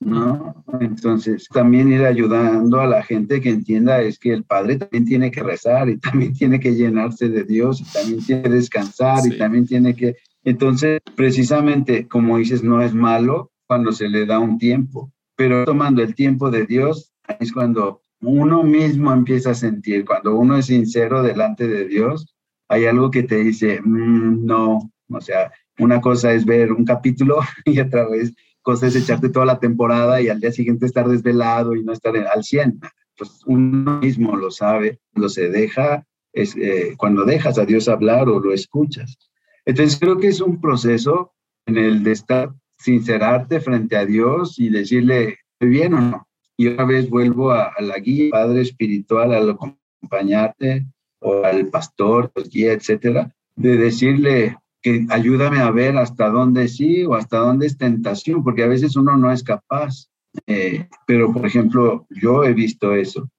¿No? 0.01 0.65
Entonces, 0.81 1.49
también 1.49 1.91
ir 1.91 2.05
ayudando 2.05 2.81
a 2.81 2.87
la 2.87 3.03
gente 3.03 3.41
que 3.41 3.51
entienda 3.51 4.03
es 4.03 4.19
que 4.19 4.33
el 4.33 4.45
padre 4.45 4.77
también 4.77 5.07
tiene 5.07 5.31
que 5.31 5.43
rezar 5.43 5.89
y 5.89 5.97
también 5.99 6.33
tiene 6.39 6.61
que 6.61 6.75
llenarse 6.75 7.29
de 7.29 7.45
Dios 7.45 7.81
y 7.81 7.85
también 7.85 8.25
tiene 8.25 8.43
que 8.43 8.51
descansar 8.51 9.21
y 9.27 9.39
también 9.39 9.67
tiene 9.67 9.95
que... 9.95 10.17
Entonces, 10.45 11.01
precisamente, 11.17 12.07
como 12.07 12.37
dices, 12.37 12.63
no 12.63 12.83
es 12.83 12.93
malo 12.95 13.51
cuando 13.67 13.93
se 13.93 14.09
le 14.09 14.27
da 14.27 14.39
un 14.39 14.59
tiempo, 14.59 15.11
pero 15.37 15.65
tomando 15.65 16.03
el 16.03 16.15
tiempo 16.15 16.51
de 16.51 16.67
Dios 16.67 17.13
es 17.41 17.53
cuando 17.53 18.04
uno 18.25 18.63
mismo 18.63 19.13
empieza 19.13 19.51
a 19.51 19.55
sentir, 19.55 20.05
cuando 20.05 20.35
uno 20.37 20.57
es 20.57 20.67
sincero 20.67 21.23
delante 21.23 21.67
de 21.69 21.87
Dios, 21.87 22.35
hay 22.69 22.87
algo 22.87 23.11
que 23.11 23.23
te 23.23 23.37
dice, 23.37 23.81
mm, 23.83 24.45
no, 24.45 24.91
o 25.09 25.21
sea, 25.21 25.53
una 25.79 26.01
cosa 26.01 26.33
es 26.33 26.45
ver 26.45 26.73
un 26.73 26.85
capítulo 26.85 27.41
y 27.65 27.81
otra 27.81 28.09
vez 28.09 28.33
cosa 28.63 28.87
es 28.87 28.97
echarte 28.97 29.29
toda 29.29 29.45
la 29.45 29.61
temporada 29.61 30.23
y 30.23 30.29
al 30.29 30.41
día 30.41 30.51
siguiente 30.51 30.87
estar 30.87 31.07
desvelado 31.07 31.75
y 31.75 31.85
no 31.85 31.93
estar 31.93 32.17
al 32.17 32.43
100. 32.43 32.81
Pues 33.17 33.43
uno 33.47 34.01
mismo 34.01 34.37
lo 34.37 34.51
sabe, 34.51 35.01
cuando 35.13 35.29
se 35.29 35.51
deja, 35.51 36.05
es, 36.33 36.57
eh, 36.57 36.95
cuando 36.97 37.25
dejas 37.25 37.59
a 37.59 37.67
Dios 37.67 37.89
hablar 37.89 38.29
o 38.29 38.41
lo 38.41 38.53
escuchas. 38.55 39.19
Entonces 39.67 39.99
creo 40.01 40.17
que 40.17 40.29
es 40.29 40.41
un 40.41 40.61
proceso 40.61 41.33
en 41.67 41.77
el 41.77 42.03
de 42.03 42.13
estar 42.13 42.55
sincerarte 42.79 43.61
frente 43.61 43.97
a 43.97 44.07
Dios 44.07 44.59
y 44.59 44.71
decirle, 44.71 45.39
¿estoy 45.53 45.69
bien 45.69 45.95
o 45.95 46.01
no? 46.01 46.24
Y 46.57 46.69
otra 46.69 46.85
vez 46.85 47.09
vuelvo 47.11 47.51
a, 47.53 47.73
la 47.81 47.99
guía, 47.99 48.31
padre 48.31 48.63
espiritual, 48.63 49.35
al 49.35 49.51
acompañarte 49.51 50.87
o 51.21 51.45
al 51.45 51.69
pastor, 51.69 52.31
pues, 52.33 52.49
guía, 52.49 52.73
etcétera, 52.73 53.35
de 53.57 53.77
decirle, 53.77 54.57
que 54.85 55.07
ayúdame 55.09 55.61
a 55.61 55.71
ver 55.71 55.97
hasta 55.97 56.29
dónde 56.29 56.69
sí 56.69 57.05
o 57.05 57.15
hasta 57.15 57.39
dónde 57.39 57.67
es 57.67 57.79
tentación, 57.79 58.45
porque 58.45 58.63
a 58.63 58.69
veces 58.69 58.97
uno 58.97 59.17
no 59.17 59.33
es 59.33 59.43
capaz. 59.43 60.11
Eh, 60.47 60.89
pero, 61.07 61.33
por 61.33 61.47
ejemplo, 61.47 62.07
yo 62.11 62.45
he 62.45 62.53
visto 62.53 62.95
eso. 62.95 63.31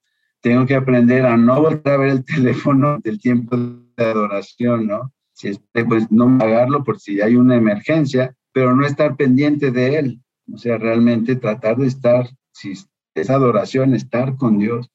Tengo 0.42 0.66
que 0.66 0.76
aprender 0.76 1.26
a 1.26 1.38
no 1.38 1.62
volver 1.62 1.88
a 1.88 1.98
ver 1.98 2.10
el 2.10 2.26
teléfono 2.36 2.98
del 3.04 3.20
tiempo 3.20 3.56
de 3.56 4.04
adoración, 4.04 4.88
¿no? 4.88 5.14
Si 5.34 5.50
es, 5.50 5.62
pues 5.88 6.12
no 6.12 6.38
pagarlo 6.40 6.84
por 6.84 7.00
si 7.00 7.22
hay 7.22 7.36
una 7.36 7.56
emergencia, 7.56 8.36
pero 8.52 8.76
no 8.76 8.86
estar 8.86 9.16
pendiente 9.16 9.70
de 9.70 10.00
él. 10.00 10.22
O 10.52 10.58
sea, 10.58 10.78
realmente 10.78 11.36
tratar 11.36 11.78
de 11.78 11.88
estar, 11.88 12.28
si 12.52 12.74
es 13.16 13.30
adoración, 13.30 13.96
estar 13.96 14.36
con 14.38 14.60
Dios. 14.60 14.90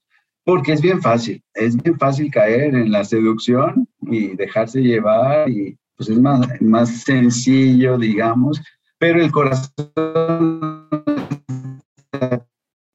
Porque 0.45 0.73
es 0.73 0.81
bien 0.81 1.03
fácil, 1.03 1.43
es 1.55 1.77
bien 1.77 1.99
fácil 1.99 2.31
caer 2.31 2.75
en 2.75 2.91
la 2.91 3.05
seducción 3.05 3.89
y 4.03 4.37
dejarse 4.37 4.81
llevar 4.81 5.51
y 5.51 5.77
pues 5.97 6.09
es 6.09 6.19
más, 6.19 6.49
más 6.63 7.03
sencillo, 7.03 7.99
digamos, 7.99 8.61
pero 8.99 9.23
el 9.23 9.31
corazón 9.31 10.89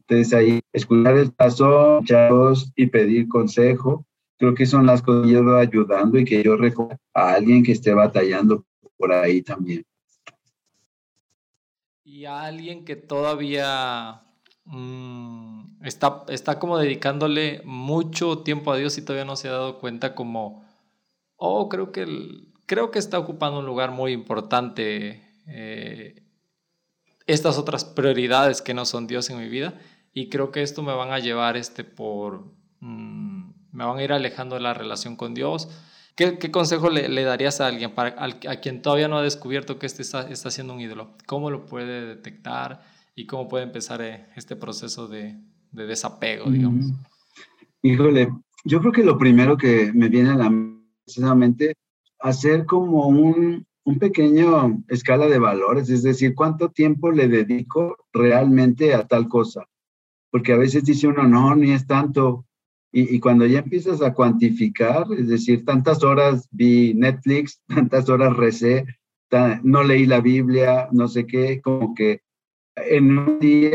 entonces 0.08 0.34
ahí 0.34 0.62
escuchar 0.72 1.18
el 1.18 1.34
chavos, 2.06 2.72
y 2.76 2.86
pedir 2.88 3.28
consejo, 3.28 4.06
creo 4.38 4.54
que 4.54 4.68
son 4.68 4.86
las 4.86 5.02
cosas 5.02 5.26
que 5.26 5.34
yo 5.34 5.44
voy 5.44 5.60
ayudando 5.60 6.20
y 6.20 6.26
que 6.26 6.44
yo 6.44 6.56
recomiendo 6.56 7.02
a 7.14 7.34
alguien 7.34 7.64
que 7.64 7.72
esté 7.72 7.94
batallando 7.94 8.64
por 8.98 9.12
ahí 9.12 9.42
también. 9.42 9.84
Y 12.04 12.26
a 12.26 12.44
alguien 12.44 12.86
que 12.86 12.96
todavía 12.96 14.25
mm, 14.66 15.84
está, 15.86 16.24
está 16.30 16.60
como 16.60 16.78
dedicándole 16.78 17.62
mucho 17.66 18.40
tiempo 18.40 18.72
a 18.72 18.78
Dios 18.78 18.98
y 18.98 19.02
todavía 19.02 19.26
no 19.26 19.36
se 19.36 19.48
ha 19.48 19.54
dado 19.54 19.80
cuenta 19.80 20.16
como, 20.16 20.66
oh, 21.36 21.70
creo 21.70 21.92
que 21.92 22.04
el, 22.04 22.54
creo 22.66 22.92
que 22.92 23.00
está 23.00 23.20
ocupando 23.20 23.60
un 23.60 23.66
lugar 23.66 23.92
muy 23.92 24.12
importante 24.12 25.24
eh, 25.48 26.24
estas 27.28 27.58
otras 27.58 27.86
prioridades 27.86 28.62
que 28.62 28.74
no 28.74 28.86
son 28.86 29.08
Dios 29.08 29.30
en 29.30 29.40
mi 29.40 29.50
vida 29.50 29.80
y 30.14 30.30
creo 30.30 30.52
que 30.52 30.62
esto 30.62 30.84
me 30.84 30.94
van 30.94 31.12
a 31.12 31.20
llevar 31.20 31.58
este 31.58 31.84
por 31.84 32.54
mm, 32.80 33.52
me 33.72 33.86
van 33.86 33.98
a 33.98 34.04
ir 34.04 34.14
alejando 34.14 34.56
de 34.56 34.62
la 34.62 34.74
relación 34.74 35.16
con 35.16 35.34
Dios 35.34 35.70
¿Qué, 36.16 36.50
consejo 36.50 36.90
le, 36.90 37.10
le, 37.10 37.24
darías 37.24 37.60
a 37.60 37.68
alguien 37.68 37.94
para, 37.94 38.16
a, 38.24 38.56
quien 38.62 38.82
todavía 38.82 39.10
no 39.10 39.18
ha 39.18 39.22
descubierto 39.22 39.78
que 39.78 39.86
este 39.86 40.02
está, 40.02 40.30
está 40.30 40.50
siendo 40.50 40.74
un 40.74 40.80
ídolo? 40.80 41.14
¿Cómo 41.26 41.52
lo 41.52 41.66
puede 41.66 42.06
detectar 42.06 42.84
y 43.16 43.26
cómo 43.26 43.48
puede 43.48 43.64
empezar 43.64 44.02
eh, 44.02 44.28
este 44.36 44.56
proceso 44.56 45.08
de, 45.08 45.38
de 45.72 45.86
desapego, 45.86 46.52
digamos? 46.52 46.94
Híjole, 47.82 48.30
yo 48.66 48.80
creo 48.82 48.92
que 48.92 49.04
lo 49.04 49.18
primero 49.18 49.58
que 49.58 49.92
me 49.94 50.10
viene 50.10 50.32
a 50.32 50.36
la 50.36 51.36
mente 51.36 51.76
hacer 52.20 52.66
como 52.66 53.08
un, 53.08 53.66
un 53.84 54.00
pequeño 54.00 54.84
escala 54.88 55.28
de 55.28 55.40
valores, 55.40 55.90
es 55.90 56.04
decir, 56.04 56.34
cuánto 56.34 56.70
tiempo 56.70 57.12
le 57.12 57.28
dedico 57.28 57.98
realmente 58.12 58.94
a 58.94 59.08
tal 59.08 59.28
cosa. 59.28 59.66
Porque 60.32 60.54
a 60.54 60.58
veces 60.58 60.84
dice 60.84 61.08
uno, 61.08 61.24
no, 61.24 61.56
ni 61.56 61.72
es 61.72 61.88
tanto. 61.88 62.46
Y, 62.92 63.16
y, 63.16 63.20
cuando 63.20 63.46
ya 63.46 63.60
empiezas 63.60 64.02
a 64.02 64.14
cuantificar, 64.14 65.06
es 65.18 65.28
decir, 65.28 65.66
tantas 65.66 66.04
horas 66.04 66.48
vi 66.52 66.94
Netflix, 66.94 67.62
tantas 67.68 68.10
horas 68.10 68.36
recé, 68.36 68.86
no 69.64 69.84
leí 69.84 70.06
la 70.06 70.22
Biblia, 70.22 70.88
no 70.92 71.08
sé 71.08 71.28
qué, 71.28 71.62
como 71.62 71.94
que 71.94 72.22
en 72.76 73.18
un 73.18 73.40
día, 73.40 73.72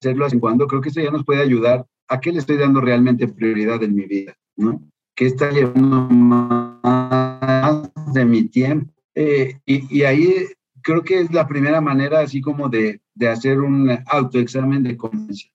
hacerlo 0.00 0.26
así 0.26 0.38
cuando, 0.38 0.66
creo 0.66 0.80
que 0.80 0.88
eso 0.88 1.00
ya 1.00 1.10
nos 1.10 1.24
puede 1.24 1.42
ayudar 1.42 1.86
a 2.08 2.20
qué 2.20 2.32
le 2.32 2.38
estoy 2.38 2.56
dando 2.56 2.80
realmente 2.80 3.28
prioridad 3.28 3.82
en 3.82 3.94
mi 3.94 4.06
vida, 4.06 4.36
¿no? 4.56 4.82
¿Qué 5.14 5.26
está 5.26 5.50
llevando 5.50 6.08
más 6.10 7.90
de 8.12 8.24
mi 8.24 8.44
tiempo. 8.44 8.92
Eh, 9.14 9.58
y, 9.66 9.98
y, 9.98 10.02
ahí 10.02 10.46
creo 10.82 11.02
que 11.02 11.20
es 11.20 11.32
la 11.32 11.46
primera 11.46 11.80
manera 11.80 12.20
así 12.20 12.40
como 12.40 12.68
de, 12.68 13.00
de 13.14 13.28
hacer 13.28 13.60
un 13.60 13.90
autoexamen 14.06 14.82
de 14.82 14.96
conciencia. 14.96 15.50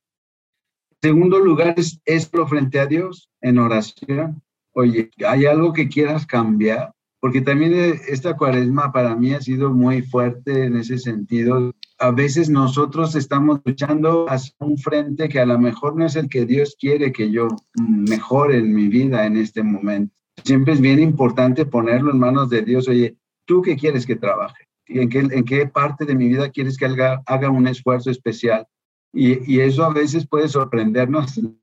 Segundo 1.02 1.40
lugar 1.40 1.76
es 1.78 2.02
esto 2.06 2.48
frente 2.48 2.80
a 2.80 2.86
Dios 2.86 3.30
en 3.42 3.60
oración. 3.60 4.42
Oye, 4.74 5.10
¿hay 5.26 5.46
algo 5.46 5.72
que 5.74 5.88
quieras 5.88 6.26
cambiar? 6.26 6.94
Porque 7.26 7.42
también 7.42 8.00
esta 8.08 8.38
cuaresma 8.38 8.92
para 8.92 9.16
mí 9.16 9.34
ha 9.34 9.42
sido 9.42 9.74
muy 9.74 10.04
fuerte 10.04 10.66
en 10.66 10.76
ese 10.76 11.00
sentido. 11.00 11.74
A 11.98 12.12
veces 12.12 12.52
nosotros 12.52 13.16
estamos 13.16 13.62
luchando 13.66 14.30
hacia 14.30 14.54
un 14.60 14.78
frente 14.78 15.28
que 15.28 15.40
a 15.40 15.46
lo 15.48 15.58
mejor 15.58 15.96
no 15.96 16.06
es 16.06 16.16
el 16.16 16.30
que 16.30 16.46
Dios 16.46 16.78
quiere 16.80 17.12
que 17.12 17.32
yo 17.32 17.48
mejore 17.80 18.60
en 18.60 18.72
mi 18.76 18.90
vida 18.90 19.26
en 19.26 19.38
este 19.38 19.64
momento. 19.64 20.14
Siempre 20.44 20.74
es 20.74 20.82
bien 20.82 21.00
importante 21.00 21.66
ponerlo 21.66 22.12
en 22.12 22.20
manos 22.20 22.52
de 22.52 22.62
Dios. 22.62 22.88
Oye, 22.88 23.18
¿tú 23.46 23.64
qué 23.64 23.76
quieres 23.76 24.06
que 24.06 24.18
trabaje? 24.18 24.68
¿En 24.86 25.10
qué, 25.10 25.22
en 25.22 25.46
qué 25.46 25.66
parte 25.66 26.06
de 26.06 26.14
mi 26.14 26.28
vida 26.28 26.52
quieres 26.52 26.78
que 26.78 26.86
haga, 26.86 27.24
haga 27.26 27.50
un 27.50 27.68
esfuerzo 27.68 28.12
especial? 28.12 28.68
Y, 29.12 29.52
y, 29.52 29.62
eso 29.62 29.84
a 29.84 29.92
veces 29.92 30.28
puede 30.28 30.48
sorprendernos. 30.48 31.40
Nos 31.40 31.58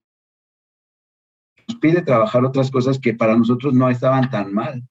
pide 1.80 2.02
trabajar 2.02 2.44
otras 2.44 2.68
cosas 2.68 2.98
que 2.98 3.14
para 3.14 3.36
nosotros 3.36 3.74
no 3.74 3.88
estaban 3.88 4.28
tan 4.28 4.52
mal. 4.52 4.82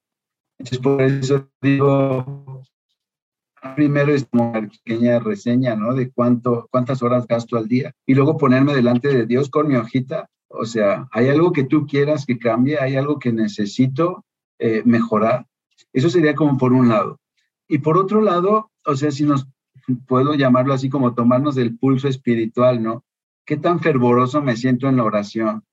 Entonces, 0.62 0.80
por 0.80 1.02
eso 1.02 1.50
digo, 1.60 2.62
primero 3.76 4.14
es 4.14 4.26
como 4.26 4.52
una 4.52 4.70
pequeña 4.70 5.18
reseña, 5.18 5.76
¿no? 5.76 5.96
De 5.96 6.12
cuánto, 6.12 6.68
cuántas 6.70 7.02
horas 7.02 7.26
gasto 7.26 7.58
al 7.58 7.68
día. 7.68 7.94
Y 8.06 8.14
luego 8.14 8.38
ponerme 8.38 8.76
delante 8.76 9.08
de 9.08 9.26
Dios 9.26 9.50
con 9.50 9.68
mi 9.68 9.76
hojita. 9.76 10.30
O 10.50 10.66
sea, 10.66 11.08
¿hay 11.12 11.30
algo 11.30 11.52
que 11.52 11.64
tú 11.64 11.88
quieras 11.88 12.28
que 12.28 12.38
cambie? 12.38 12.78
¿Hay 12.80 12.96
algo 12.96 13.18
que 13.18 13.34
necesito 13.34 14.24
eh, 14.60 14.84
mejorar? 14.86 15.48
Eso 15.94 16.12
sería 16.12 16.36
como 16.36 16.60
por 16.60 16.74
un 16.74 16.90
lado. 16.90 17.20
Y 17.68 17.80
por 17.80 17.98
otro 17.98 18.22
lado, 18.22 18.70
o 18.86 18.96
sea, 18.96 19.10
si 19.10 19.26
nos 19.26 19.48
puedo 20.08 20.36
llamarlo 20.36 20.76
así 20.76 20.90
como 20.90 21.16
tomarnos 21.16 21.56
del 21.56 21.76
pulso 21.76 22.08
espiritual, 22.08 22.84
¿no? 22.84 23.04
¿Qué 23.46 23.58
tan 23.58 23.80
fervoroso 23.80 24.44
me 24.44 24.56
siento 24.58 24.88
en 24.88 24.98
la 24.98 25.06
oración? 25.06 25.64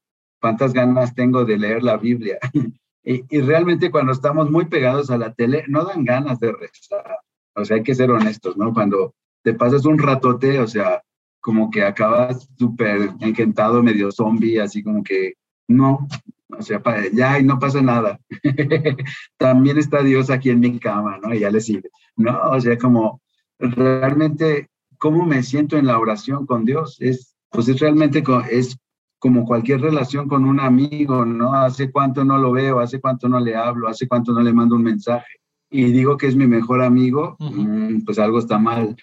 ¿Cuántas 0.41 0.73
ganas 0.73 1.15
tengo 1.15 1.45
de 1.45 1.59
leer 1.59 1.83
la 1.83 1.99
Biblia? 1.99 2.39
y, 3.09 3.25
y, 3.31 3.41
realmente 3.41 3.91
cuando 3.91 4.13
estamos 4.13 4.51
muy 4.51 4.67
pegados 4.67 5.11
a 5.11 5.17
la 5.19 5.33
tele, 5.33 5.65
no 5.69 5.85
dan 5.85 6.05
ganas 6.05 6.39
de 6.41 6.53
rezar. 6.53 7.19
O 7.55 7.65
sea, 7.65 7.77
hay 7.77 7.83
que 7.83 7.95
ser 7.95 8.11
honestos, 8.11 8.57
¿no? 8.57 8.73
Cuando 8.75 9.15
te 9.43 9.55
pasas 9.55 9.87
un 9.87 9.99
ratote, 9.99 10.61
o 10.61 10.67
sea, 10.67 11.03
como 11.41 11.71
que 11.71 11.83
acabas 11.83 12.49
súper 12.59 13.11
encantado, 13.21 13.83
medio 13.83 14.13
zombie, 14.13 14.61
así 14.61 14.83
como 14.83 15.03
que 15.03 15.35
no, 15.69 16.07
o 16.51 16.63
sea, 16.63 16.83
ya 17.13 17.39
y 17.39 17.45
no 17.45 17.59
pasa 17.59 17.81
nada. 17.81 18.21
También 19.39 19.79
está 19.79 20.03
Dios 20.03 20.31
aquí 20.31 20.51
en 20.51 20.61
mi 20.61 20.79
cama, 20.79 21.19
¿no? 21.23 21.35
Y 21.35 21.41
ya 21.41 21.51
le 21.51 21.61
sigue. 21.61 21.91
No, 22.17 22.39
o 22.51 22.61
sea, 22.61 22.77
como 22.79 23.23
realmente 23.59 24.69
cómo 24.99 25.25
me 25.25 25.43
siento 25.43 25.77
en 25.77 25.87
la 25.87 25.99
oración 25.99 26.47
con 26.47 26.65
Dios 26.65 26.97
es, 27.01 27.35
pues 27.51 27.69
es 27.69 27.81
realmente 27.81 28.23
es 28.51 28.79
como 29.19 29.45
cualquier 29.45 29.81
relación 29.81 30.29
con 30.29 30.45
un 30.45 30.61
amigo, 30.61 31.25
¿no? 31.25 31.55
Hace 31.55 31.91
cuánto 31.91 32.25
no 32.25 32.39
lo 32.39 32.53
veo, 32.53 32.81
hace 32.81 33.01
cuánto 33.01 33.29
no 33.29 33.41
le 33.41 33.57
hablo, 33.57 33.89
hace 33.89 34.07
cuánto 34.07 34.33
no 34.33 34.41
le 34.41 34.53
mando 34.53 34.77
un 34.77 34.83
mensaje 34.83 35.39
y 35.71 35.93
digo 35.93 36.17
que 36.17 36.27
es 36.27 36.37
mi 36.37 36.47
mejor 36.47 36.83
amigo, 36.83 37.37
mm, 37.39 38.05
pues 38.05 38.19
algo 38.19 38.39
está 38.39 38.59
mal. 38.59 38.97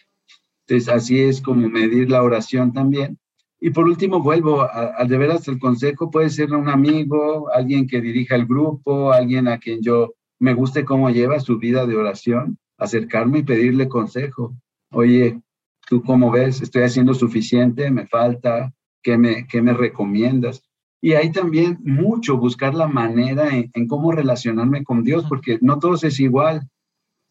Entonces, 0.67 0.89
así 0.89 1.19
es 1.19 1.41
como 1.41 1.69
medir 1.69 2.09
la 2.09 2.23
oración 2.23 2.73
también. 2.73 3.19
Y 3.59 3.69
por 3.69 3.85
último, 3.85 4.21
vuelvo 4.21 4.67
al 4.71 5.07
de 5.07 5.17
veras 5.17 5.47
el 5.47 5.59
consejo, 5.59 6.11
puede 6.11 6.29
ser 6.29 6.53
un 6.53 6.69
amigo, 6.69 7.49
alguien 7.53 7.87
que 7.87 8.01
dirija 8.01 8.35
el 8.35 8.45
grupo, 8.45 9.11
alguien 9.11 9.47
a 9.47 9.59
quien 9.59 9.81
yo 9.81 10.13
me 10.39 10.53
guste 10.53 10.85
cómo 10.85 11.09
lleva 11.09 11.39
su 11.39 11.57
vida 11.57 11.85
de 11.85 11.95
oración, 11.95 12.57
acercarme 12.77 13.39
y 13.39 13.43
pedirle 13.43 13.87
consejo. 13.87 14.55
Oye, 14.91 15.39
¿tú 15.87 16.03
cómo 16.03 16.31
ves? 16.31 16.61
¿Estoy 16.61 16.83
haciendo 16.83 17.13
suficiente? 17.13 17.89
¿Me 17.91 18.07
falta? 18.07 18.73
¿Qué 19.05 19.19
me, 19.19 19.45
qué 19.45 19.61
me 19.61 19.71
recomiendas? 19.71 20.63
Y 20.99 21.13
ahí 21.13 21.31
también 21.31 21.77
mucho 21.83 22.37
buscar 22.37 22.73
la 22.73 22.87
manera 22.87 23.49
en, 23.55 23.87
cómo 23.87 24.11
relacionarme 24.11 24.83
con 24.83 25.03
Dios, 25.03 25.25
porque 25.29 25.59
no 25.61 25.77
todos 25.77 26.03
es 26.03 26.19
igual. 26.19 26.67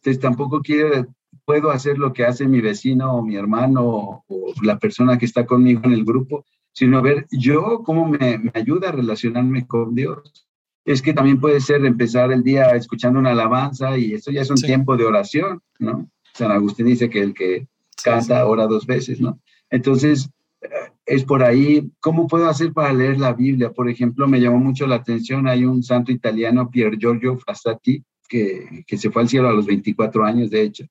Entonces 0.00 0.22
tampoco 0.22 0.60
quiero, 0.60 1.04
puedo 1.44 1.72
hacer 1.72 1.98
lo 1.98 2.12
que 2.12 2.24
hace 2.24 2.46
mi 2.46 2.60
vecino 2.60 3.16
o 3.16 3.24
mi 3.24 3.34
hermano 3.34 3.82
o, 3.84 4.24
la 4.62 4.78
persona 4.78 5.18
que 5.18 5.24
está 5.24 5.46
conmigo 5.46 5.80
en 5.82 5.94
el 5.94 6.04
grupo, 6.04 6.44
sino 6.70 7.02
ver 7.02 7.26
yo 7.32 7.82
cómo 7.84 8.06
me, 8.06 8.38
me 8.38 8.52
ayuda 8.54 8.90
a 8.90 8.92
relacionarme 8.92 9.66
con 9.66 9.96
Dios 9.96 10.46
es 10.84 11.02
que 11.02 11.12
también 11.12 11.40
puede 11.40 11.60
ser 11.60 11.84
empezar 11.84 12.30
el 12.30 12.44
día 12.44 12.70
escuchando 12.76 13.18
una 13.18 13.32
alabanza 13.32 13.98
y 13.98 14.12
eso 14.12 14.30
ya 14.30 14.42
es 14.42 14.50
un 14.50 14.56
tiempo 14.56 14.96
de 14.96 15.06
oración, 15.06 15.60
¿no? 15.80 16.08
San 16.34 16.52
Agustín 16.52 16.86
dice 16.86 17.10
que 17.10 17.20
el 17.20 17.34
que 17.34 17.66
canta 18.04 18.46
ora 18.46 18.68
dos 18.68 18.86
veces, 18.86 19.20
¿no? 19.20 19.40
Entonces, 19.70 20.30
es 21.06 21.24
por 21.24 21.42
ahí, 21.42 21.90
¿cómo 22.00 22.26
puedo 22.26 22.48
hacer 22.48 22.72
para 22.72 22.92
leer 22.92 23.18
la 23.18 23.32
Biblia? 23.32 23.70
Por 23.72 23.88
ejemplo, 23.88 24.26
me 24.26 24.40
llamó 24.40 24.58
mucho 24.58 24.86
la 24.86 24.96
atención, 24.96 25.46
hay 25.46 25.64
un 25.64 25.82
santo 25.82 26.12
italiano, 26.12 26.70
Pier 26.70 26.96
Giorgio 26.98 27.38
Frassati, 27.38 28.02
que, 28.28 28.84
que 28.86 28.96
se 28.96 29.10
fue 29.10 29.22
al 29.22 29.28
cielo 29.28 29.48
a 29.48 29.52
los 29.52 29.66
24 29.66 30.24
años, 30.24 30.50
de 30.50 30.62
hecho, 30.62 30.84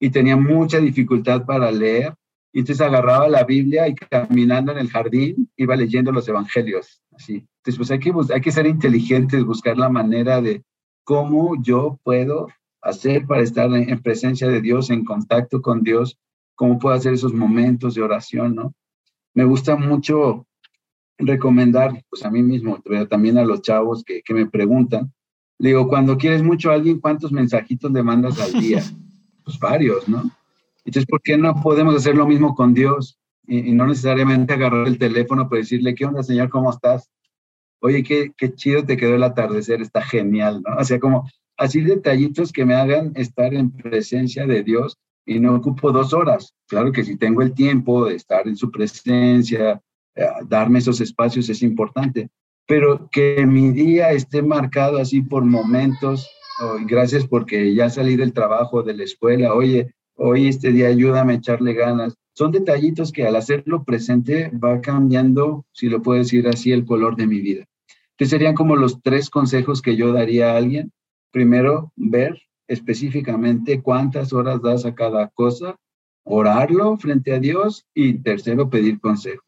y 0.00 0.10
tenía 0.10 0.36
mucha 0.36 0.78
dificultad 0.78 1.44
para 1.44 1.70
leer, 1.70 2.14
y 2.52 2.60
entonces 2.60 2.84
agarraba 2.84 3.28
la 3.28 3.44
Biblia 3.44 3.88
y 3.88 3.94
caminando 3.94 4.72
en 4.72 4.78
el 4.78 4.90
jardín 4.90 5.50
iba 5.56 5.74
leyendo 5.74 6.12
los 6.12 6.28
evangelios, 6.28 7.02
así. 7.16 7.46
Entonces, 7.64 7.76
pues 7.78 7.90
hay 7.90 7.98
que, 7.98 8.12
hay 8.34 8.40
que 8.40 8.52
ser 8.52 8.66
inteligentes, 8.66 9.44
buscar 9.44 9.78
la 9.78 9.88
manera 9.88 10.42
de 10.42 10.62
cómo 11.04 11.54
yo 11.62 11.98
puedo 12.02 12.48
hacer 12.82 13.26
para 13.26 13.42
estar 13.42 13.72
en, 13.72 14.02
presencia 14.02 14.48
de 14.48 14.60
Dios, 14.60 14.90
en 14.90 15.04
contacto 15.04 15.62
con 15.62 15.82
Dios, 15.82 16.18
cómo 16.54 16.78
puedo 16.78 16.94
hacer 16.94 17.14
esos 17.14 17.32
momentos 17.32 17.94
de 17.94 18.02
oración, 18.02 18.54
¿no? 18.54 18.74
Me 19.34 19.44
gusta 19.44 19.76
mucho 19.76 20.46
recomendar, 21.18 22.02
pues 22.10 22.24
a 22.24 22.30
mí 22.30 22.42
mismo, 22.42 22.80
pero 22.84 23.06
también 23.06 23.38
a 23.38 23.44
los 23.44 23.62
chavos 23.62 24.02
que, 24.04 24.22
que 24.22 24.34
me 24.34 24.46
preguntan, 24.46 25.12
le 25.58 25.70
digo, 25.70 25.88
cuando 25.88 26.16
quieres 26.18 26.42
mucho 26.42 26.70
a 26.70 26.74
alguien, 26.74 27.00
¿cuántos 27.00 27.30
mensajitos 27.30 27.90
le 27.92 28.02
mandas 28.02 28.40
al 28.40 28.52
día? 28.52 28.82
Pues 29.44 29.58
varios, 29.58 30.08
¿no? 30.08 30.22
Entonces, 30.84 31.04
¿por 31.04 31.20
qué 31.20 31.36
no 31.36 31.60
podemos 31.60 31.96
hacer 31.96 32.14
lo 32.14 32.28
mismo 32.28 32.54
con 32.54 32.74
Dios? 32.74 33.18
Y, 33.44 33.70
y 33.70 33.72
no 33.72 33.88
necesariamente 33.88 34.52
agarrar 34.52 34.86
el 34.86 34.98
teléfono 34.98 35.48
para 35.48 35.58
decirle, 35.58 35.96
¿qué 35.96 36.04
onda, 36.04 36.22
Señor? 36.22 36.48
¿Cómo 36.48 36.70
estás? 36.70 37.10
oye, 37.82 38.02
qué, 38.02 38.32
qué 38.36 38.54
chido 38.54 38.84
te 38.84 38.96
quedó 38.96 39.16
el 39.16 39.22
atardecer, 39.24 39.82
está 39.82 40.02
genial, 40.02 40.62
¿no? 40.62 40.76
O 40.76 40.84
sea, 40.84 40.98
como 41.00 41.28
así 41.56 41.80
detallitos 41.80 42.52
que 42.52 42.64
me 42.64 42.74
hagan 42.74 43.12
estar 43.16 43.52
en 43.54 43.70
presencia 43.72 44.46
de 44.46 44.62
Dios 44.62 44.98
y 45.26 45.38
no 45.40 45.54
ocupo 45.54 45.92
dos 45.92 46.12
horas. 46.12 46.54
Claro 46.68 46.92
que 46.92 47.04
si 47.04 47.16
tengo 47.16 47.42
el 47.42 47.54
tiempo 47.54 48.06
de 48.06 48.16
estar 48.16 48.46
en 48.46 48.56
su 48.56 48.70
presencia, 48.70 49.80
eh, 50.14 50.26
darme 50.48 50.78
esos 50.78 51.00
espacios 51.00 51.48
es 51.48 51.62
importante, 51.62 52.30
pero 52.66 53.08
que 53.10 53.44
mi 53.46 53.70
día 53.70 54.10
esté 54.12 54.42
marcado 54.42 54.98
así 54.98 55.22
por 55.22 55.44
momentos, 55.44 56.28
oh, 56.60 56.76
gracias 56.86 57.26
porque 57.26 57.74
ya 57.74 57.90
salí 57.90 58.16
del 58.16 58.32
trabajo, 58.32 58.82
de 58.82 58.94
la 58.94 59.04
escuela, 59.04 59.54
oye, 59.54 59.94
hoy 60.14 60.48
este 60.48 60.72
día 60.72 60.88
ayúdame 60.88 61.34
a 61.34 61.36
echarle 61.36 61.74
ganas. 61.74 62.14
Son 62.34 62.50
detallitos 62.50 63.12
que 63.12 63.26
al 63.26 63.36
hacerlo 63.36 63.84
presente 63.84 64.50
va 64.52 64.80
cambiando, 64.80 65.66
si 65.72 65.88
lo 65.88 66.00
puedo 66.00 66.18
decir 66.18 66.48
así, 66.48 66.72
el 66.72 66.86
color 66.86 67.16
de 67.16 67.26
mi 67.26 67.40
vida 67.40 67.66
que 68.22 68.26
serían 68.26 68.54
como 68.54 68.76
los 68.76 69.02
tres 69.02 69.30
consejos 69.30 69.82
que 69.82 69.96
yo 69.96 70.12
daría 70.12 70.52
a 70.52 70.56
alguien. 70.56 70.92
Primero, 71.32 71.92
ver 71.96 72.40
específicamente 72.72 73.82
cuántas 73.82 74.32
horas 74.32 74.62
das 74.62 74.86
a 74.86 74.94
cada 74.94 75.28
cosa, 75.28 75.76
orarlo 76.24 76.96
frente 76.96 77.34
a 77.34 77.38
Dios 77.38 77.84
y 77.94 78.14
tercero, 78.14 78.70
pedir 78.70 78.98
consejo. 78.98 79.42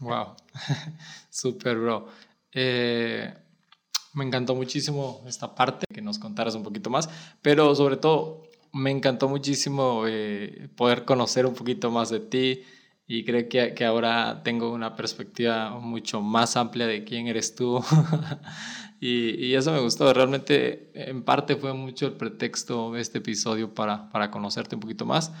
Wow, 0.00 0.34
super 1.30 1.78
bro. 1.78 2.08
Eh, 2.52 3.32
me 4.12 4.24
encantó 4.24 4.54
muchísimo 4.54 5.22
esta 5.26 5.54
parte, 5.54 5.86
que 5.92 6.02
nos 6.02 6.18
contaras 6.18 6.54
un 6.54 6.62
poquito 6.62 6.90
más, 6.90 7.08
pero 7.40 7.74
sobre 7.74 7.96
todo 7.96 8.42
me 8.70 8.90
encantó 8.90 9.30
muchísimo 9.30 10.04
eh, 10.06 10.68
poder 10.76 11.06
conocer 11.06 11.46
un 11.46 11.54
poquito 11.54 11.90
más 11.90 12.10
de 12.10 12.20
ti, 12.20 12.62
y 13.06 13.24
creo 13.24 13.48
que, 13.48 13.72
que, 13.72 13.84
ahora 13.84 14.42
tengo 14.42 14.72
una 14.72 14.94
perspectiva 14.94 15.70
mucho 15.78 16.20
más 16.20 16.56
amplia 16.56 16.86
de 16.86 17.04
quién 17.04 17.28
eres 17.28 17.54
tú. 17.54 17.80
y, 19.00 19.46
y, 19.46 19.54
eso 19.54 19.72
me 19.72 19.80
gustó. 19.80 20.12
Realmente, 20.12 20.90
en 20.94 21.22
parte 21.22 21.56
fue 21.56 21.72
mucho 21.74 22.06
el 22.06 22.12
pretexto 22.12 22.92
de 22.92 23.00
este 23.00 23.18
episodio 23.18 23.74
para, 23.74 24.08
para 24.10 24.30
conocerte 24.30 24.74
un 24.74 24.80
poquito 24.80 25.04
más. 25.04 25.32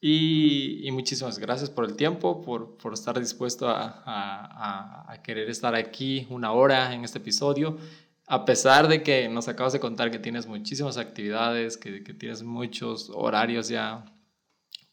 Y, 0.00 0.86
y, 0.86 0.90
muchísimas 0.92 1.38
gracias 1.38 1.68
por 1.70 1.84
el 1.84 1.94
tiempo, 1.94 2.40
por, 2.40 2.76
por 2.78 2.94
estar 2.94 3.18
dispuesto 3.18 3.68
a, 3.68 4.02
a, 4.04 5.12
a, 5.12 5.22
querer 5.22 5.50
estar 5.50 5.74
aquí 5.74 6.26
una 6.30 6.52
hora 6.52 6.94
en 6.94 7.04
este 7.04 7.18
episodio. 7.18 7.76
A 8.26 8.44
pesar 8.44 8.88
de 8.88 9.02
que 9.02 9.28
nos 9.28 9.48
acabas 9.48 9.72
de 9.72 9.80
contar 9.80 10.10
que 10.10 10.18
tienes 10.18 10.46
muchísimas 10.46 10.96
actividades, 10.96 11.76
que, 11.76 12.02
que 12.02 12.14
tienes 12.14 12.42
muchos 12.42 13.10
horarios 13.12 13.68
ya 13.68 14.04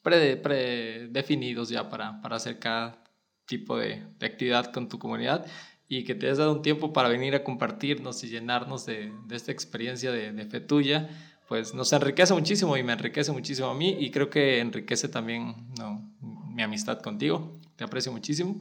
predefinidos 0.02 1.70
ya 1.70 1.90
para, 1.90 2.22
para 2.22 2.38
hacer 2.38 2.60
cada 2.60 3.04
tipo 3.46 3.78
de, 3.78 4.06
de, 4.20 4.26
actividad 4.26 4.72
con 4.72 4.88
tu 4.88 5.00
comunidad 5.00 5.46
y 5.88 6.04
que 6.04 6.16
te 6.16 6.30
has 6.30 6.38
dado 6.38 6.54
un 6.54 6.62
tiempo 6.62 6.94
para 6.94 7.10
venir 7.10 7.36
a 7.36 7.44
compartirnos 7.44 8.24
y 8.24 8.30
llenarnos 8.30 8.86
de, 8.86 9.12
de 9.28 9.36
esta 9.36 9.52
experiencia 9.52 10.12
de, 10.12 10.34
de, 10.34 10.46
fe 10.46 10.60
tuya. 10.60 11.10
pues 11.48 11.74
nos 11.74 11.94
enriquece 11.94 12.34
muchísimo 12.34 12.76
y 12.76 12.84
me 12.84 12.94
enriquece 12.94 13.32
muchísimo 13.32 13.70
a 13.70 13.74
mí 13.74 13.96
y 14.00 14.12
creo 14.12 14.30
que 14.30 14.60
enriquece 14.60 15.08
también 15.08 15.56
no, 15.78 16.14
mi 16.54 16.62
amistad 16.62 17.00
contigo. 17.02 17.60
Te 17.76 17.84
aprecio 17.84 18.12
muchísimo. 18.12 18.60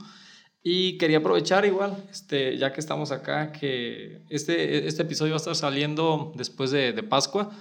Y 0.63 0.99
quería 0.99 1.19
aprovechar 1.19 1.65
igual, 1.65 1.97
este, 2.11 2.59
ya 2.59 2.73
que 2.73 2.81
estamos 2.81 3.13
acá, 3.13 3.53
que 3.53 4.23
este, 4.29 4.89
este 4.89 5.03
episodio 5.03 5.33
va 5.33 5.37
a 5.37 5.39
estar 5.39 5.55
saliendo 5.55 6.33
después 6.35 6.73
de, 6.73 6.93
de 6.93 7.03
Pascua. 7.05 7.53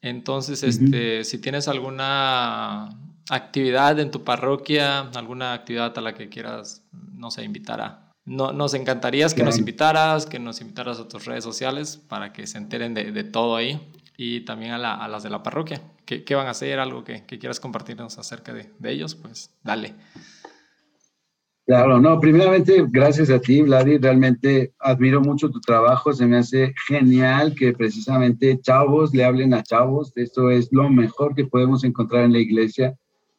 Entonces, 0.00 0.62
este, 0.62 1.24
si 1.24 1.38
tienes 1.38 1.68
alguna 1.68 2.88
actividad 3.28 3.98
en 4.00 4.10
tu 4.10 4.24
parroquia, 4.24 5.00
alguna 5.00 5.52
actividad 5.52 5.96
a 5.98 6.00
la 6.00 6.14
que 6.14 6.28
quieras, 6.28 6.82
no 7.12 7.30
sé, 7.30 7.44
invitar 7.44 7.80
a... 7.80 8.07
No, 8.28 8.52
nos 8.52 8.74
encantaría 8.74 9.26
que 9.28 9.42
nos 9.42 9.58
invitaras, 9.58 10.26
que 10.26 10.38
nos 10.38 10.60
invitaras 10.60 11.00
a 11.00 11.08
tus 11.08 11.24
redes 11.24 11.42
sociales 11.42 11.96
para 11.96 12.30
que 12.34 12.46
se 12.46 12.58
enteren 12.58 12.92
de, 12.92 13.10
de 13.10 13.24
todo 13.24 13.56
ahí 13.56 13.80
y 14.18 14.42
también 14.42 14.72
a, 14.72 14.78
la, 14.78 14.94
a, 14.94 15.08
las 15.08 15.22
de 15.22 15.30
la 15.30 15.42
parroquia. 15.42 15.80
¿Qué, 16.04 16.24
qué 16.24 16.34
van 16.34 16.46
a 16.46 16.50
hacer? 16.50 16.78
¿Algo 16.78 17.04
que, 17.04 17.24
que 17.24 17.38
quieras 17.38 17.58
compartirnos 17.58 18.18
acerca 18.18 18.52
de, 18.52 18.70
de, 18.78 18.90
ellos? 18.90 19.14
Pues 19.14 19.50
dale. 19.64 19.94
Claro, 21.64 22.00
no, 22.00 22.20
primeramente, 22.20 22.84
gracias 22.90 23.30
a 23.30 23.40
ti, 23.40 23.62
Vladi. 23.62 23.96
Realmente 23.96 24.74
admiro 24.78 25.22
mucho 25.22 25.48
tu 25.48 25.60
trabajo. 25.62 26.12
Se 26.12 26.26
me 26.26 26.36
hace 26.36 26.74
genial 26.86 27.54
que 27.54 27.72
precisamente 27.72 28.60
chavos 28.60 29.14
le 29.14 29.24
hablen 29.24 29.54
a 29.54 29.62
chavos. 29.62 30.12
Esto 30.16 30.50
es 30.50 30.68
lo 30.70 30.90
mejor 30.90 31.34
que 31.34 31.46
podemos 31.46 31.82
encontrar 31.82 32.24
en 32.24 32.34
la 32.34 32.40
iglesia, 32.40 32.94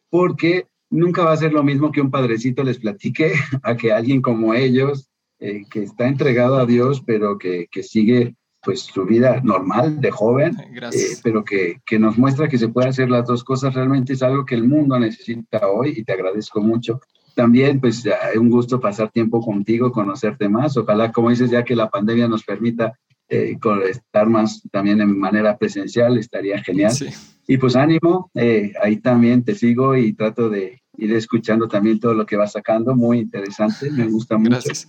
porque 0.09 0.65
nunca 0.89 1.23
va 1.23 1.33
a 1.33 1.37
ser 1.37 1.53
lo 1.53 1.63
mismo 1.63 1.91
que 1.91 2.01
un 2.01 2.11
padrecito 2.11 2.63
les 2.63 2.79
platique 2.79 3.33
a 3.63 3.75
que 3.75 3.91
alguien 3.91 4.21
como 4.21 4.53
ellos, 4.53 5.09
eh, 5.39 5.63
que 5.69 5.83
está 5.83 6.07
entregado 6.07 6.57
a 6.57 6.65
Dios, 6.65 7.01
pero 7.05 7.37
que, 7.37 7.67
que 7.71 7.83
sigue 7.83 8.35
pues 8.61 8.81
su 8.81 9.05
vida 9.05 9.39
normal 9.41 10.01
de 10.01 10.11
joven, 10.11 10.57
eh, 10.59 11.17
pero 11.23 11.45
que, 11.45 11.77
que, 11.85 11.97
nos 11.97 12.17
muestra 12.17 12.49
que 12.49 12.57
se 12.57 12.67
puede 12.67 12.89
hacer 12.89 13.09
las 13.09 13.25
dos 13.25 13.43
cosas, 13.45 13.73
realmente 13.73 14.13
es 14.13 14.21
algo 14.21 14.45
que 14.45 14.55
el 14.55 14.67
mundo 14.67 14.99
necesita 14.99 15.69
hoy 15.69 15.93
y 15.95 16.03
te 16.03 16.11
agradezco 16.11 16.59
mucho. 16.59 16.99
También, 17.35 17.79
pues, 17.79 18.05
es 18.05 18.37
un 18.37 18.49
gusto 18.49 18.81
pasar 18.81 19.11
tiempo 19.11 19.39
contigo, 19.39 19.93
conocerte 19.93 20.49
más. 20.49 20.75
Ojalá, 20.75 21.13
como 21.13 21.29
dices, 21.29 21.49
ya 21.49 21.63
que 21.63 21.73
la 21.73 21.89
pandemia 21.89 22.27
nos 22.27 22.43
permita 22.43 22.99
eh, 23.29 23.57
estar 23.89 24.27
más 24.27 24.61
también 24.71 25.01
en 25.01 25.17
manera 25.17 25.57
presencial, 25.57 26.17
estaría 26.17 26.61
genial. 26.63 26.91
Sí. 26.91 27.07
Y 27.47 27.57
pues 27.57 27.75
ánimo, 27.75 28.29
eh, 28.35 28.73
ahí 28.81 28.97
también 28.97 29.43
te 29.43 29.55
sigo 29.55 29.95
y 29.95 30.13
trato 30.13 30.49
de 30.49 30.81
ir 30.97 31.13
escuchando 31.13 31.67
también 31.67 31.99
todo 31.99 32.13
lo 32.13 32.25
que 32.25 32.35
vas 32.37 32.51
sacando, 32.51 32.95
muy 32.95 33.19
interesante, 33.19 33.89
me 33.91 34.07
gusta 34.07 34.37
mucho. 34.37 34.51
Gracias. 34.51 34.87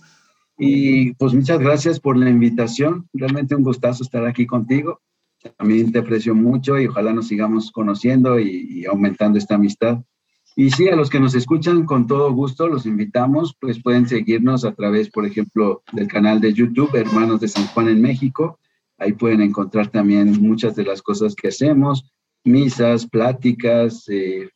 Y 0.57 1.13
pues 1.13 1.33
muchas 1.33 1.59
gracias 1.59 1.99
por 1.99 2.17
la 2.17 2.29
invitación. 2.29 3.07
Realmente 3.13 3.55
un 3.55 3.63
gustazo 3.63 4.03
estar 4.03 4.25
aquí 4.27 4.45
contigo. 4.45 5.01
También 5.57 5.91
te 5.91 5.99
aprecio 5.99 6.35
mucho 6.35 6.79
y 6.79 6.85
ojalá 6.85 7.13
nos 7.13 7.27
sigamos 7.27 7.71
conociendo 7.71 8.39
y, 8.39 8.67
y, 8.69 8.85
aumentando 8.85 9.39
esta 9.39 9.55
amistad. 9.55 10.03
Y 10.55 10.69
sí, 10.71 10.89
a 10.89 10.95
los 10.95 11.09
que 11.09 11.19
nos 11.19 11.33
escuchan, 11.33 11.85
con 11.85 12.07
todo 12.07 12.31
gusto, 12.33 12.67
los 12.67 12.85
invitamos, 12.85 13.55
pues 13.59 13.81
pueden 13.81 14.07
seguirnos 14.07 14.65
a 14.65 14.73
través, 14.73 15.09
por 15.09 15.25
ejemplo, 15.25 15.81
del 15.93 16.07
canal 16.07 16.41
de 16.41 16.53
YouTube 16.53 16.95
Hermanos 16.95 17.39
de 17.39 17.47
San 17.47 17.65
Juan 17.67 17.87
en 17.87 18.01
México. 18.01 18.59
Ahí 18.97 19.13
pueden 19.13 19.41
encontrar 19.41 19.87
también 19.87 20.41
muchas 20.41 20.75
de 20.75 20.83
las 20.83 21.01
cosas 21.01 21.35
que 21.35 21.47
hacemos, 21.47 22.11
misas, 22.43 23.07
pláticas, 23.07 24.07
eh, 24.09 24.49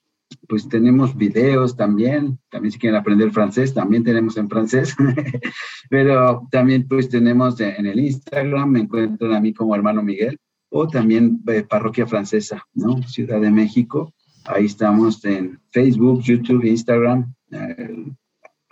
pues 0.48 0.68
tenemos 0.68 1.16
videos 1.16 1.76
también, 1.76 2.40
también 2.50 2.72
si 2.72 2.80
quieren 2.80 3.00
aprender 3.00 3.32
francés, 3.32 3.74
también 3.74 4.04
tenemos 4.04 4.38
en 4.38 4.50
francés, 4.50 4.96
pero 5.90 6.48
también 6.52 6.88
pues 6.88 7.10
tenemos 7.10 7.60
en 7.60 7.86
el 7.86 8.00
Instagram, 8.00 8.70
me 8.70 8.80
encuentran 8.82 9.34
a 9.34 9.40
mí 9.40 9.54
como 9.54 9.76
hermano 9.76 10.04
Miguel, 10.04 10.38
o 10.70 10.88
también 10.88 11.42
eh, 11.48 11.64
Parroquia 11.64 12.06
Francesa, 12.06 12.66
¿no? 12.74 13.02
Ciudad 13.04 13.40
de 13.40 13.52
México, 13.52 14.14
ahí 14.46 14.66
estamos 14.66 15.24
en 15.26 15.60
Facebook, 15.72 16.22
YouTube, 16.22 16.64
Instagram, 16.64 17.34
eh, 17.52 18.06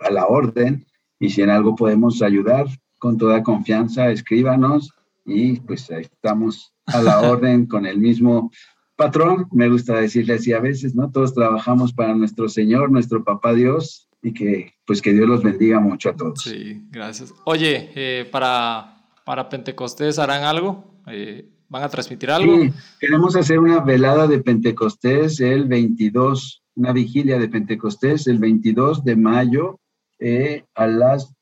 a 0.00 0.10
la 0.10 0.26
orden, 0.26 0.86
y 1.18 1.30
si 1.30 1.42
en 1.42 1.50
algo 1.50 1.74
podemos 1.74 2.22
ayudar, 2.22 2.66
con 2.98 3.18
toda 3.18 3.42
confianza, 3.42 4.10
escríbanos, 4.10 4.92
y 5.24 5.60
pues 5.60 5.90
ahí 5.90 6.02
estamos 6.02 6.72
a 6.86 7.02
la 7.02 7.20
orden 7.30 7.66
con 7.66 7.86
el 7.86 7.98
mismo 7.98 8.50
patrón, 8.96 9.48
me 9.50 9.68
gusta 9.68 10.00
decirle 10.00 10.34
así 10.34 10.52
a 10.52 10.60
veces, 10.60 10.94
¿no? 10.94 11.10
Todos 11.10 11.34
trabajamos 11.34 11.92
para 11.92 12.14
nuestro 12.14 12.48
Señor, 12.48 12.90
nuestro 12.90 13.24
Papá 13.24 13.52
Dios, 13.54 14.08
y 14.22 14.32
que 14.32 14.72
pues 14.86 15.02
que 15.02 15.12
Dios 15.12 15.28
los 15.28 15.42
bendiga 15.42 15.80
mucho 15.80 16.10
a 16.10 16.16
todos. 16.16 16.42
Sí, 16.42 16.82
gracias. 16.90 17.34
Oye, 17.44 17.90
eh, 17.94 18.28
para, 18.30 18.96
para 19.24 19.48
Pentecostés 19.48 20.18
harán 20.18 20.44
algo, 20.44 21.02
eh, 21.06 21.50
van 21.74 21.82
a 21.82 21.88
transmitir 21.88 22.30
algo. 22.30 22.54
Sí, 22.54 22.72
queremos 23.00 23.34
hacer 23.34 23.58
una 23.58 23.80
velada 23.80 24.28
de 24.28 24.38
Pentecostés 24.38 25.40
el 25.40 25.64
22, 25.64 26.62
una 26.76 26.92
vigilia 26.92 27.36
de 27.36 27.48
Pentecostés 27.48 28.28
el 28.28 28.38
22 28.38 29.04
de 29.04 29.16
mayo 29.16 29.80
eh, 30.20 30.62
a 30.76 30.86
las 30.86 31.34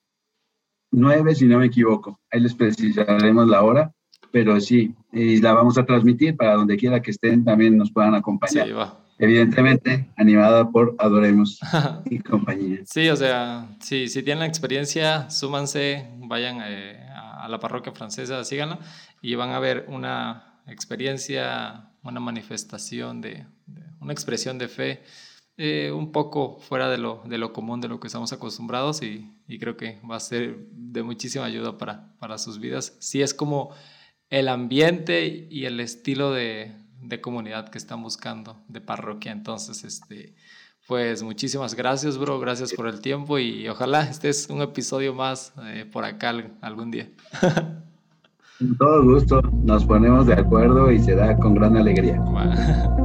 9, 0.90 1.34
si 1.34 1.44
no 1.44 1.58
me 1.58 1.66
equivoco. 1.66 2.18
Ahí 2.30 2.40
les 2.40 2.54
precisaremos 2.54 3.46
la 3.46 3.62
hora 3.62 3.92
pero 4.32 4.58
sí, 4.60 4.94
y 5.12 5.42
la 5.42 5.52
vamos 5.52 5.76
a 5.76 5.84
transmitir 5.84 6.34
para 6.38 6.54
donde 6.54 6.78
quiera 6.78 7.02
que 7.02 7.10
estén, 7.10 7.44
también 7.44 7.76
nos 7.76 7.92
puedan 7.92 8.14
acompañar. 8.14 8.66
Sí, 8.66 8.72
va. 8.72 8.98
Evidentemente, 9.18 10.08
animada 10.16 10.70
por 10.70 10.96
Adoremos 10.98 11.60
y 12.06 12.18
compañía. 12.20 12.78
Sí, 12.86 13.10
o 13.10 13.16
sea, 13.16 13.68
sí, 13.78 14.08
si 14.08 14.22
tienen 14.22 14.40
la 14.40 14.46
experiencia, 14.46 15.28
súmanse, 15.28 16.08
vayan 16.16 16.60
eh, 16.64 16.98
a 17.12 17.46
la 17.46 17.60
parroquia 17.60 17.92
francesa, 17.92 18.42
síganla, 18.42 18.78
y 19.22 19.36
van 19.36 19.50
a 19.50 19.60
ver 19.60 19.86
una 19.88 20.60
experiencia, 20.66 21.92
una 22.02 22.20
manifestación 22.20 23.20
de, 23.20 23.46
de 23.66 23.82
una 24.00 24.12
expresión 24.12 24.58
de 24.58 24.68
fe. 24.68 25.02
Eh, 25.58 25.92
un 25.92 26.12
poco 26.12 26.58
fuera 26.58 26.88
de 26.88 26.96
lo, 26.96 27.22
de 27.26 27.36
lo 27.38 27.52
común, 27.52 27.80
de 27.80 27.86
lo 27.86 28.00
que 28.00 28.06
estamos 28.06 28.32
acostumbrados 28.32 29.02
y, 29.02 29.30
y, 29.46 29.58
creo 29.58 29.76
que 29.76 30.00
va 30.00 30.16
a 30.16 30.20
ser 30.20 30.66
de 30.70 31.02
muchísima 31.02 31.44
ayuda 31.44 31.76
para, 31.76 32.16
para 32.18 32.38
sus 32.38 32.58
vidas. 32.58 32.96
Sí 33.00 33.20
es 33.20 33.34
como 33.34 33.70
el 34.30 34.48
ambiente 34.48 35.46
y 35.50 35.66
el 35.66 35.78
estilo 35.78 36.32
de, 36.32 36.72
de, 37.02 37.20
comunidad 37.20 37.68
que 37.68 37.76
están 37.76 38.02
buscando, 38.02 38.64
de 38.66 38.80
parroquia. 38.80 39.30
Entonces, 39.30 39.84
este, 39.84 40.34
pues 40.88 41.22
muchísimas 41.22 41.74
gracias, 41.74 42.16
bro. 42.16 42.40
Gracias 42.40 42.72
por 42.72 42.88
el 42.88 43.02
tiempo 43.02 43.38
y 43.38 43.68
ojalá 43.68 44.04
este 44.04 44.30
es 44.30 44.48
un 44.48 44.62
episodio 44.62 45.12
más 45.12 45.52
eh, 45.64 45.84
por 45.84 46.06
acá 46.06 46.30
algún 46.62 46.90
día. 46.90 47.10
Con 48.62 48.76
todo 48.76 49.02
gusto, 49.02 49.42
nos 49.64 49.84
ponemos 49.84 50.26
de 50.26 50.34
acuerdo 50.34 50.92
y 50.92 51.00
será 51.00 51.36
con 51.36 51.54
gran 51.54 51.76
alegría. 51.76 52.22